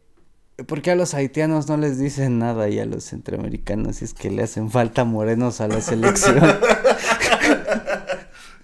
por 0.64 0.80
qué 0.82 0.90
a 0.92 0.96
los 0.96 1.12
haitianos 1.14 1.68
no 1.68 1.76
les 1.76 1.98
dicen 1.98 2.38
nada 2.38 2.68
y 2.68 2.78
a 2.78 2.86
los 2.86 3.04
centroamericanos 3.04 3.96
si 3.96 4.04
es 4.06 4.14
que 4.14 4.30
le 4.30 4.42
hacen 4.42 4.70
falta 4.70 5.04
morenos 5.04 5.60
a 5.60 5.68
la 5.68 5.80
selección. 5.80 6.38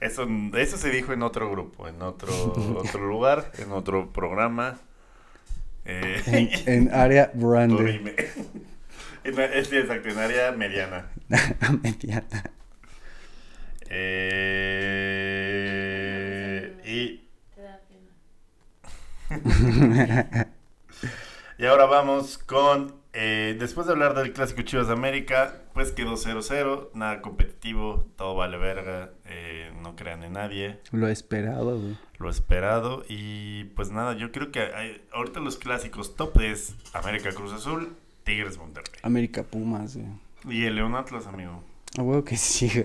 Eso, 0.00 0.26
eso 0.58 0.76
se 0.78 0.90
dijo 0.90 1.12
en 1.12 1.22
otro 1.22 1.48
grupo, 1.48 1.86
en 1.86 2.02
otro, 2.02 2.32
otro 2.76 3.06
lugar, 3.06 3.52
en 3.58 3.70
otro 3.70 4.12
programa. 4.12 4.80
Eh, 5.84 6.20
en, 6.26 6.88
en 6.88 6.92
área 6.92 7.30
la- 9.36 9.44
es 9.44 9.72
exacto, 9.72 10.08
en 10.08 10.18
área 10.18 10.50
mediana. 10.50 11.06
mediana. 11.84 12.42
Eh, 15.44 16.72
y, 16.84 17.28
Te 17.54 17.62
da 17.62 17.78
pena. 19.30 20.48
Y 21.62 21.66
ahora 21.66 21.86
vamos 21.86 22.36
con. 22.38 22.94
eh, 23.14 23.56
después 23.58 23.86
de 23.86 23.92
hablar 23.92 24.14
del 24.14 24.32
clásico 24.32 24.62
Chivas 24.62 24.86
de 24.88 24.94
América, 24.94 25.62
pues 25.74 25.92
quedó 25.92 26.16
0-0, 26.16 26.90
nada 26.94 27.20
competitivo, 27.22 28.06
todo 28.16 28.34
vale 28.34 28.56
verga, 28.58 29.10
eh, 29.26 29.70
no 29.82 29.94
crean 29.96 30.22
en 30.24 30.32
nadie, 30.32 30.78
Lo 30.92 31.08
esperado, 31.08 31.78
güey. 31.78 31.96
lo 32.18 32.28
esperado. 32.30 33.04
Y 33.08 33.64
pues 33.76 33.90
nada, 33.90 34.14
yo 34.14 34.32
creo 34.32 34.50
que 34.50 34.60
hay- 34.60 35.02
ahorita 35.12 35.40
los 35.40 35.56
clásicos 35.56 36.16
top 36.16 36.40
es 36.40 36.74
América 36.94 37.30
Cruz 37.32 37.52
Azul, 37.52 37.94
Tigres 38.24 38.56
Monterrey. 38.58 38.92
América 39.02 39.42
Pumas, 39.42 39.96
güey. 39.96 40.08
Y 40.48 40.64
el 40.64 40.76
León 40.76 40.94
Atlas, 40.96 41.26
amigo. 41.26 41.62
A 41.98 42.02
huevo 42.02 42.24
que 42.24 42.36
sí, 42.38 42.68
güey. 42.70 42.84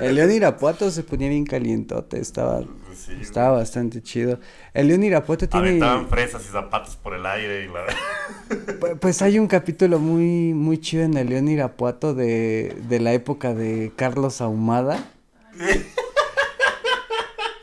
El 0.00 0.16
León 0.16 0.32
Irapuato 0.32 0.90
se 0.90 1.02
ponía 1.04 1.28
bien 1.28 1.44
calientote, 1.44 2.18
estaba, 2.20 2.62
Sí, 2.94 3.12
estaba 3.20 3.52
bastante 3.58 4.02
chido. 4.02 4.40
El 4.74 4.88
León 4.88 5.02
Irapuato 5.04 5.48
tiene... 5.48 5.68
Aventaban 5.68 6.08
fresas 6.08 6.42
y 6.46 6.52
zapatos 6.52 6.96
por 6.96 7.14
el 7.14 7.24
aire 7.26 7.64
y 7.64 7.68
la... 7.68 7.86
Pu- 8.80 8.98
Pues 8.98 9.22
hay 9.22 9.38
un 9.38 9.46
capítulo 9.46 9.98
muy, 10.00 10.52
muy 10.52 10.78
chido 10.78 11.04
en 11.04 11.16
el 11.16 11.28
León 11.28 11.48
Irapuato 11.48 12.12
de, 12.14 12.76
de 12.88 13.00
la 13.00 13.12
época 13.12 13.54
de 13.54 13.92
Carlos 13.96 14.40
Ahumada. 14.40 15.02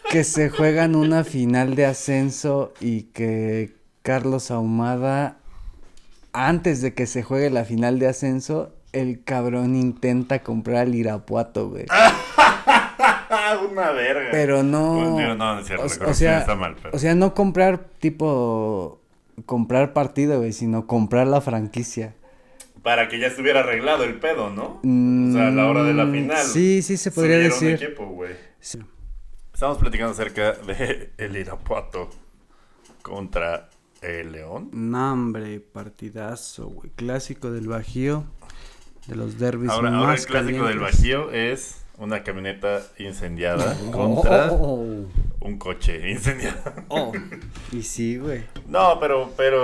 que 0.09 0.23
se 0.23 0.49
juegan 0.49 0.95
una 0.95 1.23
final 1.23 1.75
de 1.75 1.85
ascenso 1.85 2.73
y 2.79 3.03
que 3.03 3.75
Carlos 4.03 4.51
Ahumada, 4.51 5.37
antes 6.31 6.81
de 6.81 6.93
que 6.93 7.05
se 7.07 7.23
juegue 7.23 7.49
la 7.49 7.65
final 7.65 7.99
de 7.99 8.07
ascenso, 8.07 8.73
el 8.93 9.23
cabrón 9.23 9.75
intenta 9.75 10.43
comprar 10.43 10.77
al 10.77 10.95
Irapuato, 10.95 11.69
güey. 11.69 11.85
Una 13.71 13.91
verga. 13.91 14.29
Pero 14.31 14.63
no. 14.63 15.17
Digo, 15.17 15.35
no, 15.35 15.55
no 15.55 15.59
es 15.59 15.67
cierto, 15.67 15.85
o, 15.85 16.13
sea, 16.13 16.39
está 16.39 16.55
mal, 16.55 16.75
pero- 16.81 16.95
o 16.95 16.99
sea, 16.99 17.15
no 17.15 17.33
comprar 17.33 17.85
tipo. 17.99 19.01
Comprar 19.45 19.93
partido, 19.93 20.39
güey, 20.39 20.51
sino 20.51 20.87
comprar 20.87 21.27
la 21.27 21.41
franquicia. 21.41 22.15
Para 22.81 23.07
que 23.07 23.19
ya 23.19 23.27
estuviera 23.27 23.59
arreglado 23.59 24.03
el 24.03 24.15
pedo, 24.19 24.49
¿no? 24.49 24.79
O 24.83 25.31
sea, 25.33 25.49
a 25.49 25.51
la 25.51 25.67
hora 25.67 25.83
de 25.83 25.93
la 25.93 26.05
Mm, 26.05 26.11
final. 26.11 26.37
Sí, 26.45 26.81
sí, 26.81 26.97
se 26.97 27.11
podría 27.11 27.37
decir. 27.37 27.75
equipo, 27.83 28.07
güey. 28.07 28.31
Sí. 28.59 28.79
Estamos 29.53 29.77
platicando 29.77 30.13
acerca 30.13 30.53
de 30.53 31.11
el 31.17 31.35
Irapuato 31.37 32.09
contra 33.03 33.69
el 34.01 34.31
León. 34.31 34.69
No, 34.73 35.13
hombre, 35.13 35.59
partidazo, 35.59 36.67
güey. 36.69 36.89
Clásico 36.95 37.51
del 37.51 37.67
Bajío. 37.67 38.23
De 39.07 39.15
los 39.15 39.39
derbis 39.39 39.69
Ahora, 39.69 39.89
más 39.91 39.99
ahora 39.99 40.15
el 40.15 40.25
clásico 40.25 40.65
del. 40.67 40.79
Bajío 40.79 41.31
es 41.31 41.81
una 41.97 42.23
camioneta 42.23 42.81
incendiada 42.99 43.75
contra 43.91 44.51
Oh, 44.51 45.05
un 45.39 45.57
coche 45.57 46.11
incendiado. 46.11 46.59
oh. 46.89 47.11
Y 47.71 47.83
sí, 47.83 48.17
güey. 48.17 48.43
No, 48.67 48.99
pero, 48.99 49.31
pero 49.37 49.63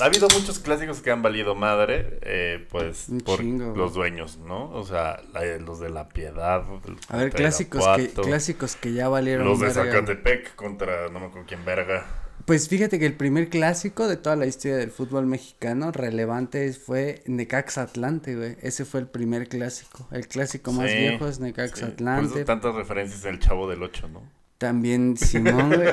ha 0.00 0.04
habido 0.04 0.28
muchos 0.32 0.58
clásicos 0.60 1.00
que 1.00 1.10
han 1.10 1.20
valido 1.20 1.54
madre, 1.54 2.18
eh, 2.22 2.64
pues, 2.70 3.08
Un 3.08 3.20
por 3.20 3.40
chingo, 3.40 3.74
los 3.76 3.92
dueños, 3.94 4.38
¿no? 4.46 4.70
O 4.70 4.84
sea, 4.84 5.20
la- 5.34 5.58
los 5.58 5.80
de 5.80 5.90
La 5.90 6.08
Piedad. 6.08 6.62
A 6.62 7.16
ver, 7.16 7.30
contra 7.30 7.30
clásicos 7.30 7.84
que, 7.96 8.08
clásicos 8.08 8.76
que 8.76 8.92
ya 8.92 9.08
valieron. 9.08 9.46
Los 9.46 9.58
de 9.60 9.66
verga. 9.66 9.84
Zacatepec 9.84 10.54
contra 10.54 11.08
no 11.10 11.20
me 11.20 11.26
acuerdo 11.26 11.46
quién 11.48 11.64
verga. 11.64 12.06
Pues 12.44 12.68
fíjate 12.68 13.00
que 13.00 13.06
el 13.06 13.14
primer 13.14 13.48
clásico 13.48 14.06
de 14.06 14.16
toda 14.16 14.36
la 14.36 14.46
historia 14.46 14.76
del 14.76 14.92
fútbol 14.92 15.26
mexicano 15.26 15.90
relevante 15.90 16.72
fue 16.74 17.22
Necaxa 17.26 17.82
Atlante, 17.82 18.36
güey. 18.36 18.56
Ese 18.62 18.84
fue 18.84 19.00
el 19.00 19.06
primer 19.08 19.48
clásico. 19.48 20.06
El 20.12 20.28
clásico 20.28 20.70
más 20.72 20.88
Sí, 20.90 20.96
viejo 20.96 21.26
es 21.26 21.36
sí. 21.36 21.42
Necaxa 21.42 21.80
Por 21.86 21.94
Atlante. 21.94 22.36
eso 22.36 22.44
tantas 22.44 22.74
referencias 22.76 23.22
del 23.22 23.40
Chavo 23.40 23.68
del 23.68 23.82
Ocho, 23.82 24.06
¿no? 24.08 24.22
También 24.58 25.16
Simón, 25.16 25.70
güey. 25.74 25.88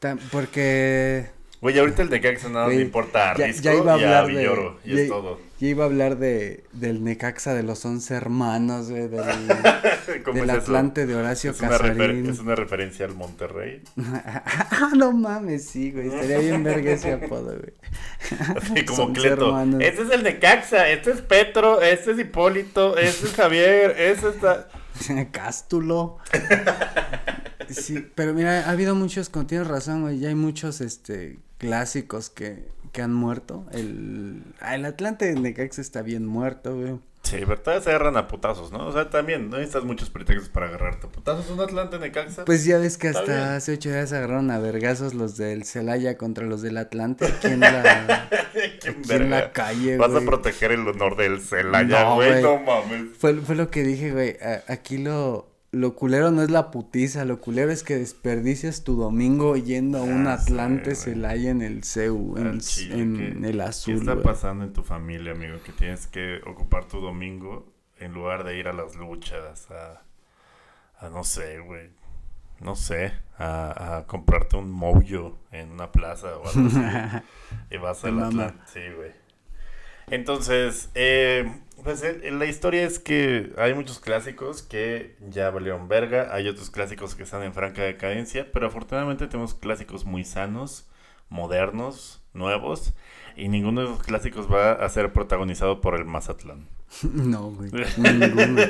Tam- 0.00 0.18
porque 0.32 1.26
Güey, 1.60 1.78
ahorita 1.78 2.02
el 2.02 2.10
Necaxa 2.10 2.48
nada 2.48 2.66
me 2.68 2.74
Güey, 2.74 2.84
importa 2.86 3.34
ya, 3.36 3.46
Risco 3.46 3.62
ya 3.62 3.74
iba 3.74 3.94
a 3.94 3.98
y 3.98 4.04
a 4.04 4.18
hablar 4.18 4.26
de. 4.34 4.42
Y 4.84 4.96
ya, 4.96 5.02
es 5.02 5.08
todo. 5.08 5.38
Ya 5.64 5.70
iba 5.70 5.84
a 5.84 5.86
hablar 5.86 6.18
de 6.18 6.64
del 6.72 7.02
Necaxa 7.02 7.54
de 7.54 7.62
los 7.62 7.84
once 7.84 8.14
hermanos, 8.14 8.90
güey. 8.90 9.08
Del, 9.08 9.22
¿Cómo 10.24 10.38
del 10.38 10.50
es 10.50 10.56
eso? 10.56 10.64
Atlante 10.64 11.06
de 11.06 11.14
Horacio 11.14 11.52
Es 11.52 11.60
una, 11.60 11.76
es 11.76 12.38
una 12.38 12.54
referencia 12.54 13.06
al 13.06 13.14
Monterrey. 13.14 13.82
Ah, 14.76 14.90
no 14.96 15.12
mames, 15.12 15.66
sí, 15.66 15.92
güey. 15.92 16.08
Estaría 16.08 16.38
bien 16.38 16.64
verga 16.64 16.92
ese 16.92 17.12
apodo, 17.12 17.56
güey. 17.56 17.72
Así 18.56 18.84
como 18.84 19.12
Cleto. 19.12 19.46
hermanos. 19.46 19.80
Este 19.80 20.02
es 20.02 20.10
el 20.10 20.22
Necaxa, 20.22 20.88
este 20.88 21.12
es 21.12 21.20
Petro, 21.20 21.80
este 21.80 22.12
es 22.12 22.18
Hipólito, 22.18 22.96
este 22.98 23.26
es 23.26 23.34
Javier, 23.34 23.94
este 23.96 24.28
está... 24.28 24.68
Cástulo. 25.30 26.18
Sí, 27.68 28.06
pero 28.14 28.34
mira, 28.34 28.66
ha 28.66 28.70
habido 28.70 28.94
muchos, 28.94 29.30
tienes 29.46 29.66
razón, 29.66 30.02
güey, 30.02 30.18
ya 30.18 30.28
hay 30.28 30.34
muchos, 30.34 30.80
este, 30.80 31.38
clásicos 31.58 32.30
que, 32.30 32.68
que 32.94 33.02
han 33.02 33.12
muerto. 33.12 33.66
El, 33.72 34.44
ah, 34.60 34.76
el 34.76 34.86
Atlante 34.86 35.26
de 35.26 35.34
Necaxa 35.34 35.82
está 35.82 36.00
bien 36.00 36.24
muerto, 36.24 36.76
güey. 36.76 36.94
Sí, 37.24 37.44
¿verdad? 37.44 37.82
Se 37.82 37.90
agarran 37.90 38.16
a 38.16 38.28
putazos, 38.28 38.70
¿no? 38.70 38.86
O 38.86 38.92
sea, 38.92 39.10
también 39.10 39.50
no 39.50 39.56
necesitas 39.56 39.82
muchos 39.82 40.10
pretextos 40.10 40.48
para 40.48 40.66
agarrarte 40.66 41.08
a 41.08 41.10
putazos. 41.10 41.50
Un 41.50 41.60
Atlante 41.60 41.98
Necaxa. 41.98 42.44
Pues 42.44 42.64
ya 42.64 42.78
ves 42.78 42.96
que 42.96 43.08
bien. 43.08 43.20
hasta 43.20 43.56
hace 43.56 43.72
ocho 43.72 43.90
días 43.90 44.12
agarraron 44.12 44.50
a 44.52 44.58
vergazos 44.58 45.12
los 45.14 45.36
del 45.36 45.64
Celaya 45.64 46.16
contra 46.16 46.46
los 46.46 46.62
del 46.62 46.76
Atlante 46.76 47.26
aquí 47.26 47.48
en 47.48 47.60
la, 47.60 48.28
¿Quién 48.80 48.98
aquí 49.00 49.12
en 49.12 49.30
la 49.30 49.52
calle, 49.52 49.96
Vas 49.96 50.14
a 50.14 50.20
proteger 50.20 50.70
el 50.70 50.86
honor 50.86 51.16
del 51.16 51.40
Celaya, 51.40 52.04
No, 52.04 52.14
güey. 52.14 52.42
No 52.42 52.58
mames. 52.58 53.16
Fue, 53.18 53.34
fue 53.40 53.56
lo 53.56 53.70
que 53.70 53.82
dije, 53.82 54.12
güey. 54.12 54.36
Aquí 54.68 54.98
lo, 54.98 55.53
lo 55.74 55.94
culero 55.94 56.30
no 56.30 56.42
es 56.42 56.50
la 56.50 56.70
putiza, 56.70 57.24
lo 57.24 57.40
culero 57.40 57.70
es 57.70 57.82
que 57.82 57.96
desperdicias 57.96 58.84
tu 58.84 58.96
domingo 58.96 59.56
yendo 59.56 59.98
a 59.98 60.02
un 60.02 60.26
Ah, 60.26 60.34
Atlante. 60.34 60.94
Celaya 60.94 61.50
en 61.50 61.62
el 61.62 61.84
CEU, 61.84 62.36
en, 62.38 62.46
el- 62.46 62.60
chile, 62.60 62.94
en 63.00 63.16
¿qué- 63.16 63.48
el 63.48 63.56
¿Qué 63.56 63.62
azul, 63.62 63.94
está 63.94 64.12
güey. 64.12 64.24
pasando 64.24 64.64
en 64.64 64.72
tu 64.72 64.82
familia, 64.82 65.32
amigo? 65.32 65.58
Que 65.64 65.72
tienes 65.72 66.06
que 66.06 66.40
ocupar 66.46 66.86
tu 66.86 67.00
domingo 67.00 67.72
en 67.98 68.12
lugar 68.14 68.44
de 68.44 68.58
ir 68.58 68.68
a 68.68 68.72
las 68.72 68.96
luchas, 68.96 69.68
a, 69.70 70.02
a 70.98 71.08
no 71.10 71.24
sé, 71.24 71.58
güey. 71.60 71.90
No 72.60 72.76
sé, 72.76 73.12
a, 73.36 73.96
a 73.98 74.06
comprarte 74.06 74.56
un 74.56 74.70
mojo 74.70 75.38
en 75.50 75.72
una 75.72 75.90
plaza 75.90 76.28
o 76.38 76.48
algo 76.48 76.66
así. 76.68 76.78
y 77.70 77.76
vas 77.78 78.04
al. 78.04 78.22
Atlante. 78.22 78.60
Sí, 78.72 78.80
güey. 78.96 79.10
Entonces, 80.08 80.90
eh, 80.94 81.50
pues 81.82 82.02
la 82.30 82.46
historia 82.46 82.84
es 82.84 82.98
que 82.98 83.52
hay 83.58 83.74
muchos 83.74 83.98
clásicos 84.00 84.62
que 84.62 85.16
ya 85.28 85.50
valieron 85.50 85.88
verga, 85.88 86.28
hay 86.34 86.48
otros 86.48 86.70
clásicos 86.70 87.14
que 87.14 87.24
están 87.24 87.42
en 87.42 87.52
franca 87.54 87.82
decadencia, 87.82 88.50
pero 88.52 88.66
afortunadamente 88.68 89.26
tenemos 89.26 89.54
clásicos 89.54 90.04
muy 90.04 90.24
sanos, 90.24 90.86
modernos, 91.28 92.22
nuevos, 92.32 92.94
y 93.36 93.48
ninguno 93.48 93.80
de 93.80 93.86
esos 93.88 94.02
clásicos 94.02 94.50
va 94.50 94.72
a 94.72 94.88
ser 94.88 95.12
protagonizado 95.12 95.80
por 95.80 95.94
el 95.96 96.04
Mazatlán. 96.04 96.68
No, 97.02 97.50
güey. 97.50 97.70
ninguno. 97.96 98.62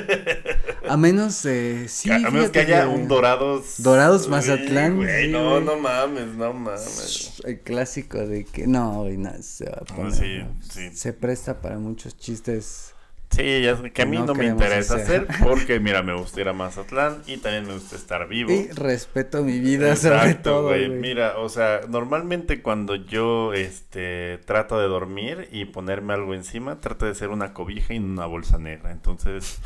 A 0.89 0.97
menos, 0.97 1.45
eh, 1.45 1.85
sí. 1.87 2.09
a 2.09 2.17
menos 2.31 2.49
que 2.49 2.59
haya 2.61 2.87
un 2.87 3.07
Dorados. 3.07 3.75
Dorados 3.83 4.27
Mazatlán, 4.27 4.95
güey, 4.97 5.25
sí, 5.25 5.31
no, 5.31 5.51
güey. 5.51 5.63
no 5.63 5.77
mames, 5.77 6.27
no 6.33 6.51
mames. 6.53 7.39
El 7.45 7.59
clásico 7.61 8.17
de 8.17 8.45
que 8.45 8.65
no, 8.65 9.03
güey, 9.03 9.17
no, 9.17 9.31
se 9.43 9.65
va 9.69 9.77
a 9.77 9.91
No, 9.91 9.95
poner, 9.95 10.13
sí, 10.13 10.37
¿no? 10.39 10.55
sí. 10.61 10.89
Se 10.95 11.13
presta 11.13 11.61
para 11.61 11.77
muchos 11.77 12.17
chistes. 12.17 12.94
Sí, 13.29 13.61
ya 13.61 13.75
sé 13.75 13.91
que 13.91 14.01
a 14.03 14.05
mí 14.05 14.17
No 14.17 14.25
no, 14.25 14.33
me 14.35 14.45
interesa 14.45 14.95
hacer. 14.95 15.25
hacer 15.25 15.27
porque, 15.39 15.79
mira, 15.79 16.03
me 16.03 16.13
gusta 16.13 16.41
ir 16.41 16.47
a 16.47 16.53
Mazatlán 16.53 17.21
y 17.27 17.37
también 17.37 17.67
me 17.67 17.73
gusta 17.73 17.95
estar 17.95 18.27
vivo. 18.27 18.53
Y 18.53 18.69
respeto 18.69 19.43
mi 19.43 19.59
vida 19.59 19.95
sobre 19.95 20.33
Exacto, 20.33 20.51
todo, 20.51 20.63
güey. 20.63 20.85
güey. 20.85 20.99
Mira, 21.01 21.37
o 21.37 21.49
sea, 21.49 21.81
normalmente 21.89 22.61
cuando 22.61 22.95
yo 22.95 23.53
este 23.53 24.39
trato 24.45 24.79
de 24.79 24.87
dormir 24.87 25.49
y 25.51 25.65
ponerme 25.65 26.13
algo 26.13 26.33
encima, 26.33 26.79
trato 26.79 27.05
de 27.05 27.13
ser 27.15 27.29
una 27.29 27.53
cobija 27.53 27.93
y 27.93 27.97
una 27.99 28.25
bolsa 28.25 28.57
negra. 28.57 28.91
Entonces, 28.91 29.59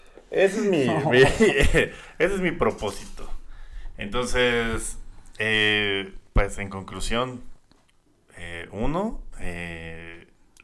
ese 0.30 0.58
es 0.60 0.64
mi, 0.64 1.04
mi- 1.06 1.22
ese 1.38 1.92
es 2.18 2.40
mi 2.40 2.52
propósito. 2.52 3.28
Entonces, 3.98 4.98
eh, 5.38 6.14
pues 6.32 6.58
en 6.58 6.70
conclusión, 6.70 7.42
eh, 8.36 8.68
uno, 8.72 9.20
eh, 9.40 10.15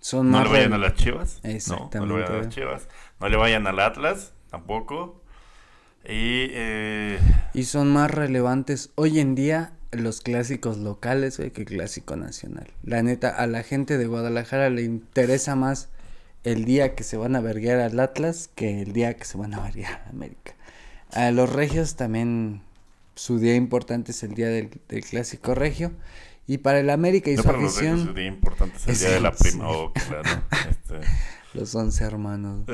Son 0.03 0.30
no 0.30 0.38
más 0.38 0.46
le 0.48 0.50
vayan 0.50 0.72
a 0.74 0.78
las 0.78 0.94
chivas. 0.94 1.40
No, 1.42 1.48
no 1.48 1.50
le 1.50 1.57
Exactamente. 1.57 2.14
vayan 2.14 2.32
a 2.32 2.38
las 2.38 2.48
chivas. 2.48 2.88
No 3.20 3.28
le 3.28 3.36
vayan 3.36 3.66
al 3.68 3.80
Atlas, 3.80 4.34
tampoco. 4.50 5.22
Y 6.05 6.50
eh, 6.53 7.18
Y 7.55 7.64
son 7.64 7.92
más 7.92 8.11
relevantes 8.11 8.90
hoy 8.96 9.20
en 9.20 9.34
día 9.34 9.72
los 9.92 10.20
clásicos 10.20 10.78
locales, 10.78 11.38
güey, 11.38 11.50
que 11.53 11.62
el 11.62 11.68
clásico 11.68 12.16
nacional. 12.16 12.66
La 12.82 13.03
neta, 13.03 13.28
a 13.30 13.46
la 13.46 13.62
gente 13.62 13.96
de 13.98 14.07
Guadalajara 14.07 14.70
le 14.70 14.82
interesa 14.82 15.55
más 15.55 15.90
el 16.44 16.64
día 16.64 16.94
que 16.96 17.05
se 17.05 17.16
van 17.16 17.36
a 17.36 17.40
verguear 17.40 17.78
al 17.78 18.00
Atlas 18.00 18.50
que 18.57 18.82
el 18.82 18.92
día 18.92 19.14
que 19.16 19.24
se 19.24 19.38
van 19.38 19.55
a 19.55 19.61
verguear 19.61 20.03
al 20.05 20.09
América. 20.11 20.55
A 21.12 21.30
los 21.30 21.53
regios 21.53 21.94
también 21.94 22.62
su 23.14 23.38
día 23.38 23.55
importante 23.55 24.11
es 24.12 24.22
el 24.24 24.34
día 24.34 24.48
del, 24.48 24.70
del 24.88 25.05
clásico 25.05 25.55
regio. 25.55 25.92
Y 26.47 26.59
para 26.59 26.80
el 26.80 26.90
América 26.90 27.30
y 27.30 27.36
no 27.36 27.43
su 27.43 27.49
para 27.49 27.61
los 27.61 27.76
afición, 27.76 28.14
día 28.14 28.26
importante 28.26 28.76
es 28.76 28.88
el 28.88 28.99
día 28.99 29.11
de 29.11 29.20
la 29.20 29.32
prima. 29.32 29.68
Oh, 29.68 29.93
claro. 29.93 30.43
Este, 30.68 31.01
los 31.55 31.74
once 31.74 32.05
hermanos. 32.05 32.66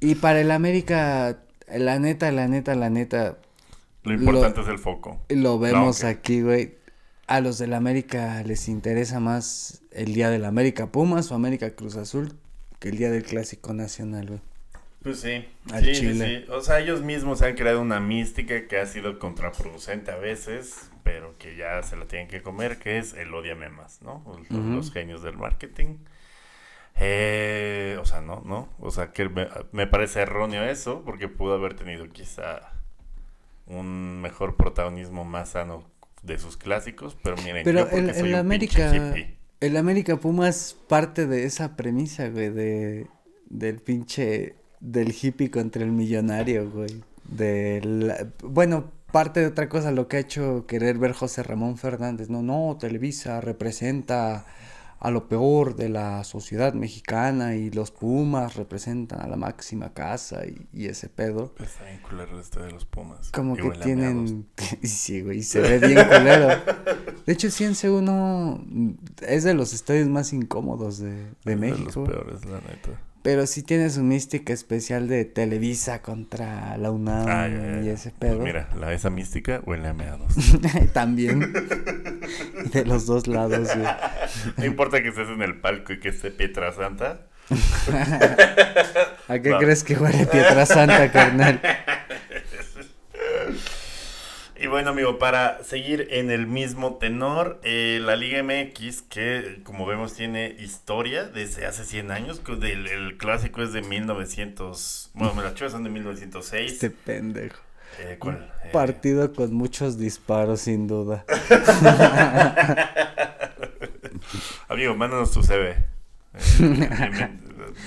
Y 0.00 0.16
para 0.16 0.40
el 0.42 0.50
América, 0.50 1.38
la 1.72 1.98
neta, 1.98 2.30
la 2.30 2.46
neta, 2.46 2.74
la 2.74 2.90
neta, 2.90 3.38
lo 4.02 4.12
importante 4.12 4.60
es 4.60 4.68
el 4.68 4.78
foco. 4.78 5.18
Lo 5.30 5.58
vemos 5.58 6.04
aquí, 6.04 6.42
güey. 6.42 6.74
A 7.26 7.40
los 7.40 7.56
del 7.56 7.72
América 7.72 8.42
les 8.42 8.68
interesa 8.68 9.18
más 9.18 9.80
el 9.92 10.12
día 10.12 10.28
del 10.28 10.44
América 10.44 10.88
Pumas 10.92 11.32
o 11.32 11.34
América 11.34 11.74
Cruz 11.74 11.96
Azul 11.96 12.34
que 12.80 12.90
el 12.90 12.98
día 12.98 13.10
del 13.10 13.22
Clásico 13.22 13.72
Nacional, 13.72 14.26
güey. 14.26 14.40
Pues 15.04 15.20
sí, 15.20 15.46
Al 15.70 15.84
sí, 15.84 15.92
chile. 15.92 16.44
sí. 16.46 16.50
O 16.50 16.62
sea, 16.62 16.80
ellos 16.80 17.02
mismos 17.02 17.42
han 17.42 17.54
creado 17.54 17.80
una 17.80 18.00
mística 18.00 18.66
que 18.66 18.78
ha 18.78 18.86
sido 18.86 19.18
contraproducente 19.20 20.10
a 20.10 20.16
veces, 20.16 20.90
pero 21.04 21.36
que 21.38 21.56
ya 21.56 21.82
se 21.82 21.96
la 21.96 22.06
tienen 22.06 22.26
que 22.26 22.42
comer, 22.42 22.78
que 22.78 22.98
es 22.98 23.12
el 23.14 23.32
odiame 23.34 23.68
más, 23.68 24.00
¿no? 24.02 24.24
Los, 24.50 24.90
genios 24.92 25.22
del 25.22 25.36
marketing. 25.36 25.98
Eh, 26.96 27.98
o 28.00 28.04
sea, 28.06 28.20
no, 28.22 28.42
no. 28.46 28.68
O 28.80 28.90
sea, 28.90 29.12
que 29.12 29.28
me, 29.28 29.46
me 29.72 29.86
parece 29.86 30.20
erróneo 30.22 30.64
eso, 30.64 31.02
porque 31.04 31.28
pudo 31.28 31.54
haber 31.54 31.74
tenido 31.74 32.08
quizá 32.10 32.72
un 33.66 34.20
mejor 34.22 34.56
protagonismo 34.56 35.24
más 35.24 35.50
sano 35.50 35.84
de 36.22 36.38
sus 36.38 36.56
clásicos, 36.56 37.16
pero 37.22 37.36
miren, 37.38 37.64
Pero 37.64 37.80
yo 37.80 37.90
porque 37.90 38.10
el, 38.10 38.14
soy 38.14 38.28
el 38.28 38.34
un 38.34 38.40
América, 38.40 38.94
hippie. 38.94 39.36
el 39.60 39.76
América 39.76 40.16
Pumas 40.16 40.76
parte 40.88 41.26
de 41.26 41.44
esa 41.44 41.76
premisa, 41.76 42.28
güey, 42.28 42.50
de 42.50 43.06
del 43.50 43.80
pinche 43.80 44.56
del 44.84 45.14
hippie 45.20 45.50
contra 45.50 45.82
el 45.82 45.92
millonario, 45.92 46.70
güey. 46.70 47.02
Del 47.24 48.12
bueno, 48.42 48.92
parte 49.10 49.40
de 49.40 49.46
otra 49.46 49.68
cosa 49.68 49.90
lo 49.90 50.08
que 50.08 50.18
ha 50.18 50.20
hecho 50.20 50.66
querer 50.66 50.98
ver 50.98 51.12
José 51.12 51.42
Ramón 51.42 51.78
Fernández. 51.78 52.28
No, 52.28 52.42
no, 52.42 52.76
Televisa 52.78 53.40
representa 53.40 54.44
a 55.00 55.10
lo 55.10 55.28
peor 55.28 55.76
de 55.76 55.88
la 55.88 56.24
sociedad 56.24 56.72
mexicana 56.74 57.56
y 57.56 57.70
los 57.70 57.90
Pumas 57.90 58.56
representan 58.56 59.20
a 59.20 59.26
la 59.26 59.36
máxima 59.36 59.92
casa 59.92 60.46
y, 60.46 60.66
y 60.72 60.86
ese 60.86 61.08
pedo. 61.08 61.52
Pues 61.56 61.70
está 61.70 61.84
bien 61.84 62.00
culero 62.00 62.40
este 62.40 62.60
de 62.60 62.70
los 62.70 62.84
Pumas. 62.84 63.30
Como 63.30 63.54
Y 63.58 63.62
que 63.62 63.70
tienen... 63.80 64.46
sí, 64.82 65.22
güey, 65.22 65.42
se 65.42 65.60
ve 65.60 65.78
bien 65.78 66.06
culero. 66.06 66.48
De 67.26 67.32
hecho, 67.32 67.50
Ciense 67.50 67.90
uno 67.90 68.64
es 69.26 69.44
de 69.44 69.54
los 69.54 69.72
estadios 69.72 70.08
más 70.08 70.32
incómodos 70.32 70.98
de, 70.98 71.30
de. 71.44 71.52
Es 71.52 71.58
México. 71.58 72.02
De 72.02 72.08
los 72.08 72.08
peores, 72.08 72.44
la 72.46 72.60
neta. 72.60 73.00
Pero 73.24 73.46
sí 73.46 73.62
tiene 73.62 73.88
su 73.88 74.02
mística 74.02 74.52
especial 74.52 75.08
de 75.08 75.24
Televisa 75.24 76.02
contra 76.02 76.76
la 76.76 76.90
UNAM 76.90 77.26
Ah, 77.26 77.48
ya, 77.48 77.76
ya, 77.76 77.80
y 77.80 77.88
ese 77.88 78.10
Pues 78.10 78.32
pedo. 78.32 78.40
mira, 78.44 78.68
la 78.78 78.92
esa 78.92 79.08
mística 79.08 79.62
huele 79.64 79.88
a 79.88 79.94
meados. 79.94 80.34
También. 80.92 81.40
de 82.72 82.84
los 82.84 83.06
dos 83.06 83.26
lados, 83.26 83.70
güey. 83.74 83.88
no 84.58 84.64
importa 84.66 85.02
que 85.02 85.08
estés 85.08 85.28
en 85.30 85.40
el 85.40 85.58
palco 85.58 85.94
y 85.94 86.00
que 86.00 86.10
esté 86.10 86.30
Pietrasanta. 86.32 87.22
¿A 89.28 89.38
qué 89.38 89.48
No. 89.50 89.58
crees 89.58 89.84
que 89.84 89.96
huele 89.96 90.26
Pietra 90.26 90.66
Santa, 90.66 91.10
carnal? 91.10 91.60
Y 94.64 94.66
bueno, 94.66 94.88
amigo, 94.92 95.18
para 95.18 95.62
seguir 95.62 96.08
en 96.10 96.30
el 96.30 96.46
mismo 96.46 96.94
tenor, 96.94 97.60
eh, 97.64 98.00
la 98.02 98.16
Liga 98.16 98.42
MX, 98.42 99.02
que 99.02 99.60
como 99.62 99.84
vemos 99.84 100.14
tiene 100.14 100.56
historia 100.58 101.24
desde 101.24 101.66
hace 101.66 101.84
100 101.84 102.10
años, 102.10 102.40
que 102.40 102.52
el, 102.52 103.18
clásico 103.18 103.62
es 103.62 103.74
de 103.74 103.82
1900, 103.82 105.10
bueno, 105.12 105.42
las 105.42 105.54
chivas 105.54 105.72
son 105.72 105.84
de 105.84 105.90
1906. 105.90 106.72
Este 106.72 106.88
pendejo. 106.88 107.58
Eh, 107.98 108.16
¿cuál? 108.18 108.50
Eh, 108.64 108.70
Partido 108.72 109.34
con 109.34 109.52
muchos 109.52 109.98
disparos, 109.98 110.62
sin 110.62 110.86
duda. 110.86 111.26
amigo, 114.68 114.94
mándanos 114.94 115.30
tu 115.30 115.42
CV. 115.42 115.76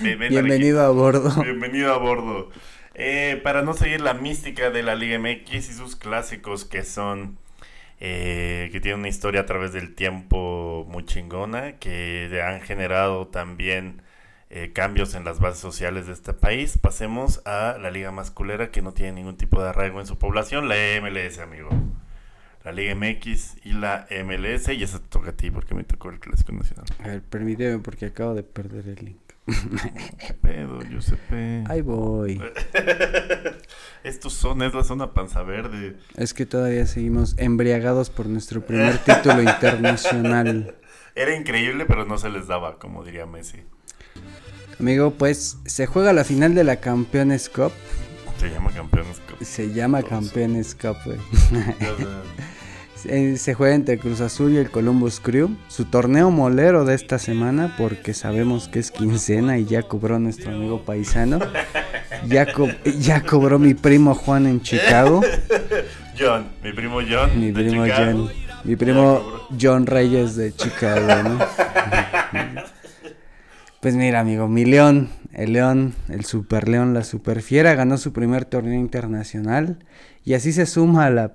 Bienven- 0.03 0.29
Bienvenido 0.29 0.83
a 0.83 0.89
bordo. 0.91 1.41
Bienvenido 1.41 1.91
a 1.91 1.97
bordo. 1.97 2.51
Eh, 2.99 3.39
para 3.43 3.61
no 3.61 3.73
seguir 3.73 4.01
la 4.01 4.15
mística 4.15 4.71
de 4.71 4.81
la 4.81 4.95
Liga 4.95 5.19
MX 5.19 5.69
y 5.69 5.73
sus 5.73 5.95
clásicos 5.95 6.65
que 6.65 6.83
son 6.83 7.37
eh, 7.99 8.69
que 8.71 8.79
tienen 8.79 9.01
una 9.01 9.09
historia 9.09 9.41
a 9.41 9.45
través 9.45 9.71
del 9.71 9.93
tiempo 9.93 10.83
muy 10.89 11.05
chingona, 11.05 11.77
que 11.77 12.41
han 12.43 12.61
generado 12.61 13.27
también 13.27 14.01
eh, 14.49 14.71
cambios 14.73 15.13
en 15.13 15.25
las 15.25 15.39
bases 15.39 15.59
sociales 15.59 16.07
de 16.07 16.13
este 16.13 16.33
país, 16.33 16.79
pasemos 16.79 17.41
a 17.45 17.77
la 17.79 17.91
liga 17.91 18.11
masculera 18.11 18.71
que 18.71 18.81
no 18.81 18.93
tiene 18.93 19.11
ningún 19.13 19.37
tipo 19.37 19.61
de 19.61 19.69
arraigo 19.69 19.99
en 19.99 20.07
su 20.07 20.17
población, 20.17 20.67
la 20.67 20.75
MLS, 21.01 21.37
amigo. 21.39 21.69
La 22.63 22.73
Liga 22.73 22.95
MX 22.95 23.65
y 23.65 23.71
la 23.73 24.07
MLS, 24.25 24.67
y 24.69 24.83
esa 24.83 24.99
te 24.99 25.07
toca 25.07 25.29
a 25.29 25.33
ti 25.33 25.51
porque 25.51 25.73
me 25.73 25.85
tocó 25.85 26.09
el 26.09 26.19
Clásico 26.19 26.51
Nacional. 26.51 26.85
A 26.99 27.07
ver, 27.07 27.21
permíteme 27.21 27.79
porque 27.79 28.07
acabo 28.07 28.33
de 28.33 28.43
perder 28.43 28.89
el 28.89 29.05
link. 29.05 29.26
¿Qué 29.47 30.33
pedo, 30.33 30.81
Giuseppe? 30.81 31.63
Ahí 31.67 31.81
voy. 31.81 32.41
Es 34.03 34.21
tu 34.21 34.29
zona, 34.29 34.67
es 34.67 34.73
la 34.73 34.85
zona 34.85 35.13
panza 35.13 35.43
verde. 35.43 35.97
Es 36.15 36.33
que 36.33 36.45
todavía 36.45 36.85
seguimos 36.85 37.35
embriagados 37.37 38.09
por 38.09 38.27
nuestro 38.27 38.65
primer 38.65 38.99
título 38.99 39.41
internacional. 39.41 40.75
Era 41.15 41.35
increíble, 41.35 41.85
pero 41.85 42.05
no 42.05 42.17
se 42.17 42.29
les 42.29 42.47
daba, 42.47 42.79
como 42.79 43.03
diría 43.03 43.25
Messi. 43.25 43.57
Amigo, 44.79 45.11
pues 45.11 45.57
se 45.65 45.87
juega 45.87 46.13
la 46.13 46.23
final 46.23 46.55
de 46.55 46.63
la 46.63 46.77
Campeones 46.77 47.49
Cup. 47.49 47.73
Se 48.37 48.49
llama 48.49 48.71
Campeones 48.71 49.19
Cup. 49.19 49.43
Se 49.43 49.73
llama. 49.73 50.03
Campeones 50.03 50.75
Cup, 50.75 50.95
güey. 51.03 51.17
Eh, 53.05 53.37
Se 53.37 53.53
juega 53.53 53.75
entre 53.75 53.97
Cruz 53.99 54.21
Azul 54.21 54.53
y 54.53 54.57
el 54.57 54.69
Columbus 54.71 55.19
Crew. 55.19 55.55
Su 55.67 55.85
torneo 55.85 56.31
molero 56.31 56.85
de 56.85 56.95
esta 56.95 57.19
semana, 57.19 57.75
porque 57.77 58.13
sabemos 58.13 58.67
que 58.67 58.79
es 58.79 58.91
quincena 58.91 59.57
y 59.57 59.65
ya 59.65 59.83
cobró 59.83 60.19
nuestro 60.19 60.51
amigo 60.51 60.81
paisano. 60.83 61.39
Ya, 62.27 62.51
co- 62.51 62.67
ya 62.99 63.21
cobró 63.21 63.59
mi 63.59 63.73
primo 63.75 64.15
Juan 64.15 64.47
en 64.47 64.61
Chicago. 64.61 65.21
John, 66.19 66.47
mi 66.63 66.73
primo 66.73 66.97
John. 67.07 67.39
Mi 67.39 67.51
primo. 67.51 67.83
John. 67.95 68.29
Mi 68.63 68.75
primo. 68.75 69.21
John 69.61 69.85
Reyes 69.85 70.35
de 70.35 70.51
Chicago, 70.53 71.05
¿no? 71.23 71.37
Pues 73.81 73.95
mira, 73.95 74.19
amigo, 74.21 74.47
mi 74.47 74.65
león, 74.65 75.09
el 75.33 75.53
león, 75.53 75.93
el 76.09 76.25
super 76.25 76.67
león, 76.67 76.95
la 76.95 77.03
super 77.03 77.41
fiera, 77.43 77.75
ganó 77.75 77.97
su 77.97 78.11
primer 78.11 78.45
torneo 78.45 78.73
internacional 78.79 79.77
y 80.25 80.33
así 80.33 80.51
se 80.51 80.65
suma 80.65 81.05
a 81.05 81.09
la 81.11 81.33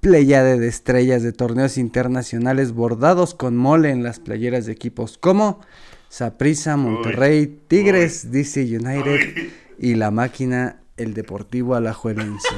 pléyade 0.00 0.58
de 0.58 0.68
estrellas 0.68 1.22
de 1.22 1.32
torneos 1.32 1.76
internacionales 1.78 2.72
bordados 2.72 3.34
con 3.34 3.56
mole 3.56 3.90
en 3.90 4.02
las 4.02 4.20
playeras 4.20 4.66
de 4.66 4.72
equipos 4.72 5.18
como 5.18 5.60
Saprissa, 6.08 6.76
Monterrey, 6.76 7.60
Tigres, 7.68 8.30
DC 8.30 8.62
United 8.64 9.04
Uy. 9.36 9.52
y 9.78 9.94
la 9.94 10.10
máquina, 10.10 10.76
el 10.96 11.14
Deportivo 11.14 11.74
Alajuelense. 11.74 12.48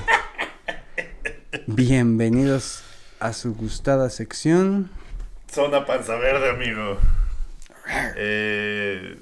Bienvenidos 1.66 2.82
a 3.18 3.32
su 3.32 3.54
gustada 3.54 4.08
sección. 4.10 4.90
Zona 5.50 5.84
panza 5.84 6.14
verde, 6.16 6.50
amigo. 6.50 6.96
Eh, 8.16 9.18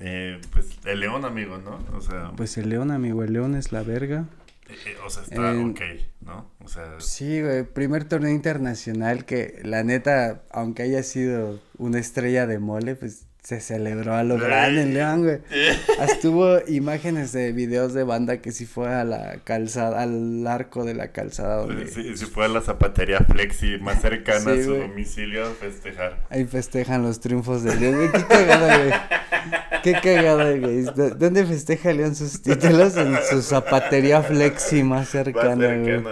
eh, 0.00 0.40
pues 0.52 0.66
el 0.84 1.00
león, 1.00 1.24
amigo, 1.24 1.58
¿no? 1.58 1.78
O 1.96 2.00
sea, 2.00 2.32
Pues 2.36 2.56
el 2.58 2.68
león, 2.68 2.90
amigo, 2.90 3.22
el 3.22 3.32
león 3.32 3.54
es 3.54 3.70
la 3.70 3.82
verga. 3.82 4.24
eh, 4.68 4.96
o 5.06 5.10
sea 5.10 5.22
está 5.22 5.52
ok, 5.52 5.80
¿no? 6.22 6.50
O 6.66 6.68
sea, 6.68 6.84
Sí, 6.98 7.40
güey, 7.40 7.62
primer 7.62 8.04
torneo 8.04 8.30
internacional 8.30 9.24
que 9.24 9.60
la 9.62 9.82
neta, 9.84 10.42
aunque 10.50 10.82
haya 10.82 11.02
sido 11.02 11.60
una 11.78 11.98
estrella 12.00 12.46
de 12.46 12.58
mole, 12.58 12.96
pues 12.96 13.22
se 13.42 13.60
celebró 13.60 14.14
a 14.14 14.24
lo 14.24 14.38
grande 14.38 14.82
en 14.82 14.92
León, 14.94 15.22
güey. 15.22 15.38
Hubo 16.24 16.58
imágenes 16.66 17.30
de 17.32 17.52
videos 17.52 17.94
de 17.94 18.02
banda 18.02 18.38
que 18.38 18.50
sí 18.50 18.66
fue 18.66 18.92
a 18.92 19.04
la 19.04 19.36
calzada, 19.44 20.02
al 20.02 20.44
arco 20.48 20.84
de 20.84 20.94
la 20.94 21.12
calzada 21.12 21.58
donde 21.58 21.86
si, 21.86 22.16
si 22.16 22.24
fue 22.26 22.46
a 22.46 22.48
la 22.48 22.60
zapatería 22.60 23.20
Flexi 23.20 23.78
más 23.78 24.00
cercana 24.02 24.40
Sí, 24.52 24.60
a 24.60 24.64
su 24.64 24.70
güey. 24.74 24.88
domicilio 24.88 25.46
a 25.46 25.50
festejar. 25.50 26.26
ahí 26.30 26.44
festejan 26.44 27.04
los 27.04 27.20
triunfos 27.20 27.62
de 27.62 27.76
León. 27.76 27.94
Güey, 27.96 28.10
Qué 28.10 28.24
cagada, 28.26 28.78
güey. 28.78 28.92
Qué 29.84 29.92
cagada, 29.92 30.50
güey. 30.56 30.82
¿Dó- 30.82 31.10
¿Dónde 31.14 31.46
festeja 31.46 31.92
León 31.92 32.16
sus 32.16 32.42
títulos? 32.42 32.96
En 32.96 33.16
su 33.30 33.42
zapatería 33.42 34.22
flexi 34.24 34.82
más 34.82 34.98
Más 35.02 35.08
cercana, 35.10 35.76
güey. 35.76 36.02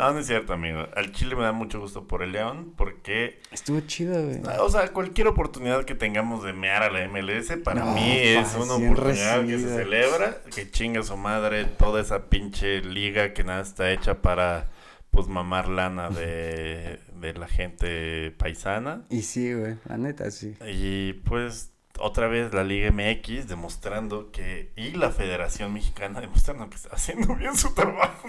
No, 0.00 0.12
no 0.14 0.18
es 0.20 0.26
cierto, 0.26 0.54
amigo. 0.54 0.86
Al 0.96 1.12
Chile 1.12 1.36
me 1.36 1.42
da 1.42 1.52
mucho 1.52 1.78
gusto 1.78 2.06
por 2.06 2.22
el 2.22 2.32
León 2.32 2.72
porque 2.76 3.38
Estuvo 3.52 3.80
chido, 3.80 4.24
güey. 4.24 4.40
O 4.60 4.70
sea, 4.70 4.88
cualquier 4.88 5.26
oportunidad 5.28 5.84
que 5.84 5.94
tengamos 5.94 6.42
de 6.42 6.54
mear 6.54 6.82
a 6.82 6.90
la 6.90 7.06
MLS, 7.06 7.52
para 7.62 7.84
No, 7.84 7.94
mí 7.94 8.10
es 8.16 8.54
una 8.54 8.74
oportunidad 8.74 9.44
que 9.44 9.58
se 9.58 9.68
celebra, 9.68 10.38
que 10.54 10.70
chinga 10.70 11.02
su 11.02 11.16
madre 11.18 11.66
toda 11.66 12.00
esa 12.00 12.30
pinche 12.30 12.80
liga 12.80 13.34
que 13.34 13.44
nada 13.44 13.60
está 13.60 13.90
hecha 13.92 14.22
para, 14.22 14.70
pues, 15.10 15.28
mamar 15.28 15.68
lana 15.68 16.08
de, 16.08 16.98
de 17.20 17.34
la 17.34 17.46
gente 17.46 18.30
paisana. 18.38 19.04
Y 19.10 19.22
sí, 19.22 19.52
güey, 19.52 19.76
la 19.84 19.98
neta, 19.98 20.30
sí. 20.30 20.56
Y 20.66 21.12
pues, 21.12 21.72
otra 22.00 22.28
vez 22.28 22.52
la 22.52 22.64
Liga 22.64 22.90
MX 22.90 23.48
demostrando 23.48 24.30
que, 24.30 24.70
y 24.76 24.92
la 24.92 25.10
Federación 25.10 25.72
Mexicana 25.72 26.20
demostrando 26.20 26.68
que 26.68 26.76
está 26.76 26.90
haciendo 26.90 27.34
bien 27.36 27.56
su 27.56 27.72
trabajo. 27.74 28.28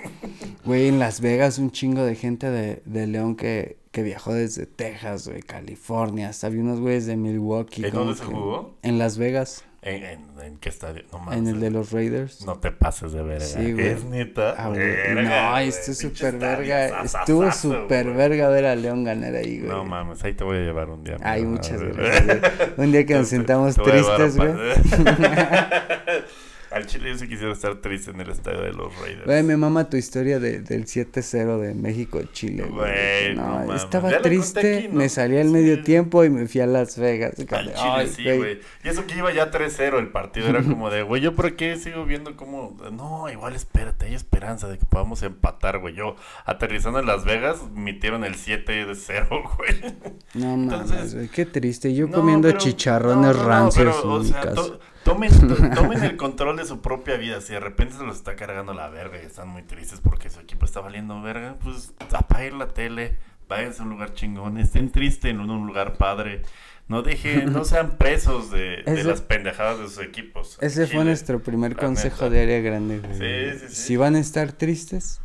Güey, 0.65 0.87
en 0.87 0.99
Las 0.99 1.21
Vegas 1.21 1.57
un 1.57 1.71
chingo 1.71 2.03
de 2.03 2.15
gente 2.15 2.49
de, 2.49 2.81
de 2.85 3.07
León 3.07 3.35
que, 3.35 3.77
que 3.91 4.03
viajó 4.03 4.33
desde 4.33 4.65
Texas, 4.65 5.27
güey, 5.27 5.41
California, 5.41 6.29
hasta 6.29 6.47
había 6.47 6.61
unos 6.61 6.79
güeyes 6.79 7.05
de 7.05 7.17
Milwaukee. 7.17 7.85
¿En 7.85 7.93
dónde 7.93 8.15
se 8.15 8.25
jugó? 8.25 8.75
En 8.81 8.97
Las 8.97 9.17
Vegas, 9.17 9.65
¿En, 9.83 10.03
en, 10.03 10.29
en 10.43 10.57
qué 10.57 10.69
estadio? 10.69 11.01
No 11.11 11.17
mames. 11.17 11.39
en 11.39 11.47
el 11.47 11.59
de 11.59 11.71
los 11.71 11.91
Raiders. 11.91 12.45
No 12.45 12.59
te 12.59 12.71
pases 12.71 13.13
de 13.13 13.23
verga. 13.23 13.45
Sí, 13.45 13.73
güey. 13.73 13.87
Es 13.87 14.03
neta. 14.03 14.53
Ah, 14.55 14.69
Verga, 14.69 15.49
no, 15.53 15.57
estuvo 15.57 15.95
súper 15.95 16.37
verga, 16.37 17.03
estuvo 17.03 17.51
súper 17.51 18.13
verga 18.13 18.49
ver 18.49 18.65
a 18.67 18.75
León 18.75 19.03
ganar 19.03 19.33
ahí, 19.33 19.57
güey. 19.57 19.71
No 19.71 19.83
mames, 19.83 20.23
ahí 20.23 20.33
te 20.33 20.43
voy 20.43 20.57
a 20.57 20.61
llevar 20.61 20.87
un 20.89 21.03
día. 21.03 21.17
Ay, 21.23 21.45
muchas 21.45 21.81
gracias, 21.81 22.25
güey. 22.27 22.41
Un 22.77 22.91
día 22.91 23.05
que 23.07 23.15
nos 23.15 23.27
sentamos 23.27 23.75
tristes, 23.75 24.37
güey. 24.37 24.51
Al 26.71 26.85
Chile 26.87 27.09
yo 27.09 27.17
sí 27.17 27.27
quisiera 27.27 27.51
estar 27.51 27.75
triste 27.81 28.11
en 28.11 28.21
el 28.21 28.29
estadio 28.29 28.61
de 28.61 28.71
los 28.71 28.95
Raiders. 28.99 29.25
Güey, 29.25 29.43
me 29.43 29.57
mama 29.57 29.89
tu 29.89 29.97
historia 29.97 30.39
de, 30.39 30.59
del 30.61 30.85
7-0 30.85 31.59
de 31.59 31.73
México-Chile, 31.73 32.63
güey. 32.69 33.35
No, 33.35 33.75
estaba 33.75 34.09
Ya 34.09 34.21
triste, 34.21 34.77
aquí, 34.77 34.87
¿no? 34.87 34.93
me 34.95 35.09
salí 35.09 35.37
al 35.37 35.47
Sí. 35.47 35.53
medio 35.53 35.83
tiempo 35.83 36.23
y 36.23 36.29
me 36.29 36.47
fui 36.47 36.61
a 36.61 36.67
Las 36.67 36.97
Vegas. 36.97 37.33
Al 37.51 37.73
Ay, 37.75 38.07
Chile 38.15 38.33
sí, 38.33 38.37
güey. 38.37 38.59
Y 38.83 38.87
eso 38.89 39.05
que 39.05 39.17
iba 39.17 39.33
ya 39.33 39.51
3-0 39.51 39.99
el 39.99 40.07
partido. 40.09 40.47
Era 40.47 40.63
como 40.63 40.89
de, 40.89 41.03
güey, 41.03 41.21
¿yo 41.21 41.35
por 41.35 41.55
qué 41.55 41.75
sigo 41.77 42.05
viendo 42.05 42.35
como... 42.37 42.77
No, 42.91 43.29
igual 43.29 43.53
espérate, 43.55 44.05
hay 44.05 44.15
esperanza 44.15 44.67
de 44.69 44.77
que 44.77 44.85
podamos 44.85 45.21
empatar, 45.23 45.79
güey. 45.79 45.93
Yo, 45.95 46.15
aterrizando 46.45 46.99
en 46.99 47.05
Las 47.05 47.25
Vegas, 47.25 47.57
mitieron 47.73 48.23
el 48.23 48.35
7-0, 48.35 49.27
güey. 49.57 49.93
No 50.35 50.55
mames, 50.57 50.73
Entonces- 50.91 51.15
güey, 51.15 51.27
qué 51.27 51.45
triste. 51.45 51.93
Yo 51.93 52.09
comiendo 52.09 52.47
pero- 52.47 52.59
chicharrones 52.59 53.35
rancios 53.37 53.95
en 54.03 54.21
mi 54.23 54.31
casa. 54.31 54.61
To- 55.03 55.11
Tomen, 55.13 55.31
tomen 55.73 56.03
el 56.03 56.15
control 56.17 56.57
de 56.57 56.65
su 56.65 56.81
propia 56.81 57.17
vida. 57.17 57.41
Si 57.41 57.53
de 57.53 57.59
repente 57.59 57.95
se 57.95 58.03
los 58.03 58.17
está 58.17 58.35
cargando 58.35 58.73
la 58.73 58.89
verga 58.89 59.17
y 59.21 59.25
están 59.25 59.47
muy 59.49 59.63
tristes 59.63 59.99
porque 60.01 60.29
su 60.29 60.39
equipo 60.39 60.65
está 60.65 60.79
valiendo 60.81 61.21
verga, 61.21 61.55
pues 61.63 61.93
apaguen 62.13 62.59
la 62.59 62.67
tele, 62.67 63.17
váyanse 63.49 63.81
a 63.81 63.85
un 63.85 63.89
lugar 63.91 64.13
chingón, 64.13 64.57
estén 64.57 64.91
tristes 64.91 65.31
en 65.31 65.39
un 65.39 65.65
lugar 65.67 65.93
padre. 65.97 66.41
No 66.87 67.01
dejen, 67.03 67.51
no 67.53 67.63
sean 67.65 67.97
presos 67.97 68.51
de, 68.51 68.83
de 68.83 68.83
Ese- 68.85 69.03
las 69.05 69.21
pendejadas 69.21 69.79
de 69.79 69.87
sus 69.87 69.99
equipos. 69.99 70.57
Ese 70.61 70.87
fue 70.87 71.03
nuestro 71.05 71.39
primer 71.41 71.75
consejo 71.75 72.29
de 72.29 72.41
área 72.43 72.59
grande, 72.59 72.99
güey. 72.99 73.13
Sí, 73.53 73.59
sí, 73.59 73.65
sí. 73.69 73.75
Si 73.75 73.95
van 73.97 74.15
a 74.15 74.19
estar 74.19 74.51
tristes, 74.51 75.21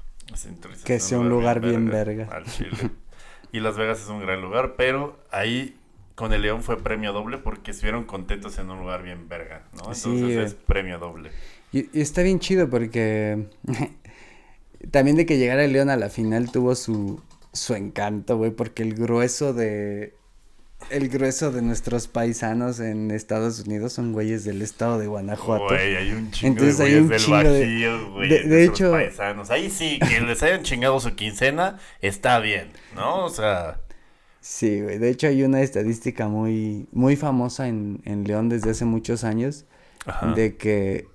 Que 0.85 1.01
sea 1.01 1.19
un 1.19 1.29
lugar 1.29 1.61
bien 1.61 1.89
verga. 1.89 2.29
Al 2.33 2.45
Chile. 2.45 2.91
Y 3.53 3.61
Las 3.61 3.77
Vegas 3.79 4.01
es 4.03 4.09
un 4.09 4.21
gran 4.21 4.43
lugar, 4.43 4.75
pero 4.77 5.19
ahí 5.31 5.76
con 6.17 6.33
el 6.33 6.43
León 6.43 6.63
fue 6.65 6.83
premio 6.83 7.13
doble 7.13 7.39
porque 7.39 7.71
estuvieron 7.71 8.05
contentos 8.05 8.59
en 8.59 8.69
un 8.71 8.81
lugar 8.81 9.03
bien 9.05 9.29
verga, 9.29 9.63
¿no? 9.75 9.93
Entonces 9.93 10.37
es 10.37 10.55
premio 10.55 10.99
doble. 10.99 11.31
Y, 11.73 11.89
y 11.97 12.01
está 12.01 12.23
bien 12.23 12.41
chido 12.41 12.69
porque 12.69 13.47
también 14.91 15.17
de 15.17 15.27
que 15.27 15.39
llegara 15.39 15.65
el 15.65 15.73
León 15.73 15.91
a 15.91 15.97
la 15.97 16.09
final 16.11 16.51
tuvo 16.51 16.75
su, 16.75 17.23
su 17.53 17.75
encanto, 17.75 18.37
güey, 18.37 18.51
porque 18.51 18.83
el 18.83 18.95
grueso 18.95 19.53
de 19.55 20.15
el 20.91 21.09
grueso 21.09 21.51
de 21.53 21.63
nuestros 21.63 22.07
paisanos 22.07 22.81
en 22.81 23.11
Estados 23.11 23.61
Unidos 23.61 23.95
son 23.95 24.13
güeyes 24.13 24.45
del 24.45 24.61
estado 24.61 24.99
de 24.99 25.07
Guanajuato. 25.07 25.65
Güey, 25.69 25.97
hay 25.97 26.13
un 26.13 26.31
chingo 26.31 26.53
Entonces 26.53 26.79
de 26.79 26.85
hay 26.85 26.91
güeyes 26.91 27.03
un 27.05 27.09
del 27.09 27.21
chingo 27.21 27.39
de- 27.55 27.61
Bajío, 27.61 28.13
güey. 28.13 28.29
de- 28.29 28.43
De, 28.43 28.65
hecho- 28.65 28.91
paisanos. 28.93 29.51
Ahí 29.51 29.71
sí, 29.71 29.99
que 29.99 30.21
les 30.21 30.43
hayan 30.43 30.63
chingado 30.63 31.01
su 31.01 31.15
quincena, 31.15 31.79
está 32.03 32.39
bien, 32.41 32.69
¿no? 32.95 33.25
O 33.25 33.31
sea, 33.31 33.81
Sí, 34.49 34.81
güey. 34.81 34.99
De 34.99 35.11
hecho 35.11 35.27
hay 35.27 35.43
una 35.43 35.61
estadística 35.61 36.29
muy 36.29 36.87
muy 36.93 37.17
famosa 37.17 37.67
en, 37.67 38.01
en 38.05 38.23
León 38.25 38.49
desde 38.49 38.71
hace 38.71 38.85
muchos 38.85 39.25
años 39.25 39.65
ajá. 40.07 40.35
de 40.35 40.57
que 40.57 41.09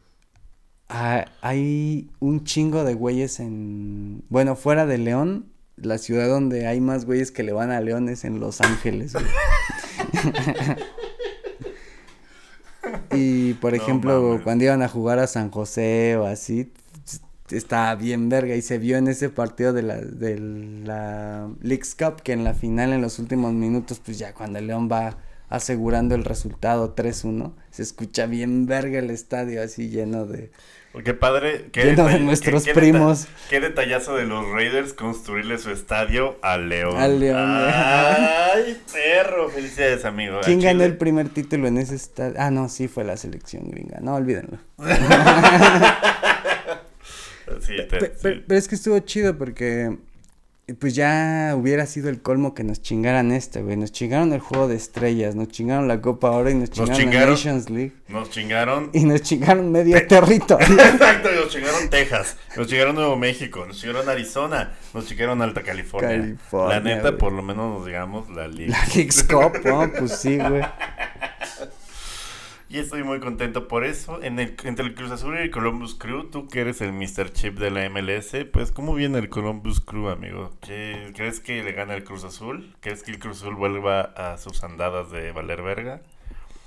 ha- 0.90 1.26
hay 1.42 2.10
un 2.20 2.44
chingo 2.44 2.84
de 2.84 2.94
güeyes 2.94 3.40
en, 3.40 4.24
bueno, 4.28 4.58
fuera 4.58 4.86
de 4.86 4.98
León, 4.98 5.46
la 5.78 5.98
ciudad 5.98 6.28
donde 6.28 6.68
hay 6.68 6.82
más 6.82 7.06
güeyes 7.06 7.32
que 7.32 7.44
le 7.44 7.54
van 7.54 7.72
a 7.72 7.80
León 7.80 8.10
es 8.10 8.26
en 8.26 8.42
Los 8.42 8.60
Ángeles, 8.60 9.14
güey. 9.14 9.26
Y 13.14 13.54
por 13.56 13.72
No 13.72 13.78
ejemplo, 13.82 14.42
cuando 14.44 14.64
iban 14.64 14.82
a 14.82 14.88
jugar 14.88 15.20
a 15.20 15.28
San 15.28 15.52
José 15.52 16.16
o 16.18 16.26
así, 16.26 16.72
estaba 17.52 17.94
bien 17.96 18.30
verga 18.30 18.56
y 18.56 18.62
se 18.62 18.78
vio 18.78 18.98
en 18.98 19.08
ese 19.08 19.30
partido 19.30 19.74
de 19.74 19.84
la, 19.84 19.98
de 19.98 20.40
la 20.40 21.50
Leagues 21.62 21.96
Cup 21.96 22.22
que 22.22 22.34
en 22.34 22.44
la 22.44 22.54
final, 22.54 22.94
en 22.94 23.02
los 23.02 23.20
últimos 23.20 23.54
minutos, 23.54 24.02
pues 24.04 24.18
ya 24.20 24.34
cuando 24.34 24.60
el 24.60 24.68
León 24.68 24.90
va 24.92 25.18
asegurando 25.50 26.16
el 26.16 26.24
resultado 26.24 26.96
3-1, 26.96 27.52
se 27.72 27.84
escucha 27.84 28.26
bien 28.26 28.66
verga 28.68 29.00
el 29.00 29.10
estadio 29.10 29.62
así 29.62 29.90
lleno 29.90 30.26
de... 30.26 30.52
Qué 31.06 31.14
padre. 31.14 31.70
Qué 31.72 31.86
Lleno 31.86 32.06
de 32.06 32.20
nuestros 32.20 32.64
qué- 32.66 32.74
qué 32.74 32.80
primos. 32.80 33.22
deta- 33.24 33.30
Qué 33.50 33.60
detallazo 33.62 34.16
de 34.18 34.26
los 34.26 34.46
Raiders 34.50 34.92
construirle 34.92 35.58
su 35.58 35.72
estadio 35.72 36.38
al 36.42 36.68
León. 36.68 36.98
Al 36.98 37.18
León. 37.18 37.38
Ay, 37.40 38.78
perro. 38.92 39.48
Felicidades, 39.50 40.04
amigo. 40.04 40.40
¿Quién 40.44 40.60
ganó 40.60 40.84
el 40.84 40.98
primer 40.98 41.30
título 41.30 41.70
en 41.70 41.78
ese 41.78 41.96
estadio? 41.96 42.36
Ah, 42.38 42.52
no, 42.52 42.68
sí 42.68 42.90
fue 42.90 43.06
la 43.06 43.16
selección 43.16 43.70
gringa, 43.70 44.00
no, 44.02 44.16
olvídenlo. 44.16 44.58
Sí, 47.60 47.76
te- 47.78 47.84
Pe- 47.98 48.14
sí. 48.16 48.22
pe- 48.24 48.44
Pero 48.48 48.58
es 48.60 48.68
que 48.68 48.76
estuvo 48.76 48.98
chido 49.00 49.38
porque 49.38 49.98
pues 50.80 50.96
ya 50.96 51.54
hubiera 51.58 51.86
sido 51.86 52.08
el 52.08 52.22
colmo 52.22 52.54
que 52.54 52.64
nos 52.64 52.82
chingaran 52.82 53.32
este, 53.34 53.62
güey. 53.62 53.76
Nos 53.76 53.92
chingaron 53.92 54.32
el 54.32 54.40
juego 54.40 54.70
de 54.70 54.76
estrellas, 54.78 55.36
nos 55.36 55.50
chingaron 55.50 55.90
la 55.90 56.00
Copa 56.00 56.32
Oro 56.32 56.50
y 56.50 56.54
nos 56.56 56.70
chingaron, 56.70 56.94
la 56.98 57.04
chingaron. 57.04 57.30
Nations 57.32 57.70
League. 57.70 57.92
Nos 58.08 58.30
chingaron. 58.30 58.90
Y 58.94 59.04
nos 59.04 59.22
chingaron 59.22 59.70
medio 59.70 60.08
territorio. 60.08 60.66
Exacto, 60.72 61.30
nos 61.36 61.50
chingaron 61.50 61.90
Texas, 61.90 62.38
nos 62.56 62.68
chingaron 62.68 62.96
Nuevo 62.96 63.18
México, 63.18 63.66
nos 63.68 63.82
chingaron 63.82 64.08
Arizona, 64.08 64.72
nos 64.94 65.06
chingaron 65.08 65.42
Alta 65.42 65.62
California. 65.62 66.10
California, 66.10 66.76
la 66.78 66.80
neta, 66.82 67.02
güey. 67.10 67.18
por 67.18 67.34
lo 67.34 67.42
menos 67.42 67.78
nos 67.80 67.86
digamos 67.86 68.30
la 68.30 68.48
liga. 68.48 68.78
la 68.78 68.86
Leagues 68.96 69.24
Cup, 69.26 69.54
¿no? 69.66 69.92
Pues 69.92 70.20
sí, 70.20 70.38
güey. 70.38 70.62
Y 72.74 72.78
estoy 72.80 73.04
muy 73.04 73.20
contento 73.20 73.68
por 73.68 73.84
eso. 73.84 74.24
En 74.24 74.40
el, 74.40 74.56
entre 74.64 74.86
el 74.86 74.96
Cruz 74.96 75.12
Azul 75.12 75.36
y 75.36 75.40
el 75.40 75.52
Columbus 75.52 75.94
Crew, 75.96 76.30
tú 76.30 76.48
que 76.48 76.62
eres 76.62 76.80
el 76.80 76.94
Mr. 76.94 77.34
Chip 77.34 77.60
de 77.60 77.70
la 77.70 77.90
MLS, 77.90 78.46
pues 78.54 78.72
¿cómo 78.72 78.94
viene 78.94 79.18
el 79.20 79.28
Columbus 79.28 79.82
Crew, 79.82 80.08
amigo? 80.08 80.52
¿Qué- 80.62 81.12
¿Crees 81.14 81.42
que 81.42 81.64
le 81.64 81.74
gana 81.74 81.96
el 81.96 82.06
Cruz 82.06 82.24
Azul? 82.24 82.74
¿Crees 82.80 83.04
que 83.04 83.12
el 83.12 83.20
Cruz 83.20 83.42
Azul 83.42 83.56
vuelva 83.56 84.02
a 84.16 84.38
sus 84.38 84.64
andadas 84.64 85.12
de 85.12 85.34
valer 85.34 85.62
verga? 85.62 86.02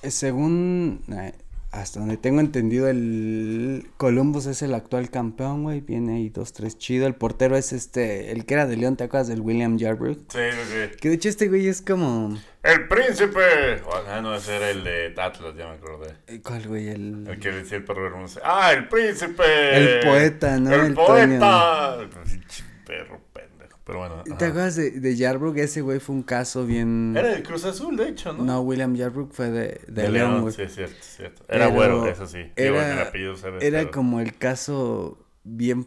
Eh, 0.03 0.11
Según, 0.11 1.01
eh, 1.11 1.33
hasta 1.75 1.99
donde 1.99 2.17
tengo 2.17 2.41
entendido, 2.41 2.89
el 2.89 3.89
Columbus 3.97 4.47
es 4.47 4.63
el 4.63 4.75
actual 4.75 5.11
campeón, 5.11 5.65
güey. 5.65 5.81
Viene 5.81 6.15
ahí 6.17 6.29
dos, 6.29 6.53
tres 6.53 6.79
chido. 6.79 7.07
El 7.07 7.17
portero 7.17 7.57
es 7.57 7.73
este, 7.73 8.31
el 8.31 8.47
que 8.47 8.55
era 8.55 8.67
de 8.67 8.77
León, 8.77 8.97
¿te 8.97 9.05
acuerdas 9.05 9.27
del 9.29 9.41
William 9.41 9.77
Yarbrough? 9.77 10.19
Sí, 10.29 10.39
sí, 10.53 10.59
sí. 10.71 10.97
Que 11.01 11.09
de 11.09 11.15
hecho 11.17 11.29
este 11.29 11.49
güey 11.49 11.67
es 11.67 11.83
como... 11.83 12.39
¡El 12.63 12.87
príncipe! 12.89 13.83
Ah, 14.09 14.21
no, 14.23 14.35
ese 14.37 14.57
era 14.57 14.71
el 14.71 14.85
de 14.85 15.15
Atlas, 15.19 15.55
ya 15.57 15.67
me 15.67 15.75
acordé. 15.75 16.15
eh, 16.29 16.41
¿Cuál, 16.43 16.67
güey? 16.69 16.89
El... 16.89 17.27
El 17.29 17.39
que 17.41 17.51
decía 17.51 17.79
el 17.79 17.85
perro 17.85 18.07
hermoso. 18.07 18.41
¡Ah, 18.45 18.73
el 18.73 18.89
príncipe! 18.89 19.43
El 19.77 20.01
poeta, 20.07 20.59
¿no? 20.59 20.73
¡El, 20.73 20.81
El 20.87 20.95
poeta! 20.95 21.97
Pinche 22.25 22.65
perro 22.87 23.21
pendejo. 23.33 23.34
Pero 23.85 23.99
bueno. 23.99 24.23
¿Te 24.25 24.33
ajá. 24.33 24.47
acuerdas 24.47 24.77
de, 24.77 24.93
de 24.93 25.17
Yarbrough? 25.17 25.59
Ese 25.59 25.83
güey 25.83 26.01
fue 26.01 26.15
un 26.17 26.23
caso 26.23 26.65
bien... 26.65 27.15
Era 27.17 27.29
del 27.29 27.43
Cruz 27.43 27.65
Azul, 27.67 27.97
de 27.97 28.09
hecho, 28.09 28.33
¿no? 28.33 28.43
No, 28.45 28.61
William 28.63 28.95
Yarbrough 28.95 29.31
fue 29.33 29.51
de, 29.51 29.81
de, 29.89 30.03
De 30.03 30.09
León. 30.11 30.51
Sí, 30.53 30.63
es 30.63 30.75
cierto, 30.75 30.97
es 30.99 31.17
cierto. 31.17 31.43
Era 31.49 31.67
Pero 31.67 31.75
güero, 31.75 32.07
eso 32.09 32.27
sí. 32.27 32.39
Era- 32.57 33.11
Era 33.61 33.91
como 33.91 34.21
el 34.21 34.37
caso 34.39 35.19
bien... 35.45 35.87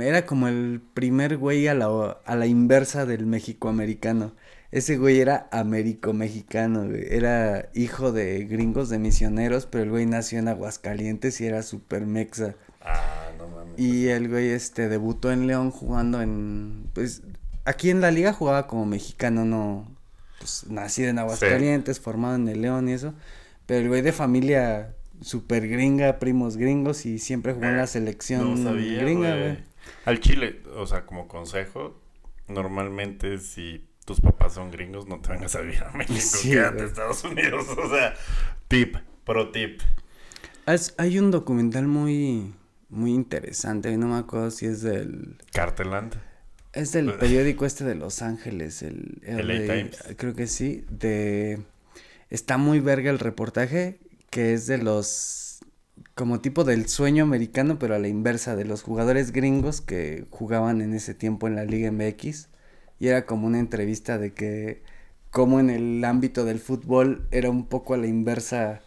Era 0.00 0.26
como 0.26 0.48
el 0.48 0.82
primer 0.94 1.38
güey 1.38 1.66
a 1.66 1.74
la, 1.74 2.18
a 2.24 2.36
la 2.36 2.46
inversa 2.46 3.06
del 3.06 3.26
México-americano. 3.26 4.34
Ese 4.70 4.96
güey 4.98 5.18
era 5.20 5.48
américo-mexicano, 5.50 6.86
güey. 6.86 7.04
Era 7.08 7.70
hijo 7.74 8.12
de 8.12 8.44
gringos, 8.44 8.88
de 8.88 8.98
misioneros, 8.98 9.66
pero 9.66 9.84
el 9.84 9.90
güey 9.90 10.06
nació 10.06 10.38
en 10.38 10.48
Aguascalientes 10.48 11.40
y 11.40 11.46
era 11.46 11.62
super 11.62 12.06
mexa. 12.06 12.54
Ah. 12.82 13.21
Y 13.76 14.08
el 14.08 14.28
güey 14.28 14.48
este 14.50 14.88
debutó 14.88 15.32
en 15.32 15.46
León 15.46 15.70
jugando 15.70 16.20
en 16.22 16.88
pues 16.94 17.22
aquí 17.64 17.90
en 17.90 18.00
la 18.00 18.10
liga 18.10 18.32
jugaba 18.32 18.66
como 18.66 18.86
mexicano, 18.86 19.44
no 19.44 19.86
pues 20.38 20.66
nacido 20.68 21.08
en 21.10 21.18
Aguascalientes, 21.18 22.00
formado 22.00 22.34
en 22.34 22.48
el 22.48 22.62
León 22.62 22.88
y 22.88 22.92
eso, 22.92 23.14
pero 23.66 23.80
el 23.80 23.88
güey 23.88 24.02
de 24.02 24.12
familia 24.12 24.94
super 25.20 25.68
gringa, 25.68 26.18
primos 26.18 26.56
gringos 26.56 27.06
y 27.06 27.18
siempre 27.20 27.52
jugó 27.52 27.66
en 27.66 27.76
la 27.76 27.86
selección 27.86 28.62
No 28.64 28.70
sabía, 28.70 29.02
gringa, 29.02 29.36
güey. 29.36 29.58
Al 30.04 30.18
Chile, 30.20 30.62
o 30.76 30.86
sea, 30.86 31.06
como 31.06 31.28
consejo, 31.28 32.00
normalmente 32.48 33.38
si 33.38 33.86
tus 34.04 34.20
papás 34.20 34.54
son 34.54 34.70
gringos, 34.72 35.06
no 35.06 35.20
te 35.20 35.30
vengas 35.32 35.54
a 35.54 35.60
vivir 35.60 35.82
a 35.84 35.92
México, 35.92 36.18
Sí, 36.20 36.50
quédate 36.50 36.80
en 36.80 36.84
Estados 36.86 37.22
Unidos. 37.24 37.66
O 37.78 37.88
sea, 37.88 38.14
tip, 38.68 38.96
pro 39.24 39.50
tip. 39.52 39.80
Es- 40.66 40.94
hay 40.98 41.18
un 41.20 41.30
documental 41.30 41.86
muy 41.86 42.52
muy 42.92 43.12
interesante, 43.12 43.96
no 43.96 44.06
me 44.06 44.18
acuerdo 44.18 44.50
si 44.50 44.66
es 44.66 44.82
del 44.82 45.38
Carteland. 45.52 46.14
Es 46.72 46.92
del 46.92 47.12
periódico 47.18 47.66
este 47.66 47.84
de 47.84 47.94
Los 47.94 48.22
Ángeles, 48.22 48.82
el 48.82 49.20
LA 49.22 49.42
LA, 49.42 49.74
Times. 49.74 49.98
creo 50.16 50.34
que 50.34 50.46
sí, 50.46 50.84
de 50.90 51.60
está 52.30 52.58
muy 52.58 52.80
verga 52.80 53.10
el 53.10 53.18
reportaje 53.18 53.98
que 54.30 54.54
es 54.54 54.66
de 54.66 54.78
los 54.78 55.60
como 56.14 56.40
tipo 56.40 56.64
del 56.64 56.88
sueño 56.88 57.24
americano, 57.24 57.78
pero 57.78 57.94
a 57.94 57.98
la 57.98 58.08
inversa 58.08 58.56
de 58.56 58.64
los 58.64 58.82
jugadores 58.82 59.32
gringos 59.32 59.80
que 59.80 60.26
jugaban 60.30 60.80
en 60.80 60.94
ese 60.94 61.14
tiempo 61.14 61.46
en 61.46 61.56
la 61.56 61.64
Liga 61.64 61.90
MX 61.90 62.48
y 62.98 63.08
era 63.08 63.26
como 63.26 63.46
una 63.46 63.58
entrevista 63.58 64.18
de 64.18 64.32
que 64.32 64.82
como 65.30 65.60
en 65.60 65.70
el 65.70 66.04
ámbito 66.04 66.44
del 66.44 66.60
fútbol 66.60 67.26
era 67.30 67.50
un 67.50 67.66
poco 67.66 67.94
a 67.94 67.96
la 67.96 68.06
inversa 68.06 68.82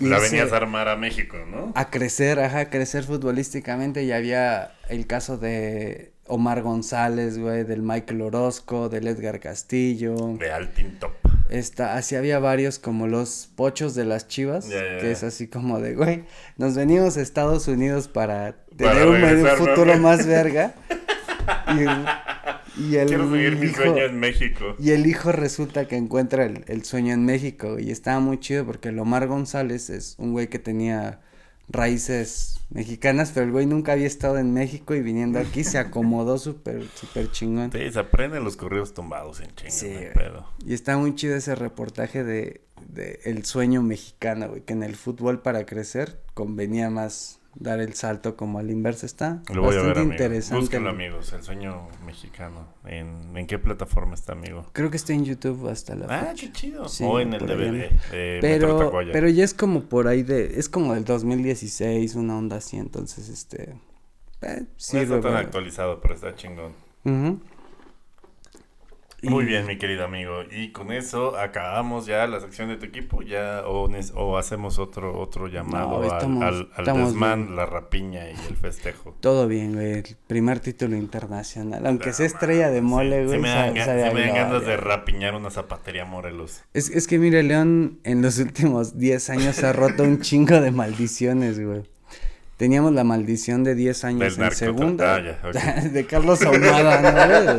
La 0.00 0.18
irse- 0.18 0.30
venías 0.30 0.52
a 0.52 0.56
armar 0.58 0.88
a 0.88 0.96
México, 0.96 1.36
¿no? 1.50 1.72
a 1.74 1.90
crecer, 1.90 2.38
ajá, 2.40 2.60
a 2.60 2.70
crecer 2.70 3.04
futbolísticamente. 3.04 4.04
Y 4.04 4.12
había 4.12 4.72
el 4.88 5.06
caso 5.06 5.38
de 5.38 6.12
Omar 6.26 6.62
González, 6.62 7.38
güey, 7.38 7.64
del 7.64 7.82
Michael 7.82 8.22
Orozco, 8.22 8.88
del 8.88 9.06
Edgar 9.08 9.40
Castillo. 9.40 10.14
De 10.38 10.50
Altin 10.52 10.98
Top. 10.98 11.12
Esta, 11.50 11.96
así 11.96 12.14
había 12.14 12.38
varios 12.38 12.78
como 12.78 13.06
los 13.06 13.48
pochos 13.56 13.94
de 13.94 14.04
las 14.04 14.28
chivas, 14.28 14.66
que 14.66 15.10
es 15.10 15.22
así 15.22 15.48
como 15.48 15.80
de, 15.80 15.94
güey, 15.94 16.24
nos 16.58 16.76
venimos 16.76 17.16
a 17.16 17.22
Estados 17.22 17.68
Unidos 17.68 18.06
para 18.06 18.56
Para 18.78 18.92
tener 18.92 19.06
un, 19.08 19.12
medio 19.14 19.26
regresar, 19.28 19.58
¿no, 19.58 19.64
futuro 19.66 19.96
más 19.98 20.26
verga. 20.26 20.74
Y, 21.68 21.80
y 22.78 22.96
el 22.96 23.08
Quiero 23.08 23.24
mi 23.26 23.38
hijo- 23.42 23.76
sueño 23.82 24.02
en 24.04 24.18
México. 24.20 24.76
y 24.78 24.90
el 24.90 25.06
hijo 25.06 25.32
resulta 25.32 25.86
que 25.88 25.96
encuentra 25.96 26.44
el, 26.44 26.64
el 26.68 26.84
sueño 26.84 27.12
en 27.14 27.24
México 27.24 27.78
y 27.78 27.90
estaba 27.90 28.20
muy 28.20 28.38
chido 28.38 28.64
porque 28.64 28.90
el 28.90 28.98
Omar 28.98 29.26
González 29.26 29.90
es 29.90 30.14
un 30.18 30.32
güey 30.32 30.48
que 30.48 30.58
tenía 30.58 31.20
raíces 31.68 32.60
mexicanas, 32.70 33.30
pero 33.32 33.46
el 33.46 33.52
güey 33.52 33.66
nunca 33.66 33.92
había 33.92 34.06
estado 34.06 34.38
en 34.38 34.52
México 34.52 34.94
y 34.94 35.00
viniendo 35.00 35.38
aquí 35.38 35.64
se 35.64 35.78
acomodó 35.78 36.38
súper, 36.38 36.84
súper 36.94 37.30
chingón. 37.30 37.70
Sí, 37.72 37.78
se 37.90 37.98
aprenden 37.98 38.44
los 38.44 38.56
correos 38.56 38.94
tumbados 38.94 39.40
en 39.40 39.54
chinga, 39.54 39.70
Sí, 39.70 39.88
pedo. 40.14 40.46
Y 40.66 40.74
está 40.74 40.96
muy 40.98 41.14
chido 41.14 41.36
ese 41.36 41.54
reportaje 41.54 42.24
de 42.24 42.62
de 42.88 43.20
el 43.24 43.44
sueño 43.44 43.82
mexicano, 43.82 44.48
güey, 44.50 44.60
que 44.62 44.72
en 44.72 44.82
el 44.84 44.94
fútbol 44.96 45.42
para 45.42 45.66
crecer 45.66 46.20
convenía 46.32 46.90
más 46.90 47.37
dar 47.54 47.80
el 47.80 47.94
salto 47.94 48.36
como 48.36 48.58
al 48.58 48.70
inverso 48.70 49.04
está. 49.06 49.42
Lo 49.52 49.62
voy 49.62 49.74
a 49.74 49.78
ver, 49.78 49.86
bastante 49.88 50.00
amigo. 50.00 50.12
interesante. 50.14 50.60
Búsquenlo, 50.60 50.90
amigos. 50.90 51.32
El 51.32 51.42
sueño 51.42 51.88
mexicano. 52.06 52.68
¿En, 52.84 53.36
¿En 53.36 53.46
qué 53.46 53.58
plataforma 53.58 54.14
está, 54.14 54.32
amigo? 54.32 54.66
Creo 54.72 54.90
que 54.90 54.96
está 54.96 55.12
en 55.12 55.24
YouTube 55.24 55.68
hasta 55.68 55.94
la 55.96 56.06
Ah, 56.08 56.26
fecha. 56.30 56.46
qué 56.46 56.52
chido. 56.52 56.88
Sí, 56.88 57.04
o 57.04 57.18
en 57.20 57.32
el 57.34 57.46
DVD. 57.46 57.90
Metro 58.42 58.90
Pero, 58.90 58.92
pero 59.12 59.28
ya 59.28 59.44
es 59.44 59.54
como 59.54 59.82
por 59.84 60.06
ahí 60.08 60.22
de, 60.22 60.58
es 60.58 60.68
como 60.68 60.94
del 60.94 61.04
2016, 61.04 62.14
una 62.14 62.36
onda 62.38 62.56
así, 62.56 62.76
entonces 62.76 63.28
este, 63.28 63.72
eh, 64.42 64.60
no 64.60 64.66
sí, 64.76 64.98
está 64.98 65.20
tan 65.20 65.36
actualizado, 65.36 66.00
pero 66.00 66.14
está 66.14 66.34
chingón. 66.36 66.72
Ujú. 67.04 67.40
Muy 69.22 69.44
bien, 69.44 69.66
mi 69.66 69.78
querido 69.78 70.04
amigo. 70.04 70.42
Y 70.50 70.70
con 70.70 70.92
eso 70.92 71.36
acabamos 71.36 72.06
ya 72.06 72.26
la 72.28 72.38
sección 72.38 72.68
de 72.68 72.76
tu 72.76 72.86
equipo. 72.86 73.22
Ya 73.22 73.62
o, 73.66 73.88
o 74.14 74.38
hacemos 74.38 74.78
otro 74.78 75.18
otro 75.18 75.48
llamado 75.48 75.88
No, 75.90 75.96
al- 75.98 76.04
estamos- 76.06 76.44
al, 76.44 76.68
al 76.76 76.84
desmán, 77.04 77.44
bien. 77.46 77.56
la 77.56 77.66
rapiña 77.66 78.30
y 78.30 78.34
el 78.48 78.56
festejo. 78.56 79.16
Todo 79.20 79.48
bien, 79.48 79.72
güey, 79.74 79.92
el 79.94 80.16
primer 80.28 80.60
título 80.60 80.96
internacional, 80.96 81.84
aunque 81.86 82.12
sea 82.12 82.26
estrella 82.26 82.70
de 82.70 82.80
mole, 82.80 83.22
Sí, 83.22 83.26
güey, 83.26 83.36
sí 83.38 83.42
me 83.42 83.48
dan, 83.48 83.74
sí 83.74 83.80
me 84.14 84.20
dan 84.26 84.34
ganas 84.34 84.64
de 84.64 84.76
rapiñar 84.76 85.34
una 85.34 85.50
zapatería 85.50 86.04
Morelos. 86.04 86.62
Es, 86.72 86.90
es 86.90 87.06
que 87.08 87.18
mire, 87.18 87.42
León 87.42 87.98
en 88.04 88.22
los 88.22 88.38
últimos 88.38 88.98
10 88.98 89.30
años 89.30 89.64
ha 89.64 89.72
roto 89.72 90.04
un 90.04 90.20
chingo 90.20 90.60
de 90.60 90.70
maldiciones, 90.70 91.58
güey. 91.60 91.82
Teníamos 92.58 92.92
la 92.92 93.04
maldición 93.04 93.62
de 93.64 93.74
10 93.76 94.04
años 94.04 94.36
Del 94.36 94.46
en 94.46 94.52
segunda. 94.52 95.14
ah, 95.14 95.50
ya, 95.52 95.88
de 95.92 96.06
Carlos 96.06 96.42
Ahumada, 96.42 97.00
¿no? 97.00 97.58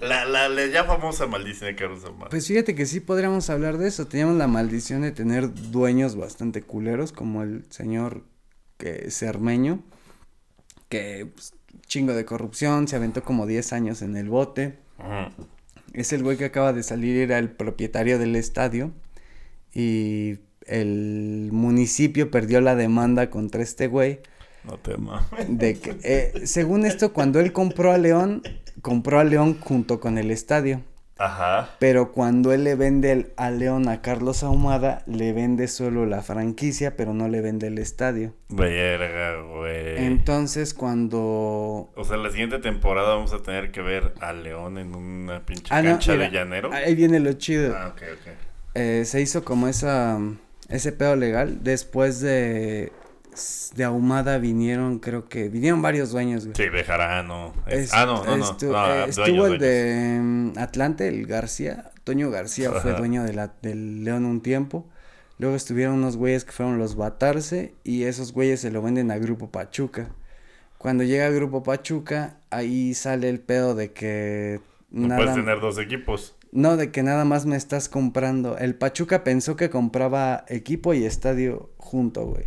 La, 0.00 0.24
la, 0.24 0.48
la 0.48 0.66
ya 0.66 0.84
famosa 0.84 1.26
maldición 1.26 1.70
de 1.70 1.76
Carlos 1.76 2.04
Ahumada. 2.04 2.30
Pues 2.30 2.46
fíjate 2.46 2.74
que 2.76 2.86
sí 2.86 3.00
podríamos 3.00 3.50
hablar 3.50 3.78
de 3.78 3.88
eso. 3.88 4.06
Teníamos 4.06 4.36
la 4.36 4.46
maldición 4.46 5.02
de 5.02 5.10
tener 5.10 5.52
dueños 5.52 6.14
bastante 6.14 6.62
culeros, 6.62 7.10
como 7.12 7.42
el 7.42 7.64
señor 7.68 8.22
que 8.78 9.10
Cermeño, 9.10 9.82
que 10.88 11.26
pues, 11.34 11.52
chingo 11.86 12.14
de 12.14 12.24
corrupción, 12.24 12.86
se 12.86 12.94
aventó 12.94 13.24
como 13.24 13.46
10 13.46 13.72
años 13.72 14.02
en 14.02 14.16
el 14.16 14.28
bote. 14.28 14.78
Es 15.94 16.12
el 16.12 16.22
güey 16.22 16.36
que 16.36 16.44
acaba 16.44 16.72
de 16.72 16.84
salir, 16.84 17.16
era 17.16 17.38
el 17.38 17.50
propietario 17.50 18.20
del 18.20 18.36
estadio. 18.36 18.92
Y 19.74 20.38
el 20.66 21.50
municipio 21.52 22.30
perdió 22.30 22.60
la 22.60 22.74
demanda 22.76 23.30
contra 23.30 23.62
este 23.62 23.86
güey. 23.86 24.20
No 24.64 24.78
te 24.78 24.96
mames. 24.96 25.26
De 25.48 25.78
que, 25.78 25.96
eh, 26.04 26.46
según 26.46 26.86
esto, 26.86 27.12
cuando 27.12 27.40
él 27.40 27.52
compró 27.52 27.92
a 27.92 27.98
León, 27.98 28.42
compró 28.80 29.18
a 29.18 29.24
León 29.24 29.58
junto 29.60 29.98
con 30.00 30.18
el 30.18 30.30
estadio. 30.30 30.82
Ajá. 31.18 31.70
Pero 31.78 32.10
cuando 32.10 32.52
él 32.52 32.64
le 32.64 32.74
vende 32.74 33.12
el- 33.12 33.32
a 33.36 33.50
León 33.50 33.88
a 33.88 34.02
Carlos 34.02 34.42
Ahumada, 34.42 35.02
le 35.06 35.32
vende 35.32 35.68
solo 35.68 36.04
la 36.06 36.20
franquicia, 36.22 36.96
pero 36.96 37.14
no 37.14 37.28
le 37.28 37.40
vende 37.40 37.68
el 37.68 37.78
estadio. 37.78 38.34
Verga, 38.48 39.40
güey. 39.42 40.04
Entonces, 40.04 40.74
cuando... 40.74 41.90
O 41.94 42.04
sea, 42.04 42.16
la 42.16 42.30
siguiente 42.30 42.58
temporada 42.58 43.14
vamos 43.14 43.32
a 43.32 43.42
tener 43.42 43.70
que 43.70 43.82
ver 43.82 44.14
a 44.20 44.32
León 44.32 44.78
en 44.78 44.94
una 44.96 45.44
pinche 45.44 45.66
Ah, 45.70 45.82
no, 45.82 45.90
cancha 45.90 46.12
mira, 46.12 46.24
de 46.24 46.30
llanero. 46.32 46.72
Ahí 46.72 46.94
viene 46.96 47.20
lo 47.20 47.32
chido. 47.34 47.74
Ah, 47.76 47.88
ok, 47.94 48.02
ok. 48.14 48.32
Eh, 48.74 49.02
se 49.04 49.20
hizo 49.20 49.44
como 49.44 49.68
esa... 49.68 50.18
Ese 50.72 50.92
pedo 50.92 51.16
legal. 51.16 51.58
Después 51.62 52.20
de... 52.20 52.92
De 53.76 53.84
Ahumada 53.84 54.36
vinieron, 54.38 54.98
creo 54.98 55.26
que... 55.28 55.48
Vinieron 55.48 55.80
varios 55.80 56.10
dueños, 56.12 56.44
güey. 56.44 56.54
Sí, 56.54 56.68
Bejarano. 56.68 57.54
Es- 57.66 57.94
ah, 57.94 58.04
no, 58.04 58.22
no, 58.24 58.36
no. 58.36 58.44
estu- 58.44 58.70
no, 58.70 58.86
eh, 58.86 58.90
dueños, 58.98 59.18
estuvo 59.18 59.46
el 59.46 59.58
de 59.58 60.18
mm, 60.20 60.52
Atlante, 60.58 61.08
el 61.08 61.26
García. 61.26 61.90
Toño 62.04 62.30
García 62.30 62.70
fue 62.72 62.92
dueño 62.92 63.22
de 63.24 63.32
la, 63.32 63.54
del 63.62 64.04
León 64.04 64.26
un 64.26 64.42
tiempo. 64.42 64.86
Luego 65.38 65.56
estuvieron 65.56 65.94
unos 65.94 66.16
güeyes 66.18 66.44
que 66.44 66.52
fueron 66.52 66.78
los 66.78 66.94
Batarse 66.94 67.72
y 67.84 68.02
esos 68.04 68.32
güeyes 68.34 68.60
se 68.60 68.70
lo 68.70 68.82
venden 68.82 69.10
a 69.10 69.16
Grupo 69.18 69.50
Pachuca. 69.50 70.08
Cuando 70.78 71.02
llega 71.04 71.30
Grupo 71.30 71.62
Pachuca, 71.62 72.36
ahí 72.50 72.92
sale 72.94 73.28
el 73.30 73.40
pedo 73.40 73.74
de 73.74 73.92
que 73.92 74.60
No 74.90 75.08
nada, 75.08 75.20
puedes 75.20 75.34
tener 75.36 75.60
dos 75.60 75.78
equipos. 75.78 76.34
No, 76.52 76.76
de 76.76 76.90
que 76.90 77.02
nada 77.02 77.24
más 77.24 77.46
me 77.46 77.56
estás 77.56 77.88
comprando. 77.88 78.56
El 78.58 78.74
Pachuca 78.74 79.24
pensó 79.24 79.56
que 79.56 79.70
compraba 79.70 80.44
equipo 80.48 80.94
y 80.94 81.04
estadio 81.04 81.70
junto, 81.78 82.26
güey. 82.26 82.46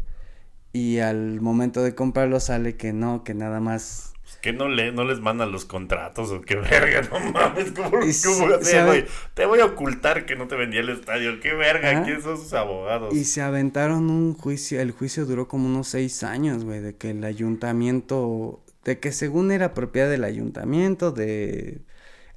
Y 0.71 0.99
al 0.99 1.41
momento 1.41 1.83
de 1.83 1.95
comprarlo 1.95 2.39
sale 2.39 2.77
que 2.77 2.93
no, 2.93 3.23
que 3.23 3.33
nada 3.33 3.59
más 3.59 4.15
¿Qué 4.45 4.53
no, 4.53 4.67
le, 4.69 4.91
no 4.91 5.05
les 5.05 5.19
mandan 5.21 5.51
los 5.51 5.65
contratos 5.65 6.29
o 6.29 6.41
qué 6.41 6.55
verga? 6.55 7.01
No 7.11 7.19
mames, 7.31 7.71
¿cómo, 7.71 7.89
cómo 7.89 8.85
güey? 8.85 9.05
Te 9.33 9.47
voy 9.47 9.59
a 9.59 9.65
ocultar 9.65 10.27
que 10.27 10.35
no 10.35 10.47
te 10.47 10.55
vendía 10.55 10.81
el 10.81 10.89
estadio. 10.89 11.39
¿Qué 11.39 11.53
verga? 11.53 11.89
Ajá. 11.89 12.03
¿Quiénes 12.03 12.23
son 12.23 12.37
sus 12.37 12.53
abogados? 12.53 13.11
Y 13.15 13.25
se 13.25 13.41
aventaron 13.41 14.11
un 14.11 14.35
juicio, 14.35 14.79
el 14.79 14.91
juicio 14.91 15.25
duró 15.25 15.47
como 15.47 15.67
unos 15.67 15.87
seis 15.87 16.21
años, 16.21 16.63
güey, 16.63 16.79
de 16.79 16.95
que 16.95 17.09
el 17.09 17.23
ayuntamiento, 17.23 18.63
de 18.83 18.99
que 18.99 19.11
según 19.11 19.51
era 19.51 19.73
propiedad 19.73 20.11
del 20.11 20.23
ayuntamiento, 20.23 21.11
de... 21.11 21.81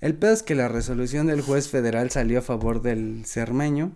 El 0.00 0.14
pedo 0.14 0.32
es 0.32 0.44
que 0.44 0.54
la 0.54 0.68
resolución 0.68 1.26
del 1.26 1.40
juez 1.40 1.68
federal 1.68 2.10
salió 2.10 2.38
a 2.38 2.42
favor 2.42 2.82
del 2.82 3.24
cermeño 3.24 3.92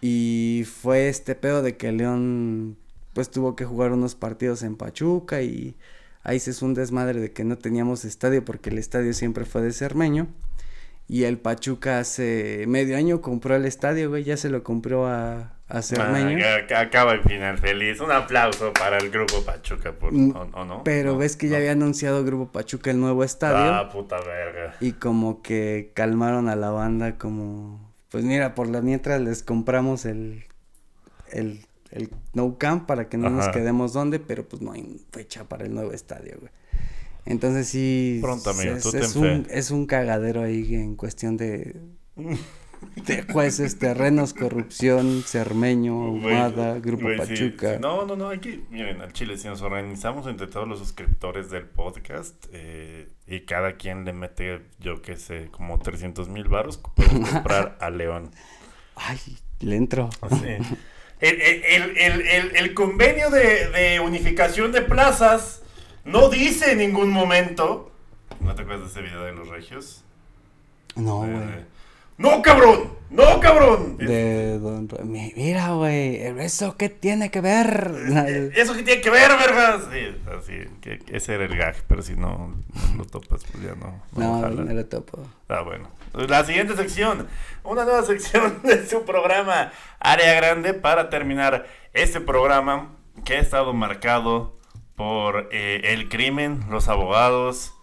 y 0.00 0.64
fue 0.80 1.08
este 1.08 1.34
pedo 1.34 1.60
de 1.60 1.76
que 1.76 1.92
León 1.92 2.76
pues 3.12 3.30
tuvo 3.30 3.54
que 3.54 3.66
jugar 3.66 3.92
unos 3.92 4.14
partidos 4.14 4.62
en 4.62 4.76
Pachuca 4.76 5.42
y 5.42 5.76
ahí 6.22 6.40
se 6.40 6.52
hizo 6.52 6.64
un 6.64 6.72
desmadre 6.72 7.20
de 7.20 7.32
que 7.32 7.44
no 7.44 7.58
teníamos 7.58 8.06
estadio 8.06 8.44
porque 8.44 8.70
el 8.70 8.78
estadio 8.78 9.12
siempre 9.12 9.44
fue 9.44 9.60
de 9.60 9.72
cermeño. 9.72 10.26
Y 11.12 11.24
el 11.24 11.38
Pachuca 11.38 11.98
hace 11.98 12.66
medio 12.68 12.96
año 12.96 13.20
compró 13.20 13.56
el 13.56 13.64
estadio, 13.64 14.10
güey, 14.10 14.22
ya 14.22 14.36
se 14.36 14.48
lo 14.48 14.62
compró 14.62 15.08
a, 15.08 15.54
a 15.66 15.82
Cermeño. 15.82 16.38
Ah, 16.44 16.78
acaba 16.80 17.14
el 17.14 17.22
final 17.22 17.58
feliz. 17.58 17.98
Un 18.00 18.12
aplauso 18.12 18.72
para 18.72 18.98
el 18.98 19.10
grupo 19.10 19.42
Pachuca, 19.44 19.90
por, 19.90 20.12
Mm, 20.12 20.36
¿o, 20.36 20.40
o 20.52 20.64
no? 20.64 20.84
Pero 20.84 21.14
No, 21.14 21.18
ves 21.18 21.36
que 21.36 21.46
no. 21.46 21.52
ya 21.52 21.58
había 21.58 21.72
anunciado 21.72 22.24
Grupo 22.24 22.52
Pachuca 22.52 22.92
el 22.92 23.00
nuevo 23.00 23.24
estadio. 23.24 23.74
Ah, 23.74 23.88
puta 23.90 24.20
verga. 24.20 24.76
Y 24.80 24.92
como 24.92 25.42
que 25.42 25.90
calmaron 25.94 26.48
a 26.48 26.54
la 26.54 26.70
banda 26.70 27.18
como... 27.18 27.92
Pues 28.12 28.22
mira, 28.22 28.54
por 28.54 28.68
la 28.68 28.80
mientras 28.80 29.20
les 29.20 29.42
compramos 29.42 30.04
el... 30.04 30.44
El, 31.32 31.66
el 31.90 32.10
No 32.34 32.56
Camp 32.56 32.86
para 32.86 33.08
que 33.08 33.16
no 33.18 33.30
nos 33.30 33.48
quedemos 33.48 33.92
donde, 33.92 34.20
pero 34.20 34.44
pues 34.48 34.62
no 34.62 34.70
hay 34.70 35.00
fecha 35.10 35.42
para 35.48 35.64
el 35.64 35.74
nuevo 35.74 35.90
estadio, 35.92 36.36
güey. 36.38 36.52
Entonces 37.26 37.68
sí... 37.68 38.18
Pronto, 38.22 38.50
amigo, 38.50 38.74
es, 38.76 38.82
tú 38.82 38.96
es 38.96 39.12
ten 39.12 39.22
un, 39.22 39.44
fe. 39.44 39.58
es 39.58 39.70
un 39.70 39.86
cagadero 39.86 40.42
ahí 40.42 40.74
en 40.74 40.96
cuestión 40.96 41.36
de... 41.36 41.76
De 43.04 43.22
jueces, 43.30 43.78
terrenos, 43.78 44.32
corrupción, 44.32 45.22
Cermeño, 45.26 46.12
Güey, 46.12 46.34
Ahumada, 46.34 46.78
Grupo 46.80 47.08
Pachuca. 47.14 47.74
sí. 47.74 47.78
No, 47.80 48.06
no, 48.06 48.16
no, 48.16 48.30
aquí, 48.30 48.64
miren, 48.70 49.02
al 49.02 49.12
Chile, 49.12 49.36
si 49.36 49.48
nos 49.48 49.60
organizamos 49.60 50.26
entre 50.26 50.46
todos 50.46 50.66
los 50.66 50.78
suscriptores 50.78 51.50
del 51.50 51.64
podcast 51.66 52.46
eh, 52.52 53.08
y 53.26 53.40
cada 53.40 53.76
quien 53.76 54.06
le 54.06 54.14
mete, 54.14 54.62
yo 54.78 55.02
qué 55.02 55.16
sé, 55.16 55.48
como 55.50 55.78
300 55.78 56.30
mil 56.30 56.48
baros, 56.48 56.78
podemos 56.78 57.28
comprar 57.28 57.76
a 57.80 57.90
León. 57.90 58.30
Ay, 58.96 59.18
le 59.60 59.76
entro. 59.76 60.08
Sí. 60.30 60.76
El- 61.20 61.40
el- 61.42 61.96
el- 62.26 62.56
el 62.56 62.74
convenio 62.74 63.28
de, 63.28 63.68
de 63.68 64.00
unificación 64.00 64.72
de 64.72 64.80
plazas 64.80 65.62
no 66.04 66.28
dice 66.28 66.72
en 66.72 66.78
ningún 66.78 67.10
momento. 67.10 67.90
¿No 68.40 68.54
te 68.54 68.62
acuerdas 68.62 68.86
de 68.94 69.00
ese 69.00 69.02
video 69.02 69.24
de 69.24 69.32
los 69.32 69.48
regios? 69.48 70.04
No, 70.96 71.24
Eh, 71.26 71.30
güey. 71.32 71.80
¡No, 72.18 72.42
cabrón! 72.42 72.92
¡No, 73.08 73.40
cabrón! 73.40 73.96
De 73.96 74.58
Don 74.58 74.88
Ra- 74.88 75.02
Mi- 75.04 75.32
Mira, 75.36 75.70
güey, 75.72 76.16
¿eso 76.40 76.76
qué 76.76 76.90
tiene 76.90 77.30
que 77.30 77.40
ver? 77.40 77.92
¿Eso 78.54 78.74
qué 78.74 78.82
tiene 78.82 79.00
que 79.00 79.08
ver, 79.08 79.30
vergas? 79.38 79.84
Sí, 79.90 80.16
así, 80.36 80.52
que, 80.82 80.98
ese 81.08 81.34
era 81.34 81.44
el 81.46 81.56
gag, 81.56 81.76
pero 81.88 82.02
si 82.02 82.14
no, 82.16 82.54
no 82.92 82.96
lo 82.98 83.04
topas, 83.06 83.42
pues 83.50 83.64
ya 83.64 83.74
no. 83.74 84.02
No, 84.16 84.40
No, 84.42 84.50
no 84.50 84.72
lo 84.74 84.84
topo. 84.86 85.18
Ah, 85.48 85.62
bueno. 85.62 85.88
La 86.12 86.44
siguiente 86.44 86.76
sección, 86.76 87.26
una 87.64 87.84
nueva 87.84 88.02
sección 88.04 88.60
de 88.64 88.86
su 88.86 89.04
programa 89.06 89.72
Área 89.98 90.34
Grande 90.34 90.74
para 90.74 91.08
terminar 91.08 91.66
este 91.94 92.20
programa 92.20 92.90
que 93.24 93.36
ha 93.36 93.40
estado 93.40 93.72
marcado 93.72 94.58
por 95.00 95.48
eh, 95.50 95.80
el 95.94 96.10
crimen, 96.10 96.60
los 96.68 96.88
abogados, 96.88 97.74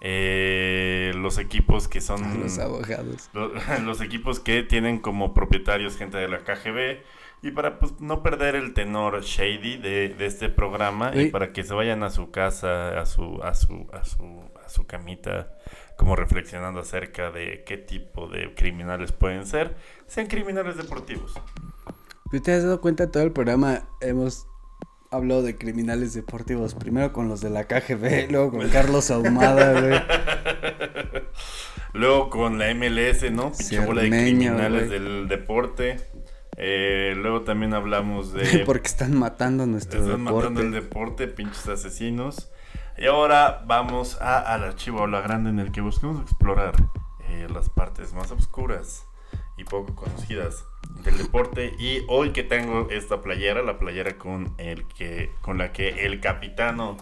eh, 0.00 1.12
los 1.14 1.38
equipos 1.38 1.86
que 1.86 2.00
son 2.00 2.40
Los 2.42 2.58
abogados. 2.58 3.30
lo- 3.32 3.52
los 3.84 4.00
equipos 4.00 4.40
que 4.40 4.64
tienen 4.64 4.98
como 4.98 5.34
propietarios 5.34 5.96
gente 5.96 6.16
de 6.18 6.26
la 6.26 6.40
KGB 6.40 6.98
y 7.42 7.52
para 7.52 7.78
pues, 7.78 8.00
no 8.00 8.24
perder 8.24 8.56
el 8.56 8.74
tenor 8.74 9.22
shady 9.22 9.76
de, 9.76 10.08
de 10.08 10.26
este 10.26 10.48
programa 10.48 11.12
y 11.14 11.26
para 11.30 11.52
que 11.52 11.62
se 11.62 11.74
vayan 11.74 12.02
a 12.02 12.10
su 12.10 12.32
casa, 12.32 12.98
a 13.00 13.06
su, 13.06 13.40
a 13.44 13.54
su, 13.54 13.86
a 13.92 14.04
su, 14.04 14.42
a 14.64 14.68
su 14.68 14.84
camita, 14.84 15.56
como 15.96 16.16
reflexionando 16.16 16.80
acerca 16.80 17.30
de 17.30 17.62
qué 17.64 17.76
tipo 17.76 18.26
de 18.26 18.52
criminales 18.56 19.12
pueden 19.12 19.46
ser, 19.46 19.76
sean 20.08 20.26
criminales 20.26 20.76
deportivos. 20.76 21.34
¿Tú 22.32 22.40
te 22.40 22.52
has 22.52 22.64
dado 22.64 22.80
cuenta 22.80 23.12
todo 23.12 23.22
el 23.22 23.30
programa? 23.30 23.82
Hemos 24.00 24.48
hablado 25.16 25.42
de 25.42 25.56
criminales 25.56 26.14
deportivos. 26.14 26.74
Primero 26.74 27.12
con 27.12 27.28
los 27.28 27.40
de 27.40 27.50
la 27.50 27.64
KGB, 27.64 28.30
luego 28.30 28.50
con 28.52 28.68
Carlos 28.68 29.10
Ahumada, 29.10 29.80
güey. 29.80 30.00
Luego 31.94 32.28
con 32.28 32.58
la 32.58 32.74
MLS, 32.74 33.30
¿no? 33.30 33.52
Pinche 33.52 33.78
bola 33.78 34.02
de 34.02 34.10
criminales 34.10 34.88
güey. 34.88 34.98
del 34.98 35.28
deporte. 35.28 36.00
Eh, 36.56 37.14
luego 37.16 37.42
también 37.42 37.72
hablamos 37.72 38.32
de... 38.32 38.62
Porque 38.66 38.88
están 38.88 39.16
matando 39.16 39.64
nuestro 39.66 40.02
Están 40.02 40.22
matando 40.22 40.60
el 40.60 40.72
deporte. 40.72 41.26
deporte, 41.26 41.28
pinches 41.28 41.68
asesinos. 41.68 42.50
Y 42.98 43.06
ahora 43.06 43.62
vamos 43.66 44.20
a, 44.20 44.40
al 44.40 44.64
archivo 44.64 45.02
Habla 45.02 45.20
Grande 45.20 45.50
en 45.50 45.60
el 45.60 45.70
que 45.70 45.80
buscamos 45.80 46.20
explorar 46.20 46.74
eh, 47.28 47.46
las 47.52 47.70
partes 47.70 48.12
más 48.12 48.30
oscuras 48.32 49.04
y 49.56 49.64
poco 49.64 49.94
conocidas 49.94 50.64
del 51.02 51.18
deporte. 51.18 51.74
Y 51.78 52.02
hoy 52.08 52.32
que 52.32 52.42
tengo 52.42 52.88
esta 52.90 53.22
playera, 53.22 53.62
la 53.62 53.78
playera 53.78 54.16
con, 54.18 54.54
el 54.58 54.86
que, 54.88 55.30
con 55.40 55.58
la 55.58 55.72
que 55.72 56.06
el 56.06 56.20
capitano 56.20 56.96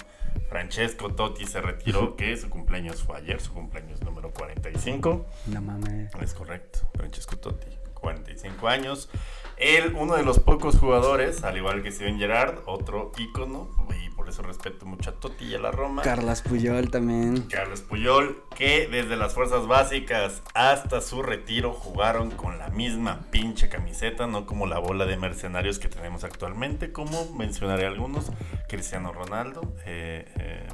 Francesco 0.48 1.14
Totti 1.14 1.46
se 1.46 1.60
retiró, 1.60 2.16
que 2.16 2.36
su 2.36 2.48
cumpleaños 2.50 3.02
fue 3.02 3.16
ayer, 3.18 3.40
su 3.40 3.52
cumpleaños 3.52 4.02
número 4.02 4.30
45. 4.32 5.26
No 5.46 5.62
mames. 5.62 6.14
Es 6.20 6.34
correcto, 6.34 6.80
Francesco 6.94 7.36
Totti, 7.36 7.68
45 7.94 8.68
años. 8.68 9.08
Él, 9.56 9.94
uno 9.96 10.16
de 10.16 10.24
los 10.24 10.40
pocos 10.40 10.78
jugadores, 10.78 11.44
al 11.44 11.56
igual 11.56 11.82
que 11.82 11.92
Steven 11.92 12.18
Gerrard, 12.18 12.62
otro 12.66 13.12
ícono, 13.16 13.70
y 14.04 14.10
eso 14.32 14.42
respeto 14.42 14.86
mucho 14.86 15.10
a 15.10 15.12
Totti 15.12 15.44
y 15.44 15.54
a 15.54 15.58
la 15.58 15.70
Roma. 15.70 16.00
Carlas 16.00 16.40
Puyol 16.40 16.90
también. 16.90 17.42
Carlos 17.42 17.82
Puyol, 17.82 18.42
que 18.56 18.88
desde 18.88 19.16
las 19.16 19.34
fuerzas 19.34 19.66
básicas 19.66 20.42
hasta 20.54 21.02
su 21.02 21.22
retiro 21.22 21.74
jugaron 21.74 22.30
con 22.30 22.58
la 22.58 22.68
misma 22.68 23.20
pinche 23.30 23.68
camiseta, 23.68 24.26
no 24.26 24.46
como 24.46 24.66
la 24.66 24.78
bola 24.78 25.04
de 25.04 25.18
mercenarios 25.18 25.78
que 25.78 25.88
tenemos 25.88 26.24
actualmente, 26.24 26.92
como 26.92 27.30
mencionaré 27.32 27.86
algunos, 27.86 28.32
Cristiano 28.68 29.12
Ronaldo, 29.12 29.74
eh, 29.84 30.24
eh, 30.38 30.66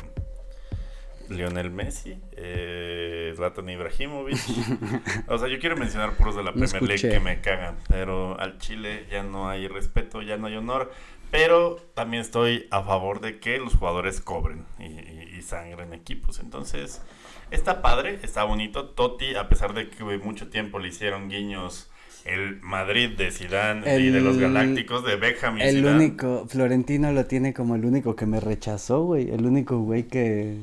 Lionel 1.28 1.70
Messi, 1.70 2.20
eh, 2.36 3.32
Zlatan 3.34 3.68
Ibrahimovic. 3.68 4.38
o 5.26 5.36
sea, 5.36 5.48
yo 5.48 5.58
quiero 5.58 5.76
mencionar 5.76 6.12
puros 6.12 6.36
de 6.36 6.44
la 6.44 6.52
No 6.52 6.66
Premier 6.66 6.82
League 6.82 7.10
que 7.10 7.20
me 7.20 7.40
cagan, 7.40 7.76
pero 7.88 8.38
al 8.38 8.58
Chile 8.58 9.06
ya 9.10 9.24
no 9.24 9.48
hay 9.48 9.66
respeto, 9.66 10.22
ya 10.22 10.36
no 10.36 10.46
hay 10.46 10.56
honor. 10.56 10.92
Pero 11.30 11.76
también 11.94 12.22
estoy 12.22 12.66
a 12.70 12.82
favor 12.82 13.20
de 13.20 13.38
que 13.38 13.58
los 13.58 13.74
jugadores 13.74 14.20
cobren 14.20 14.64
y, 14.78 14.84
y, 14.84 15.34
y 15.38 15.42
sangren 15.42 15.92
equipos. 15.92 16.40
Entonces, 16.40 17.02
está 17.50 17.82
padre, 17.82 18.18
está 18.22 18.44
bonito. 18.44 18.86
Totti, 18.90 19.34
a 19.34 19.48
pesar 19.48 19.74
de 19.74 19.90
que 19.90 20.04
mucho 20.18 20.48
tiempo 20.48 20.78
le 20.78 20.88
hicieron 20.88 21.28
guiños 21.28 21.90
el 22.24 22.60
Madrid 22.60 23.16
de 23.16 23.30
Zidane 23.30 23.98
y 24.00 24.10
de 24.10 24.20
los 24.20 24.38
Galácticos 24.38 25.04
de 25.04 25.16
Beckham 25.16 25.58
y 25.58 25.62
El 25.62 25.76
Zidane. 25.76 25.96
único, 25.96 26.46
Florentino 26.48 27.12
lo 27.12 27.26
tiene 27.26 27.54
como 27.54 27.74
el 27.74 27.84
único 27.84 28.16
que 28.16 28.26
me 28.26 28.40
rechazó, 28.40 29.04
güey. 29.04 29.30
El 29.30 29.46
único 29.46 29.78
güey 29.78 30.04
que, 30.04 30.56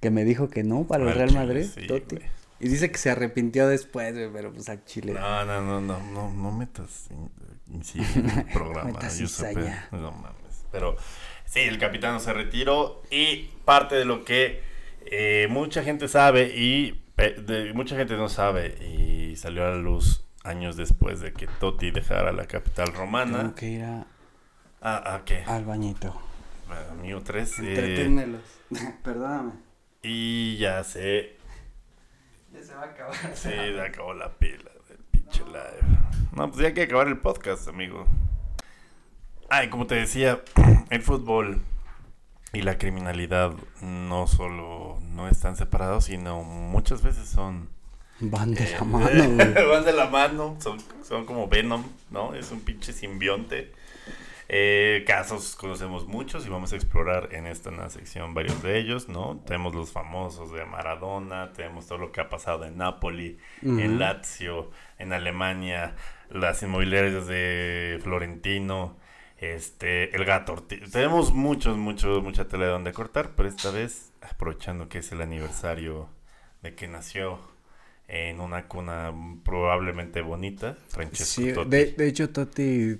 que 0.00 0.10
me 0.10 0.24
dijo 0.24 0.48
que 0.48 0.64
no 0.64 0.84
para 0.84 1.04
el 1.04 1.08
Al 1.10 1.14
Real 1.14 1.32
Madrid, 1.34 1.66
sí, 1.74 1.86
Totti. 1.86 2.18
Y 2.60 2.68
dice 2.68 2.90
que 2.90 2.98
se 2.98 3.10
arrepintió 3.10 3.68
después, 3.68 4.14
güey, 4.14 4.30
pero 4.32 4.52
pues 4.52 4.68
al 4.68 4.84
Chile. 4.84 5.12
No, 5.12 5.44
no, 5.44 5.60
no, 5.62 5.80
no, 5.80 6.00
no, 6.12 6.32
no 6.32 6.52
metas 6.52 7.08
en 7.72 8.30
el 8.30 8.44
programa. 8.52 8.98
Giuseppe. 9.00 9.54
cizaña. 9.54 9.88
No 9.92 10.12
mames. 10.12 10.64
Pero 10.72 10.96
sí, 11.46 11.60
el 11.60 11.78
capitán 11.78 12.20
se 12.20 12.32
retiró 12.32 13.02
y 13.10 13.50
parte 13.64 13.94
de 13.96 14.04
lo 14.04 14.24
que 14.24 14.62
eh, 15.06 15.46
mucha 15.50 15.82
gente 15.82 16.08
sabe 16.08 16.52
y 16.56 17.02
de- 17.16 17.72
mucha 17.74 17.96
gente 17.96 18.16
no 18.16 18.28
sabe 18.28 18.76
y 18.84 19.36
salió 19.36 19.66
a 19.66 19.70
la 19.70 19.76
luz 19.76 20.24
años 20.44 20.76
después 20.76 21.20
de 21.20 21.32
que 21.32 21.46
Totti 21.46 21.90
dejara 21.90 22.32
la 22.32 22.46
capital 22.46 22.92
romana. 22.94 23.38
Tengo 23.38 23.54
que 23.54 23.66
ir 23.68 23.82
a- 23.84 24.06
¿A, 24.80 25.14
a 25.16 25.24
qué? 25.24 25.42
al 25.46 25.64
bañito. 25.64 26.14
Amigo 26.92 27.20
3. 27.22 27.58
Entreténmelos. 27.60 28.42
Perdóname. 29.02 29.52
y 30.02 30.56
ya 30.58 30.84
sé 30.84 31.36
Ya 32.52 32.62
se 32.62 32.74
va 32.74 32.82
a 32.82 32.84
acabar. 32.86 33.14
Sí, 33.34 33.48
se 33.50 33.80
acabó 33.80 34.12
la 34.14 34.30
pila 34.30 34.70
del 34.88 34.98
pinche 35.10 35.42
live. 35.46 35.98
No, 36.38 36.46
pues 36.46 36.60
ya 36.60 36.68
hay 36.68 36.74
que 36.74 36.82
acabar 36.82 37.08
el 37.08 37.18
podcast, 37.18 37.66
amigo. 37.66 38.06
Ay, 39.48 39.70
como 39.70 39.88
te 39.88 39.96
decía, 39.96 40.40
el 40.90 41.02
fútbol 41.02 41.60
y 42.52 42.62
la 42.62 42.78
criminalidad 42.78 43.54
no 43.82 44.28
solo 44.28 45.00
no 45.10 45.28
están 45.28 45.56
separados, 45.56 46.04
sino 46.04 46.44
muchas 46.44 47.02
veces 47.02 47.28
son... 47.28 47.68
Van 48.20 48.54
de 48.54 48.70
la 48.70 48.78
eh, 48.78 48.84
mano, 48.84 49.06
güey. 49.34 49.66
van 49.66 49.84
de 49.84 49.92
la 49.92 50.06
mano, 50.10 50.56
son, 50.60 50.78
son 51.02 51.26
como 51.26 51.48
Venom, 51.48 51.82
¿no? 52.12 52.36
Es 52.36 52.52
un 52.52 52.60
pinche 52.60 52.92
simbionte. 52.92 53.72
Eh, 54.50 55.04
casos 55.06 55.54
conocemos 55.56 56.06
muchos 56.06 56.46
y 56.46 56.48
vamos 56.48 56.72
a 56.72 56.76
explorar 56.76 57.28
en 57.32 57.46
esta 57.46 57.70
nueva 57.70 57.90
sección 57.90 58.32
varios 58.32 58.62
de 58.62 58.78
ellos, 58.78 59.06
¿no? 59.08 59.42
Tenemos 59.46 59.74
los 59.74 59.92
famosos 59.92 60.52
de 60.52 60.64
Maradona, 60.64 61.52
tenemos 61.52 61.86
todo 61.86 61.98
lo 61.98 62.12
que 62.12 62.22
ha 62.22 62.30
pasado 62.30 62.64
en 62.64 62.78
Napoli, 62.78 63.36
en 63.60 63.98
Lazio, 63.98 64.70
en 64.98 65.12
Alemania, 65.12 65.96
las 66.30 66.62
inmobiliarias 66.62 67.26
de 67.26 67.98
Florentino, 68.02 68.96
este, 69.36 70.16
el 70.16 70.24
gato 70.24 70.54
Ortiz. 70.54 70.90
Tenemos 70.90 71.34
muchos, 71.34 71.76
muchos, 71.76 72.22
mucha 72.22 72.48
tela 72.48 72.64
de 72.64 72.70
donde 72.70 72.92
cortar, 72.94 73.32
pero 73.36 73.50
esta 73.50 73.70
vez, 73.70 74.12
aprovechando 74.22 74.88
que 74.88 74.98
es 74.98 75.12
el 75.12 75.20
aniversario 75.20 76.08
de 76.62 76.74
que 76.74 76.88
nació 76.88 77.38
en 78.08 78.40
una 78.40 78.66
cuna 78.66 79.12
probablemente 79.44 80.22
bonita, 80.22 80.78
Francesco 80.88 81.42
Sí, 81.42 81.52
Totti. 81.52 81.68
de, 81.70 81.92
de 81.92 82.08
hecho, 82.08 82.30
Totti 82.30 82.98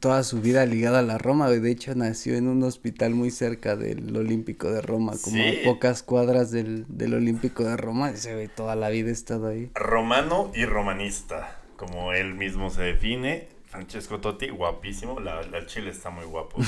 toda 0.00 0.22
su 0.24 0.40
vida 0.40 0.66
ligada 0.66 0.98
a 0.98 1.02
la 1.02 1.18
Roma. 1.18 1.48
De 1.50 1.70
hecho, 1.70 1.94
nació 1.94 2.36
en 2.36 2.48
un 2.48 2.62
hospital 2.64 3.14
muy 3.14 3.30
cerca 3.30 3.76
del 3.76 4.16
Olímpico 4.16 4.70
de 4.70 4.82
Roma, 4.82 5.12
como 5.22 5.36
Sí. 5.36 5.60
a 5.62 5.64
pocas 5.64 6.02
cuadras 6.02 6.50
del, 6.50 6.84
del 6.88 7.14
Olímpico 7.14 7.62
de 7.64 7.76
Roma. 7.76 8.10
Ese 8.10 8.34
güey 8.34 8.48
toda 8.48 8.74
la 8.76 8.88
vida 8.88 9.10
estado 9.10 9.48
ahí. 9.48 9.70
Romano 9.74 10.50
y 10.54 10.64
romanista, 10.64 11.60
como 11.76 12.12
él 12.12 12.34
mismo 12.34 12.70
se 12.70 12.82
define. 12.82 13.48
Francesco 13.66 14.20
Totti, 14.20 14.48
guapísimo. 14.48 15.20
La, 15.20 15.42
la 15.42 15.66
Chile 15.66 15.90
está 15.90 16.10
muy 16.10 16.24
guapo. 16.24 16.58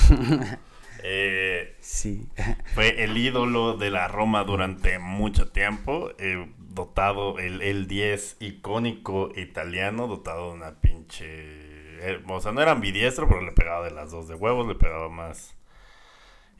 Eh, 1.01 1.77
Sí. 1.79 2.27
fue 2.75 3.05
el 3.05 3.17
ídolo 3.17 3.77
de 3.77 3.89
la 3.89 4.09
Roma 4.09 4.43
durante 4.43 4.99
mucho 4.99 5.47
tiempo. 5.47 6.09
eh, 6.17 6.45
dotado, 6.57 7.39
el, 7.39 7.61
el 7.61 7.87
10 7.87 8.37
icónico 8.41 9.31
italiano, 9.35 10.07
dotado 10.07 10.49
de 10.51 10.57
una 10.57 10.75
pinche. 10.81 11.68
Eh, 12.01 12.21
o 12.27 12.39
sea, 12.41 12.51
no 12.51 12.61
era 12.61 12.71
ambidiestro, 12.71 13.27
pero 13.27 13.41
le 13.41 13.51
pegaba 13.51 13.85
de 13.85 13.91
las 13.91 14.11
dos 14.11 14.27
de 14.27 14.35
huevos, 14.35 14.67
le 14.67 14.75
pegaba 14.75 15.09
más. 15.09 15.55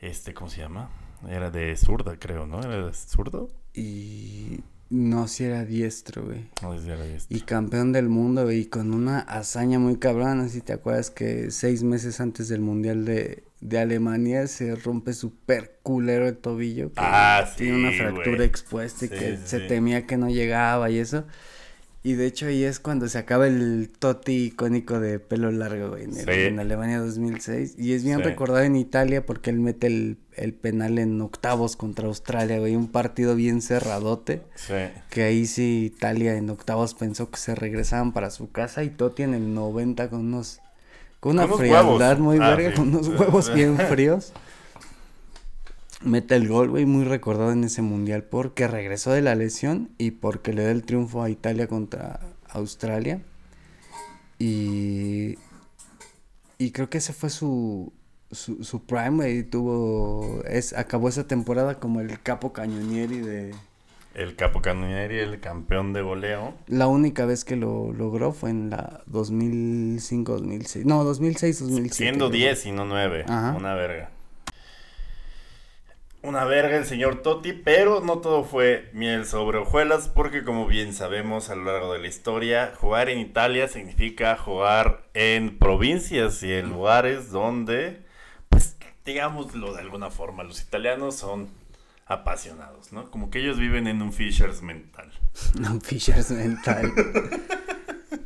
Este, 0.00 0.32
¿cómo 0.34 0.48
se 0.50 0.60
llama? 0.60 0.90
Era 1.28 1.50
de 1.50 1.76
zurda, 1.76 2.16
creo, 2.18 2.46
¿no? 2.46 2.60
¿Era 2.60 2.86
de 2.86 2.94
zurdo? 2.94 3.50
Y 3.74 4.60
no, 4.88 5.28
si 5.28 5.44
era 5.44 5.64
diestro, 5.64 6.24
güey. 6.24 6.48
No, 6.62 6.78
sí 6.78 6.88
era 6.90 7.04
diestro. 7.04 7.36
Y 7.36 7.42
campeón 7.42 7.92
del 7.92 8.08
mundo, 8.08 8.44
güey, 8.44 8.60
y 8.60 8.64
con 8.66 8.94
una 8.94 9.20
hazaña 9.20 9.78
muy 9.78 9.98
cabrona. 9.98 10.48
Si 10.48 10.62
te 10.62 10.72
acuerdas 10.72 11.10
que 11.10 11.50
seis 11.50 11.82
meses 11.82 12.20
antes 12.20 12.48
del 12.48 12.60
Mundial 12.62 13.04
de, 13.04 13.44
de 13.60 13.78
Alemania 13.78 14.46
se 14.46 14.74
rompe 14.74 15.12
súper 15.12 15.78
culero 15.82 16.26
el 16.26 16.38
tobillo. 16.38 16.88
que 16.88 16.94
Ah, 16.96 17.46
Tiene 17.56 17.76
una 17.76 17.92
fractura 17.92 18.36
güey. 18.36 18.48
expuesta 18.48 19.04
y 19.04 19.08
que 19.10 19.36
se 19.36 19.60
temía 19.60 20.06
que 20.06 20.16
no 20.16 20.30
llegaba 20.30 20.88
y 20.90 20.98
eso. 20.98 21.26
Y 22.02 22.14
de 22.14 22.24
hecho 22.24 22.46
ahí 22.46 22.64
es 22.64 22.80
cuando 22.80 23.08
se 23.10 23.18
acaba 23.18 23.46
el 23.46 23.90
Totti 23.98 24.46
icónico 24.46 25.00
de 25.00 25.18
pelo 25.18 25.50
largo, 25.50 25.90
güey, 25.90 26.04
en, 26.04 26.16
el- 26.16 26.24
Sí. 26.24 26.30
en 26.46 26.58
Alemania 26.58 26.98
2006. 26.98 27.74
Y 27.76 27.92
es 27.92 28.04
bien 28.04 28.18
Sí. 28.18 28.22
recordado 28.24 28.62
en 28.62 28.74
Italia 28.76 29.26
porque 29.26 29.50
él 29.50 29.60
mete 29.60 29.88
el, 29.88 30.16
el 30.34 30.54
penal 30.54 30.98
en 30.98 31.20
octavos 31.20 31.76
contra 31.76 32.06
Australia, 32.06 32.58
güey. 32.58 32.74
Un 32.74 32.88
partido 32.88 33.34
bien 33.36 33.60
cerradote. 33.60 34.40
Sí. 34.54 34.72
Que 35.10 35.24
ahí 35.24 35.44
sí 35.44 35.92
Italia 35.94 36.36
en 36.36 36.48
octavos 36.48 36.94
pensó 36.94 37.30
que 37.30 37.36
se 37.38 37.54
regresaban 37.54 38.12
para 38.14 38.30
su 38.30 38.50
casa 38.50 38.82
y 38.82 38.88
Totti 38.88 39.22
en 39.24 39.34
el 39.34 39.52
90 39.52 40.08
con 40.08 40.20
unos 40.20 40.60
con 41.20 41.32
una 41.32 41.46
Con 41.46 41.58
frialdad 41.58 42.18
huevos. 42.18 42.18
muy 42.20 42.38
Ah, 42.40 42.54
verga, 42.56 42.70
sí. 42.70 42.76
con 42.76 42.88
unos 42.88 43.08
huevos 43.08 43.52
bien 43.54 43.76
fríos. 43.76 44.32
Mete 46.02 46.34
el 46.34 46.48
gol, 46.48 46.70
güey, 46.70 46.86
muy 46.86 47.04
recordado 47.04 47.52
en 47.52 47.64
ese 47.64 47.82
mundial 47.82 48.24
porque 48.24 48.66
regresó 48.66 49.12
de 49.12 49.20
la 49.20 49.34
lesión 49.34 49.90
y 49.98 50.12
porque 50.12 50.54
le 50.54 50.64
da 50.64 50.70
el 50.70 50.82
triunfo 50.82 51.22
a 51.22 51.28
Italia 51.28 51.66
contra 51.66 52.20
Australia. 52.48 53.20
Y 54.38 55.36
y 56.56 56.70
creo 56.72 56.88
que 56.90 56.98
ese 56.98 57.12
fue 57.12 57.30
su 57.30 57.92
su, 58.30 58.62
su 58.64 58.84
prime, 58.84 59.16
güey, 59.16 59.42
tuvo 59.42 60.42
es 60.46 60.72
acabó 60.72 61.08
esa 61.08 61.26
temporada 61.26 61.78
como 61.80 62.00
el 62.00 62.20
capo 62.22 62.52
cañonieri 62.52 63.18
de 63.18 63.54
El 64.14 64.36
Capo 64.36 64.60
Canonieri, 64.62 65.18
el 65.18 65.40
campeón 65.40 65.92
de 65.92 66.02
goleo. 66.02 66.54
La 66.66 66.86
única 66.86 67.26
vez 67.26 67.44
que 67.44 67.56
lo 67.56 67.92
logró 67.92 68.32
fue 68.32 68.50
en 68.50 68.70
la 68.70 69.02
2005-2006. 69.10 70.84
No, 70.84 71.04
2006-2007. 71.04 71.90
Siendo 71.92 72.28
creo. 72.28 72.40
10 72.40 72.66
y 72.66 72.72
no 72.72 72.84
9. 72.84 73.24
Ajá. 73.28 73.54
Una 73.56 73.74
verga. 73.74 74.10
Una 76.22 76.44
verga 76.44 76.76
el 76.76 76.84
señor 76.84 77.22
Totti, 77.22 77.54
pero 77.54 78.00
no 78.00 78.18
todo 78.18 78.44
fue 78.44 78.90
miel 78.92 79.24
sobre 79.24 79.56
hojuelas, 79.56 80.08
porque 80.08 80.44
como 80.44 80.66
bien 80.66 80.92
sabemos 80.92 81.48
a 81.48 81.54
lo 81.54 81.64
largo 81.64 81.94
de 81.94 81.98
la 81.98 82.08
historia, 82.08 82.74
jugar 82.76 83.08
en 83.08 83.20
Italia 83.20 83.68
significa 83.68 84.36
jugar 84.36 85.08
en 85.14 85.58
provincias 85.58 86.42
y 86.42 86.52
en 86.52 86.68
lugares 86.68 87.30
donde, 87.30 88.04
pues, 88.50 88.76
digámoslo 89.06 89.72
de 89.72 89.80
alguna 89.80 90.10
forma, 90.10 90.42
los 90.44 90.60
italianos 90.60 91.16
son 91.16 91.48
apasionados, 92.04 92.92
¿no? 92.92 93.10
Como 93.10 93.30
que 93.30 93.38
ellos 93.40 93.58
viven 93.58 93.86
en 93.86 94.02
un 94.02 94.12
Fishers 94.12 94.60
mental. 94.60 95.10
Un 95.54 95.80
Fishers 95.80 96.32
mental. 96.32 96.92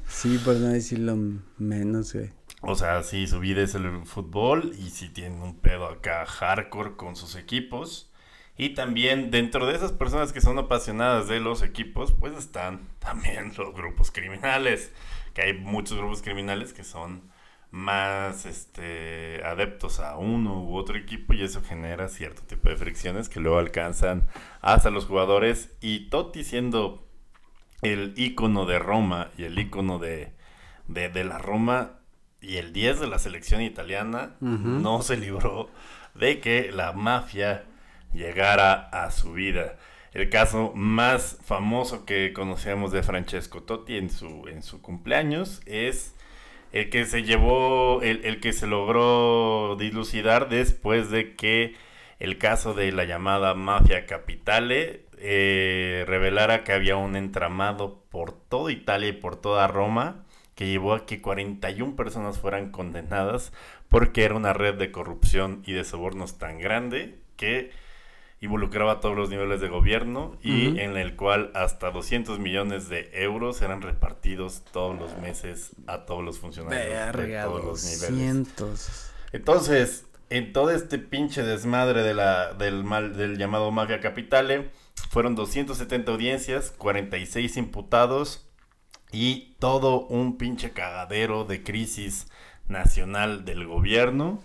sí, 0.09 0.39
por 0.45 0.57
no 0.57 0.69
decirlo 0.69 1.17
menos, 1.59 2.13
güey. 2.13 2.31
O 2.67 2.75
sea, 2.77 3.03
sí, 3.03 3.27
su 3.27 3.41
vida 3.41 3.63
es 3.63 3.75
el 3.75 4.07
fútbol 4.07 4.73
y 4.79 4.91
sí 4.91 5.11
tienen 5.11 5.43
un 5.43 5.59
pedo 5.59 5.87
acá 5.87 6.25
hardcore 6.25 6.97
con 6.97 7.15
sus 7.15 7.37
equipos. 7.37 8.11
Y 8.57 8.71
también 8.71 9.31
dentro 9.31 9.67
de 9.67 9.75
esas 9.75 9.93
personas 9.93 10.33
que 10.33 10.41
son 10.41 10.59
apasionadas 10.59 11.29
de 11.29 11.41
los 11.41 11.63
equipos, 11.63 12.13
pues 12.13 12.35
están 12.35 12.89
también 13.01 13.53
los 13.57 13.75
grupos 13.75 14.11
criminales. 14.11 14.93
Que 15.35 15.43
hay 15.43 15.53
muchos 15.55 15.99
grupos 15.99 16.23
criminales 16.23 16.73
que 16.73 16.85
son 16.85 17.31
más 17.71 18.47
este, 18.47 19.43
adeptos 19.45 19.99
a 20.01 20.17
uno 20.17 20.63
u 20.63 20.77
otro 20.77 20.97
equipo 20.97 21.35
y 21.35 21.43
eso 21.43 21.61
genera 21.61 22.09
cierto 22.09 22.43
tipo 22.43 22.69
de 22.69 22.77
fricciones 22.77 23.29
que 23.29 23.41
luego 23.41 23.59
alcanzan 23.59 24.27
hasta 24.63 24.91
los 24.91 25.07
jugadores. 25.07 25.77
Y 25.81 26.09
Totti 26.09 26.45
siendo 26.45 27.07
el 27.83 28.15
ícono 28.17 28.65
de 28.65 28.79
Roma 28.79 29.31
y 29.37 29.45
el 29.45 29.59
ícono 29.59 29.99
de, 29.99 30.33
de 30.87 31.25
la 31.25 31.39
Roma 31.39 31.99
y 32.47 32.59
el 32.59 32.73
10 32.73 33.01
de 33.01 33.07
la 33.07 33.19
selección 33.19 33.63
italiana, 33.63 34.37
no 34.41 35.03
se 35.03 35.17
libró 35.17 35.71
de 36.15 36.41
que 36.41 36.71
la 36.73 36.93
mafia 36.93 37.65
llegara 38.13 38.73
a 38.75 39.11
su 39.11 39.33
vida. 39.33 39.77
El 40.13 40.31
caso 40.31 40.73
más 40.75 41.39
famoso 41.45 42.05
que 42.05 42.33
conocemos 42.33 42.93
de 42.93 43.03
Francesco 43.03 43.63
Totti 43.63 43.97
en 43.97 44.11
su, 44.11 44.47
en 44.47 44.63
su 44.63 44.81
cumpleaños 44.81 45.61
es 45.67 46.15
el 46.73 46.89
que 46.91 47.05
se 47.05 47.25
llevó, 47.25 48.01
el, 48.03 48.25
el, 48.25 48.41
que 48.41 48.53
se 48.53 48.67
logró 48.67 49.77
dilucidar 49.77 50.49
después 50.49 51.11
de 51.11 51.35
que 51.35 51.75
el 52.21 52.39
caso 52.39 52.75
de 52.75 52.93
la 52.93 53.05
llamada 53.05 53.55
mafia 53.55 54.07
capitale 54.07 55.05
eh, 55.19 56.05
revelara 56.07 56.65
que 56.65 56.73
había 56.73 56.97
un 56.97 57.17
entramado 57.17 58.03
por 58.11 58.33
toda 58.33 58.71
Italia 58.71 59.09
y 59.09 59.13
por 59.13 59.37
toda 59.37 59.67
Roma 59.67 60.24
que 60.55 60.67
llevó 60.67 60.95
a 60.95 61.07
que 61.07 61.21
41 61.21 61.97
personas 61.97 62.39
fueran 62.39 62.71
condenadas 62.71 63.53
porque 63.89 64.25
era 64.25 64.35
una 64.35 64.53
red 64.53 64.75
de 64.75 64.93
corrupción 64.93 65.63
y 65.67 65.73
de 65.73 65.85
sobornos 65.85 66.39
tan 66.39 66.59
grande 66.59 67.19
que 67.37 67.73
involucraba 68.41 68.93
a 68.93 69.01
todos 69.01 69.17
los 69.17 69.31
niveles 69.31 69.61
de 69.61 69.69
gobierno 69.69 70.37
y 70.43 70.79
en 70.79 70.97
el 70.97 71.17
cual 71.17 71.51
hasta 71.55 71.91
200 71.91 72.39
millones 72.39 72.89
de 72.89 73.11
euros 73.15 73.63
eran 73.63 73.81
repartidos 73.81 74.63
todos 74.71 74.99
los 74.99 75.17
meses 75.19 75.71
a 75.87 76.05
todos 76.05 76.23
los 76.23 76.39
funcionarios 76.39 77.17
de 77.17 77.41
todos 77.43 77.65
los 77.65 77.85
niveles. 77.85 78.11
200. 78.11 79.11
Entonces, 79.33 80.07
en 80.31 80.53
todo 80.53 80.71
este 80.71 80.99
pinche 80.99 81.43
desmadre 81.43 82.03
de 82.03 82.15
la, 82.15 82.53
del, 82.53 82.85
mal, 82.85 83.17
del 83.17 83.39
llamado 83.39 83.71
Mafia 83.71 84.01
Capitale, 84.01 84.71
fueron 85.11 85.35
270 85.35 86.13
audiencias, 86.13 86.71
46 86.77 87.57
imputados 87.57 88.44
y 89.15 89.55
todo 89.61 90.07
un 90.07 90.37
pinche 90.39 90.73
cagadero 90.73 91.45
de 91.45 91.63
crisis 91.63 92.27
nacional 92.69 93.45
del 93.45 93.67
gobierno, 93.67 94.43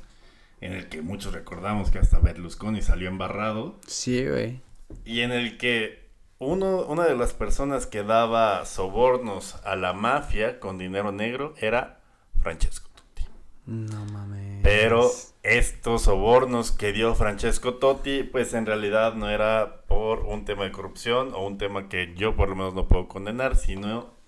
en 0.61 0.73
el 0.73 0.89
que 0.89 1.01
muchos 1.01 1.33
recordamos 1.33 1.89
que 1.89 1.97
hasta 1.99 2.19
Berlusconi 2.19 2.81
salió 2.83 3.09
embarrado, 3.09 3.79
Sí, 3.87 4.27
güey. 4.27 4.61
y 5.05 5.21
en 5.21 5.31
el 5.31 5.57
que 5.57 6.07
uno, 6.37 6.83
una 6.83 7.05
de 7.05 7.15
las 7.15 7.33
personas 7.33 7.87
que 7.87 8.03
daba 8.03 8.63
sobornos 8.65 9.55
a 9.65 9.75
la 9.75 9.93
mafia 9.93 10.59
con 10.59 10.77
dinero 10.77 11.11
negro 11.11 11.53
era 11.59 11.99
Francesco 12.41 12.89
Totti. 12.95 13.25
No 13.65 14.05
mames. 14.05 14.59
Pero 14.63 15.09
estos 15.43 16.03
sobornos 16.03 16.71
que 16.71 16.91
dio 16.93 17.15
Francesco 17.15 17.73
Totti, 17.75 18.23
pues 18.23 18.53
en 18.53 18.65
realidad 18.65 19.15
no 19.15 19.29
era 19.29 19.81
por 19.87 20.19
un 20.19 20.45
tema 20.45 20.63
de 20.65 20.71
corrupción 20.71 21.33
o 21.33 21.45
un 21.45 21.57
tema 21.57 21.89
que 21.89 22.13
yo 22.15 22.35
por 22.35 22.49
lo 22.49 22.55
menos 22.55 22.73
no 22.73 22.87
puedo 22.87 23.07
condenar, 23.07 23.55
sino 23.57 24.18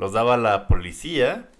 los 0.00 0.12
daba 0.12 0.38
la 0.38 0.66
policía 0.66 1.50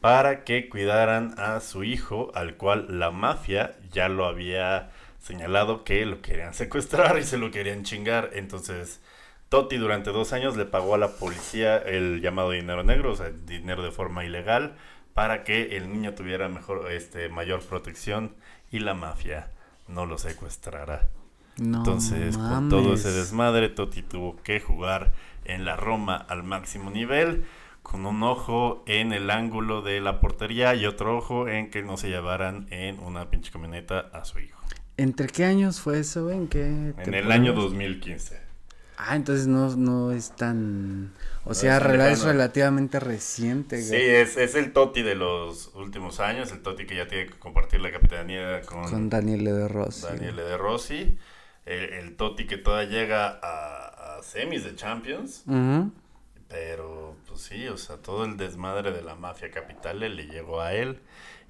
para 0.00 0.44
que 0.44 0.68
cuidaran 0.68 1.34
a 1.38 1.58
su 1.60 1.82
hijo, 1.82 2.30
al 2.34 2.56
cual 2.56 2.86
la 3.00 3.10
mafia 3.10 3.74
ya 3.90 4.08
lo 4.08 4.26
había 4.26 4.92
señalado 5.18 5.82
que 5.82 6.06
lo 6.06 6.22
querían 6.22 6.54
secuestrar 6.54 7.18
y 7.18 7.24
se 7.24 7.36
lo 7.36 7.50
querían 7.50 7.82
chingar. 7.82 8.30
Entonces, 8.34 9.00
Totti 9.48 9.76
durante 9.76 10.10
dos 10.10 10.32
años 10.32 10.56
le 10.56 10.66
pagó 10.66 10.94
a 10.94 10.98
la 10.98 11.16
policía 11.16 11.76
el 11.78 12.20
llamado 12.20 12.52
dinero 12.52 12.84
negro, 12.84 13.10
o 13.10 13.16
sea, 13.16 13.30
dinero 13.30 13.82
de 13.82 13.90
forma 13.90 14.24
ilegal, 14.24 14.76
para 15.12 15.42
que 15.42 15.76
el 15.76 15.92
niño 15.92 16.14
tuviera 16.14 16.48
mejor, 16.48 16.92
este, 16.92 17.28
mayor 17.28 17.60
protección 17.62 18.36
y 18.70 18.78
la 18.78 18.94
mafia 18.94 19.50
no 19.88 20.06
lo 20.06 20.16
secuestrara. 20.18 21.08
No 21.56 21.78
Entonces, 21.78 22.38
con 22.38 22.68
todo 22.68 22.94
ese 22.94 23.10
desmadre, 23.10 23.68
Totti 23.68 24.02
tuvo 24.02 24.36
que 24.42 24.60
jugar 24.60 25.12
en 25.44 25.64
la 25.64 25.76
Roma 25.76 26.16
al 26.16 26.42
máximo 26.44 26.90
nivel, 26.90 27.44
con 27.84 28.06
un 28.06 28.24
ojo 28.24 28.82
en 28.88 29.12
el 29.12 29.30
ángulo 29.30 29.82
de 29.82 30.00
la 30.00 30.18
portería 30.18 30.74
y 30.74 30.86
otro 30.86 31.16
ojo 31.16 31.46
en 31.48 31.70
que 31.70 31.82
no 31.84 31.96
se 31.96 32.08
llevaran 32.08 32.66
en 32.70 32.98
una 32.98 33.30
pinche 33.30 33.52
camioneta 33.52 34.00
a 34.12 34.24
su 34.24 34.40
hijo. 34.40 34.58
¿Entre 34.96 35.28
qué 35.28 35.44
años 35.44 35.80
fue 35.80 36.00
eso, 36.00 36.24
güey? 36.24 36.36
¿En 36.38 36.48
qué 36.48 36.92
En 36.98 37.14
el 37.14 37.30
año 37.30 37.52
2015. 37.52 38.42
Ah, 38.96 39.16
entonces 39.16 39.46
no, 39.46 39.74
no 39.76 40.12
es 40.12 40.34
tan... 40.34 41.12
O 41.44 41.48
No 41.50 41.54
sea, 41.54 41.76
es 41.76 42.22
relativamente 42.22 43.00
reciente, 43.00 43.82
Sí, 43.82 43.88
güey. 43.90 44.08
es, 44.16 44.36
es 44.36 44.54
el 44.54 44.72
Totti 44.72 45.02
de 45.02 45.14
los 45.16 45.72
últimos 45.74 46.20
años, 46.20 46.52
el 46.52 46.62
Totti 46.62 46.86
que 46.86 46.96
ya 46.96 47.06
tiene 47.06 47.26
que 47.26 47.38
compartir 47.38 47.80
la 47.80 47.92
capitanía 47.92 48.62
con, 48.62 48.88
Con 48.88 49.10
Daniel 49.10 49.44
de 49.44 49.68
Rossi. 49.68 50.02
Daniele 50.06 50.42
De 50.42 50.56
Rossi, 50.56 51.18
el, 51.66 51.84
el 51.92 52.16
Totti 52.16 52.46
que 52.46 52.56
todavía 52.56 52.88
llega 53.00 53.38
a, 53.42 54.16
a 54.18 54.22
semis 54.22 54.64
de 54.64 54.74
Champions, 54.74 55.42
Ujú. 55.46 55.90
Pero 56.54 57.16
pues 57.26 57.40
sí, 57.40 57.66
o 57.66 57.76
sea, 57.76 57.96
todo 57.96 58.24
el 58.24 58.36
desmadre 58.36 58.92
de 58.92 59.02
la 59.02 59.16
mafia 59.16 59.50
capital 59.50 59.98
le 59.98 60.26
llegó 60.26 60.60
a 60.60 60.72
él 60.72 61.00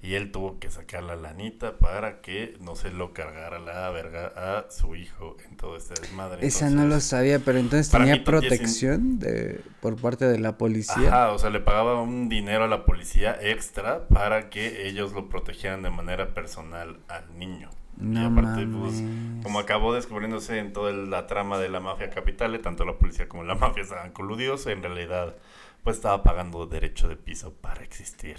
y 0.01 0.15
él 0.15 0.31
tuvo 0.31 0.57
que 0.57 0.71
sacar 0.71 1.03
la 1.03 1.15
lanita 1.15 1.77
para 1.77 2.21
que 2.21 2.57
no 2.59 2.75
se 2.75 2.89
lo 2.89 3.13
cargara 3.13 3.59
la 3.59 3.87
verga 3.91 4.33
a 4.35 4.71
su 4.71 4.95
hijo 4.95 5.37
en 5.47 5.57
todo 5.57 5.77
este 5.77 5.93
desmadre. 6.01 6.45
Esa 6.45 6.71
no 6.71 6.87
lo 6.87 6.99
sabía, 7.01 7.37
pero 7.37 7.59
entonces 7.59 7.91
tenía 7.91 8.23
protección 8.23 9.19
de, 9.19 9.61
por 9.79 9.95
parte 9.95 10.25
de 10.25 10.39
la 10.39 10.57
policía. 10.57 11.07
Ajá, 11.07 11.31
o 11.33 11.37
sea, 11.37 11.51
le 11.51 11.59
pagaba 11.59 12.01
un 12.01 12.27
dinero 12.27 12.63
a 12.63 12.67
la 12.67 12.83
policía 12.83 13.37
extra 13.39 14.07
para 14.07 14.49
que 14.49 14.87
ellos 14.87 15.13
lo 15.13 15.29
protegieran 15.29 15.83
de 15.83 15.91
manera 15.91 16.33
personal 16.33 16.97
al 17.09 17.37
niño. 17.37 17.69
No 17.97 18.21
y 18.21 18.25
aparte, 18.25 18.67
pues, 18.67 19.03
como 19.41 19.59
acabó 19.59 19.93
descubriéndose 19.93 20.59
en 20.59 20.73
toda 20.73 20.91
la 20.91 21.27
trama 21.27 21.57
de 21.59 21.69
la 21.69 21.79
mafia 21.79 22.09
capitale, 22.09 22.59
tanto 22.59 22.83
la 22.85 22.97
policía 22.97 23.29
como 23.29 23.43
la 23.43 23.55
mafia 23.55 23.83
estaban 23.83 24.11
coludidos, 24.11 24.67
en 24.67 24.81
realidad, 24.81 25.35
pues 25.83 25.97
estaba 25.97 26.23
pagando 26.23 26.65
derecho 26.65 27.07
de 27.07 27.15
piso 27.15 27.53
para 27.53 27.83
existir. 27.83 28.37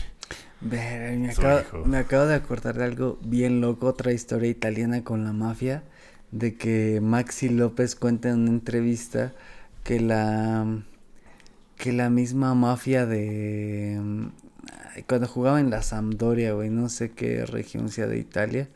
Ver, 0.61 1.17
me, 1.19 1.31
acabo, 1.31 1.61
hijo. 1.61 1.85
me 1.85 1.99
acabo 1.99 2.27
de 2.27 2.35
acordar 2.35 2.77
de 2.77 2.85
algo 2.85 3.19
bien 3.23 3.61
loco, 3.61 3.87
otra 3.87 4.13
historia 4.13 4.51
italiana 4.51 5.05
con 5.05 5.25
la 5.25 5.33
mafia, 5.33 5.85
de 6.33 6.57
que 6.57 7.01
Maxi 7.01 7.49
López 7.49 7.95
cuenta 7.97 8.29
en 8.29 8.41
una 8.41 8.51
entrevista 8.51 9.33
que 9.85 10.01
la 10.01 10.67
que 11.77 11.93
la 11.93 12.11
misma 12.11 12.55
mafia 12.55 13.07
de 13.07 14.01
ay, 14.95 15.03
cuando 15.05 15.29
jugaba 15.29 15.61
en 15.61 15.71
la 15.71 15.83
Sampdoria, 15.83 16.53
güey, 16.53 16.71
no 16.71 16.89
sé 16.89 17.13
qué 17.13 17.47
región 17.47 17.91
sea 17.91 18.07
de 18.07 18.19
Italia. 18.19 18.69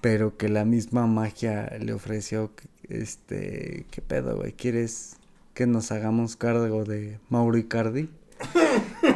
Pero 0.00 0.36
que 0.36 0.48
la 0.48 0.64
misma 0.64 1.06
magia 1.06 1.76
le 1.80 1.92
ofreció 1.92 2.50
este, 2.88 3.86
¿qué 3.90 4.02
pedo, 4.02 4.36
güey? 4.36 4.52
¿Quieres 4.52 5.16
que 5.54 5.66
nos 5.66 5.92
hagamos 5.92 6.36
cargo 6.36 6.84
de 6.84 7.18
Mauro 7.28 7.58
Icardi? 7.58 8.08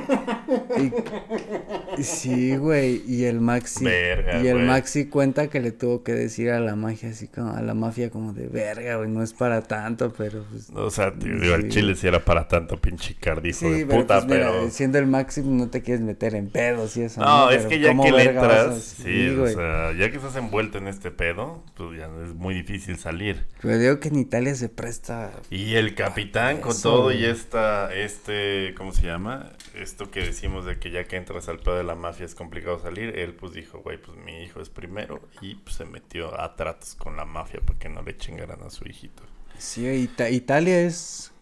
Y- 1.99 2.03
sí, 2.03 2.57
güey, 2.57 3.03
y 3.07 3.25
el 3.25 3.41
Maxi 3.41 3.85
Verga, 3.85 4.41
y 4.43 4.47
el 4.47 4.55
güey. 4.55 4.67
Maxi 4.67 5.07
cuenta 5.07 5.49
que 5.49 5.61
le 5.61 5.73
tuvo 5.73 6.03
que 6.03 6.13
decir 6.13 6.51
a 6.51 6.61
la 6.61 6.77
magia 6.77 7.11
así 7.11 7.27
como 7.29 7.53
a 7.53 7.61
la 7.63 7.75
mafia 7.75 8.11
como 8.11 8.33
de 8.33 8.47
verga, 8.49 8.97
güey, 8.97 9.11
no 9.11 9.23
es 9.23 9.33
para 9.33 9.63
tanto, 9.63 10.13
pero 10.17 10.45
pues 10.51 10.71
O 10.75 10.91
sea, 10.91 11.13
tío, 11.15 11.33
Sí. 11.61 11.69
chile 11.69 11.95
si 11.95 12.07
era 12.07 12.25
para 12.25 12.47
tanto 12.49 12.77
pinche 12.81 13.17
Sí, 13.53 13.69
de 13.71 13.87
pero 13.87 14.01
puta, 14.01 14.15
pues, 14.21 14.27
mira, 14.27 14.51
pero... 14.51 14.71
siendo 14.71 14.99
el 14.99 15.07
Maxi 15.07 15.43
no 15.43 15.69
te 15.69 15.83
quieres 15.83 16.03
meter 16.03 16.35
en 16.35 16.49
pedos 16.49 16.97
y 16.97 17.03
eso. 17.03 17.21
No, 17.21 17.51
es 17.51 17.59
Pero 17.59 17.69
que 17.69 17.81
ya 17.81 17.89
¿cómo 17.89 18.05
que 18.05 18.13
le 18.13 18.23
entras, 18.25 18.81
sí, 18.83 19.29
o 19.31 19.47
sea, 19.49 19.93
ya 19.93 20.11
que 20.11 20.17
estás 20.17 20.37
envuelto 20.37 20.79
en 20.79 20.87
este 20.89 21.11
pedo, 21.11 21.63
pues 21.77 21.99
ya 21.99 22.09
es 22.25 22.35
muy 22.35 22.55
difícil 22.55 22.97
salir. 22.99 23.47
Pero 23.61 23.79
digo 23.79 24.01
que 24.01 24.09
en 24.09 24.17
Italia 24.19 24.55
se 24.55 24.69
presta 24.69 25.31
Y 25.51 25.75
el 25.75 25.95
capitán 25.95 26.61
con 26.61 26.81
todo 26.81 27.13
y 27.13 27.25
esta, 27.25 27.93
este, 27.95 28.75
¿cómo 28.77 28.93
se 28.93 29.07
llama? 29.07 29.51
Esto 29.99 30.13
que 30.13 30.21
decimos 30.21 30.65
de 30.65 30.79
que 30.79 30.93
ya 30.93 31.09
que 31.09 31.17
entras 31.17 31.49
al 31.49 31.59
pedo 31.59 31.77
de 31.77 31.83
la 31.83 31.97
mafia 31.97 32.25
es 32.25 32.37
complicado 32.37 32.79
salir, 32.79 33.19
él 33.19 33.35
pues 33.35 33.53
dijo, 33.53 33.81
güey, 33.81 34.01
pues 34.01 34.17
mi 34.17 34.45
hijo 34.45 34.61
es 34.61 34.69
primero 34.69 35.21
y 35.41 35.57
pues, 35.57 35.75
se 35.75 35.87
metió 35.87 36.41
a 36.41 36.55
tratos 36.55 36.95
con 36.95 37.17
la 37.17 37.25
mafia 37.25 37.59
para 37.67 37.81
que 37.81 37.89
no 37.89 38.03
le 38.03 38.17
chingaran 38.17 38.63
a 38.63 38.71
su 38.71 38.87
hijito. 38.87 39.25
Sí, 39.59 39.87
Ita- 39.87 40.31
Italia 40.31 40.83
es, 40.83 41.33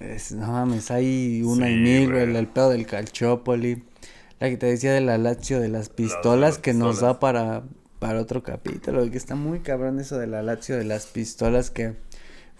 es. 0.00 0.32
No 0.32 0.50
mames, 0.50 0.90
hay 0.90 1.42
una 1.44 1.68
y 1.68 1.76
mil, 1.76 2.10
güey. 2.10 2.34
El 2.34 2.46
pedo 2.46 2.70
del 2.70 2.86
Calciopoli. 2.86 3.82
La 4.40 4.48
que 4.48 4.56
te 4.56 4.64
decía 4.64 4.94
de 4.94 5.02
la 5.02 5.18
Lazio 5.18 5.60
de 5.60 5.68
las 5.68 5.90
pistolas 5.90 6.54
las 6.54 6.58
que 6.58 6.72
nos 6.72 7.00
da 7.00 7.20
para 7.20 7.64
para 7.98 8.18
otro 8.18 8.42
capítulo, 8.42 9.10
que 9.10 9.18
está 9.18 9.34
muy 9.34 9.60
cabrón 9.60 10.00
eso 10.00 10.16
de 10.16 10.26
la 10.26 10.40
Lazio 10.42 10.78
de 10.78 10.84
las 10.84 11.04
pistolas, 11.04 11.70
que 11.70 11.96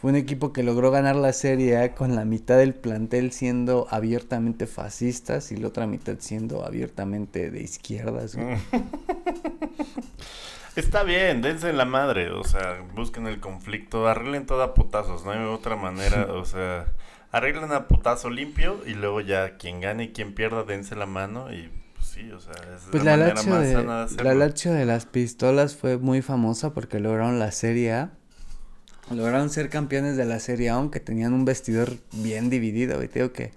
fue 0.00 0.10
un 0.10 0.16
equipo 0.16 0.52
que 0.52 0.62
logró 0.62 0.92
ganar 0.92 1.16
la 1.16 1.32
Serie 1.32 1.76
A 1.76 1.94
con 1.96 2.14
la 2.14 2.24
mitad 2.24 2.56
del 2.56 2.72
plantel 2.72 3.32
siendo 3.32 3.88
abiertamente 3.90 4.68
fascistas 4.68 5.50
y 5.50 5.56
la 5.56 5.66
otra 5.66 5.88
mitad 5.88 6.14
siendo 6.20 6.64
abiertamente 6.64 7.50
de 7.50 7.62
izquierdas. 7.62 8.36
güey. 8.36 8.58
Está 10.76 11.02
bien, 11.02 11.42
dense 11.42 11.72
la 11.72 11.84
madre, 11.84 12.30
o 12.30 12.44
sea, 12.44 12.84
busquen 12.94 13.26
el 13.26 13.40
conflicto, 13.40 14.06
arreglen 14.06 14.46
todo 14.46 14.62
a 14.62 14.74
putazos, 14.74 15.24
no 15.24 15.32
hay 15.32 15.40
otra 15.40 15.74
manera, 15.74 16.32
o 16.32 16.44
sea, 16.44 16.86
arreglen 17.32 17.72
a 17.72 17.88
putazo 17.88 18.30
limpio 18.30 18.80
y 18.86 18.94
luego 18.94 19.20
ya 19.20 19.56
quien 19.56 19.80
gane 19.80 20.04
y 20.04 20.08
quien 20.12 20.32
pierda, 20.32 20.62
dense 20.62 20.94
la 20.94 21.06
mano 21.06 21.52
y 21.52 21.68
pues 21.96 22.06
sí, 22.06 22.30
o 22.30 22.38
sea, 22.38 22.52
es 22.52 22.82
Pues 22.92 23.02
la, 23.02 23.16
la 23.16 23.34
manera 23.34 23.42
más 23.42 23.62
de, 23.62 23.72
sana 23.72 23.82
de 23.82 23.86
la 23.86 24.02
hacerlo. 24.04 24.34
Lazio 24.34 24.72
de 24.72 24.84
las 24.84 25.06
pistolas 25.06 25.74
fue 25.74 25.98
muy 25.98 26.22
famosa 26.22 26.72
porque 26.72 27.00
lograron 27.00 27.40
la 27.40 27.50
Serie 27.50 27.94
A. 27.94 28.17
Lograron 29.10 29.48
ser 29.48 29.70
campeones 29.70 30.16
de 30.16 30.26
la 30.26 30.38
Serie 30.38 30.68
aunque 30.68 31.00
tenían 31.00 31.32
un 31.32 31.44
vestidor 31.46 31.96
bien 32.12 32.50
dividido. 32.50 33.00
digo 33.00 33.32
que 33.32 33.52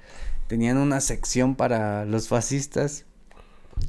tenían 0.48 0.78
una 0.78 1.02
sección 1.02 1.56
para 1.56 2.06
los 2.06 2.30
fascistas 2.30 3.06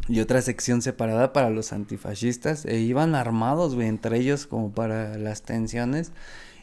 y 0.09 0.21
otra 0.21 0.43
sección 0.43 0.83
separada 0.83 1.33
para 1.33 1.51
los 1.51 1.73
antifascistas. 1.73 2.65
E 2.65 2.79
iban 2.79 3.15
armados, 3.15 3.77
güey, 3.77 3.87
entre 3.87 4.19
ellos 4.19 4.47
como 4.47 4.73
para 4.73 5.17
las 5.19 5.43
tensiones. 5.43 6.11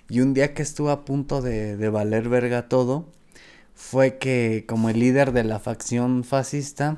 Y 0.09 0.19
un 0.19 0.33
día 0.33 0.53
que 0.53 0.63
estuvo 0.63 0.89
a 0.89 1.05
punto 1.05 1.41
de, 1.41 1.77
de 1.77 1.89
valer 1.89 2.27
verga 2.27 2.67
todo, 2.67 3.05
fue 3.75 4.17
que 4.17 4.65
como 4.67 4.89
el 4.89 4.99
líder 4.99 5.31
de 5.31 5.45
la 5.45 5.59
facción 5.59 6.25
fascista 6.25 6.97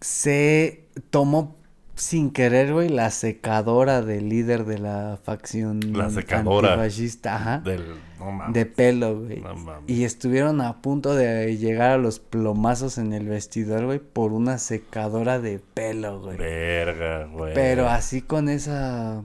se 0.00 0.84
tomó 1.10 1.56
sin 1.94 2.30
querer, 2.30 2.72
güey, 2.72 2.88
la 2.88 3.10
secadora 3.10 4.00
del 4.02 4.28
líder 4.28 4.64
de 4.64 4.78
la 4.78 5.18
facción 5.22 5.80
La 5.92 6.08
secadora 6.10 6.72
antifascista, 6.74 7.36
ajá, 7.36 7.58
Del, 7.58 7.84
no 8.18 8.32
mames. 8.32 8.54
de 8.54 8.66
pelo, 8.66 9.20
güey. 9.20 9.40
No. 9.40 9.54
Y 9.86 10.04
estuvieron 10.04 10.60
a 10.60 10.80
punto 10.80 11.14
de 11.14 11.56
llegar 11.58 11.90
a 11.90 11.98
los 11.98 12.18
plomazos 12.18 12.96
en 12.98 13.12
el 13.12 13.28
vestidor, 13.28 13.84
güey, 13.84 13.98
por 13.98 14.32
una 14.32 14.58
secadora 14.58 15.38
de 15.40 15.60
pelo, 15.74 16.20
güey. 16.20 16.38
Verga, 16.38 17.24
güey. 17.26 17.54
Pero 17.54 17.88
así 17.88 18.22
con 18.22 18.48
esa 18.48 19.22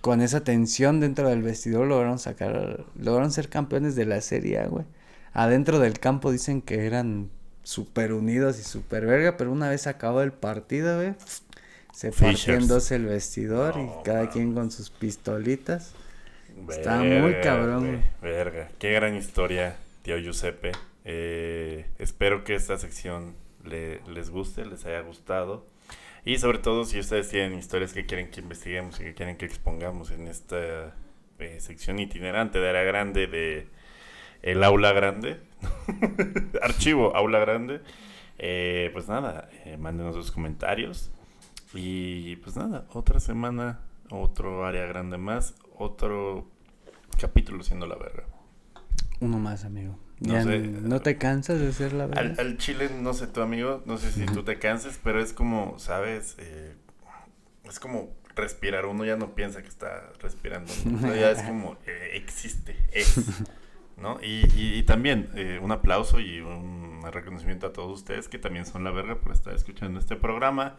con 0.00 0.20
esa 0.20 0.44
tensión 0.44 1.00
dentro 1.00 1.30
del 1.30 1.40
vestidor 1.40 1.86
lograron 1.86 2.18
sacar 2.18 2.84
lograron 3.00 3.32
ser 3.32 3.48
campeones 3.48 3.96
de 3.96 4.04
la 4.04 4.20
Serie 4.20 4.66
güey. 4.66 4.84
Adentro 5.32 5.78
del 5.78 5.98
campo 5.98 6.30
dicen 6.30 6.60
que 6.60 6.84
eran 6.86 7.30
súper 7.62 8.12
unidos 8.12 8.58
y 8.60 8.62
súper 8.62 9.06
verga, 9.06 9.38
pero 9.38 9.50
una 9.50 9.70
vez 9.70 9.86
acabó 9.86 10.20
el 10.20 10.32
partido, 10.32 10.96
güey, 10.96 11.14
se 11.94 12.10
partió 12.12 12.54
en 12.54 12.68
dos 12.68 12.90
el 12.90 13.06
vestidor 13.06 13.76
No, 13.76 14.00
y 14.00 14.04
cada 14.04 14.28
quien 14.30 14.52
con 14.54 14.70
sus 14.70 14.90
pistolitas. 14.90 15.94
Verga, 16.56 16.74
Está 16.74 16.96
muy 17.02 17.34
cabrón. 17.42 18.02
Verga. 18.22 18.68
Qué 18.78 18.92
gran 18.92 19.14
historia, 19.16 19.76
tío 20.02 20.18
Giuseppe. 20.18 20.72
Eh, 21.04 21.86
espero 21.98 22.44
que 22.44 22.54
esta 22.54 22.76
sección 22.78 23.34
le- 23.64 24.00
les 24.08 24.30
guste, 24.30 24.64
les 24.66 24.84
haya 24.86 25.00
gustado. 25.00 25.66
Y 26.24 26.38
sobre 26.38 26.58
todo, 26.58 26.84
si 26.84 26.98
ustedes 26.98 27.28
tienen 27.28 27.58
historias 27.58 27.92
que 27.92 28.06
quieren 28.06 28.30
que 28.30 28.40
investiguemos 28.40 28.98
y 29.00 29.04
que 29.04 29.14
quieren 29.14 29.36
que 29.36 29.44
expongamos 29.46 30.10
en 30.10 30.26
esta 30.28 30.94
eh, 31.38 31.60
sección 31.60 31.98
itinerante 31.98 32.58
de 32.60 32.68
área 32.68 32.84
grande 32.84 33.26
de 33.26 33.66
el 34.42 34.62
aula 34.64 34.92
grande, 34.92 35.38
archivo 36.62 37.14
aula 37.16 37.38
grande, 37.40 37.80
eh, 38.38 38.90
pues 38.92 39.08
nada, 39.08 39.48
eh, 39.64 39.76
mándenos 39.76 40.14
sus 40.14 40.30
comentarios. 40.30 41.10
Y 41.74 42.36
pues 42.36 42.56
nada, 42.56 42.86
otra 42.92 43.20
semana, 43.20 43.80
otro 44.10 44.64
área 44.66 44.86
grande 44.86 45.18
más, 45.18 45.54
otro 45.76 46.46
capítulo 47.20 47.62
siendo 47.62 47.86
la 47.86 47.96
verga. 47.96 48.24
Uno 49.20 49.38
más, 49.38 49.64
amigo. 49.64 49.98
No 50.20 50.34
Ya 50.34 50.42
sé. 50.44 50.58
no 50.60 51.00
te 51.00 51.18
cansas 51.18 51.58
de 51.58 51.72
ser 51.72 51.92
la 51.92 52.04
Al, 52.04 52.10
verdad. 52.10 52.40
al 52.40 52.56
chile, 52.58 52.90
no 53.00 53.12
sé 53.14 53.26
tu 53.26 53.40
amigo, 53.40 53.82
no 53.86 53.98
sé 53.98 54.12
si 54.12 54.24
tú 54.26 54.44
te 54.44 54.58
canses, 54.58 55.00
pero 55.02 55.20
es 55.20 55.32
como, 55.32 55.78
¿sabes? 55.78 56.36
Eh, 56.38 56.74
es 57.64 57.80
como 57.80 58.10
respirar, 58.36 58.86
uno 58.86 59.04
ya 59.04 59.16
no 59.16 59.34
piensa 59.34 59.62
que 59.62 59.68
está 59.68 60.10
respirando, 60.20 60.72
ya 61.14 61.30
es 61.30 61.42
como, 61.42 61.76
eh, 61.86 62.10
existe, 62.14 62.76
es, 62.92 63.16
¿no? 63.96 64.18
Y, 64.22 64.46
y- 64.56 64.74
y 64.78 64.82
también 64.84 65.30
eh, 65.34 65.58
un 65.62 65.72
aplauso 65.72 66.20
y 66.20 66.40
un 66.40 67.00
reconocimiento 67.12 67.66
a 67.68 67.72
todos 67.72 67.92
ustedes 68.00 68.28
que 68.28 68.38
también 68.38 68.66
son 68.66 68.84
la 68.84 68.90
verga 68.90 69.16
por 69.16 69.32
estar 69.32 69.54
escuchando 69.54 69.98
este 70.00 70.16
programa. 70.16 70.76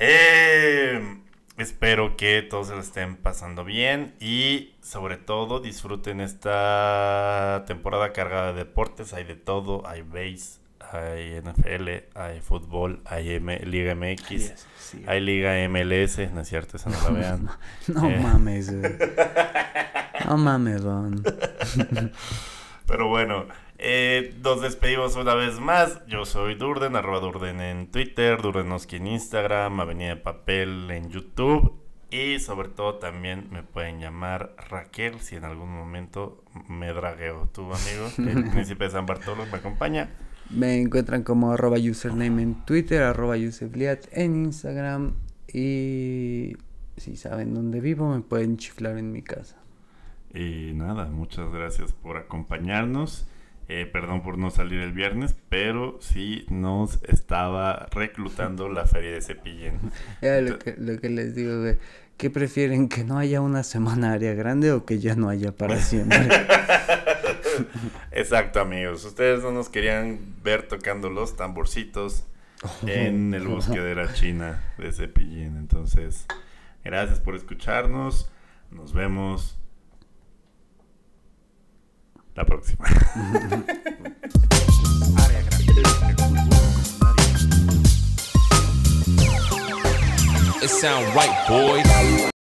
Eh, 0.00 1.18
espero 1.56 2.16
que 2.16 2.42
todos 2.42 2.68
se 2.68 2.74
lo 2.74 2.80
estén 2.80 3.16
pasando 3.16 3.64
bien 3.64 4.14
y 4.20 4.74
sobre 4.82 5.16
todo 5.16 5.60
disfruten 5.60 6.20
esta 6.20 7.64
temporada 7.66 8.12
cargada 8.12 8.52
de 8.52 8.58
deportes. 8.60 9.12
Hay 9.12 9.24
de 9.24 9.34
todo, 9.34 9.86
hay 9.86 10.02
base, 10.02 10.60
hay 10.92 11.40
NFL, 11.42 11.88
hay 12.14 12.40
fútbol, 12.40 13.00
hay 13.04 13.34
M- 13.34 13.58
Liga 13.60 13.94
MX, 13.94 14.52
Sí. 14.78 15.04
hay 15.06 15.20
Liga 15.20 15.54
MLS, 15.68 16.30
no 16.32 16.40
es 16.42 16.48
cierto, 16.48 16.76
esa 16.76 16.90
no 16.90 16.96
la 17.02 17.10
vean. 17.10 17.48
No 17.88 18.08
Eh. 18.08 18.20
mames, 18.22 18.70
güey. 18.80 18.92
No 20.28 20.36
mames, 20.36 20.82
Don. 20.82 21.24
Pero 22.86 23.08
bueno, 23.08 23.46
eh, 23.78 24.34
nos 24.42 24.60
despedimos 24.60 25.14
una 25.16 25.34
vez 25.34 25.60
más. 25.60 26.04
Yo 26.08 26.24
soy 26.24 26.56
Durden, 26.56 26.96
arroba 26.96 27.20
Durden 27.20 27.60
en 27.60 27.90
Twitter, 27.90 28.42
Durdenoski 28.42 28.96
en 28.96 29.06
Instagram, 29.06 29.80
Avenida 29.80 30.10
de 30.10 30.16
Papel 30.16 30.90
en 30.90 31.10
YouTube. 31.10 31.74
Y 32.10 32.40
sobre 32.40 32.70
todo 32.70 32.94
también 32.94 33.48
me 33.50 33.62
pueden 33.62 34.00
llamar 34.00 34.54
Raquel 34.68 35.20
si 35.20 35.36
en 35.36 35.44
algún 35.44 35.70
momento 35.70 36.42
me 36.68 36.92
dragueo. 36.92 37.48
Tu 37.52 37.62
amigo, 37.62 38.10
el 38.30 38.50
príncipe 38.50 38.84
de 38.84 38.90
San 38.90 39.06
Bartolo, 39.06 39.46
me 39.46 39.58
acompaña. 39.58 40.10
Me 40.50 40.80
encuentran 40.80 41.22
como 41.22 41.52
arroba 41.52 41.76
username 41.78 42.42
en 42.42 42.64
Twitter, 42.64 43.02
arroba 43.02 43.36
yusebliat 43.36 44.06
en 44.12 44.46
Instagram 44.46 45.12
y 45.52 46.56
si 46.96 47.16
saben 47.16 47.54
dónde 47.54 47.80
vivo 47.80 48.08
me 48.14 48.20
pueden 48.22 48.56
chiflar 48.56 48.96
en 48.96 49.12
mi 49.12 49.22
casa. 49.22 49.56
Y 50.34 50.72
nada, 50.74 51.06
muchas 51.06 51.52
gracias 51.52 51.92
por 51.92 52.16
acompañarnos. 52.16 53.27
Eh, 53.70 53.84
perdón 53.84 54.22
por 54.22 54.38
no 54.38 54.50
salir 54.50 54.80
el 54.80 54.92
viernes, 54.92 55.36
pero 55.50 55.98
sí 56.00 56.46
nos 56.48 57.02
estaba 57.04 57.86
reclutando 57.90 58.70
la 58.70 58.86
feria 58.86 59.12
de 59.12 59.20
Cepillín. 59.20 59.74
Era 60.22 60.40
lo 60.40 60.58
que, 60.58 60.74
lo 60.78 60.98
que 60.98 61.10
les 61.10 61.34
digo, 61.34 61.60
güey. 61.60 61.76
¿Qué 62.16 62.30
prefieren? 62.30 62.88
¿Que 62.88 63.04
no 63.04 63.18
haya 63.18 63.40
una 63.42 63.62
semana 63.62 64.12
área 64.12 64.34
grande 64.34 64.72
o 64.72 64.84
que 64.84 64.98
ya 64.98 65.14
no 65.14 65.28
haya 65.28 65.52
para 65.52 65.76
siempre? 65.80 66.28
Exacto, 68.10 68.60
amigos. 68.60 69.04
Ustedes 69.04 69.42
no 69.42 69.52
nos 69.52 69.68
querían 69.68 70.18
ver 70.42 70.66
tocando 70.66 71.10
los 71.10 71.36
tamborcitos 71.36 72.24
en 72.86 73.34
el 73.34 73.46
bosque 73.46 73.80
de 73.80 73.94
la 73.94 74.12
China 74.14 74.64
de 74.78 74.92
Cepillín. 74.92 75.56
Entonces, 75.58 76.26
gracias 76.82 77.20
por 77.20 77.36
escucharnos. 77.36 78.30
Nos 78.70 78.92
vemos 78.94 79.58
la 82.38 82.44
próxima. 82.44 82.84
It 90.62 90.70
sound 90.70 91.14
right, 91.14 91.48
boys. 91.48 92.30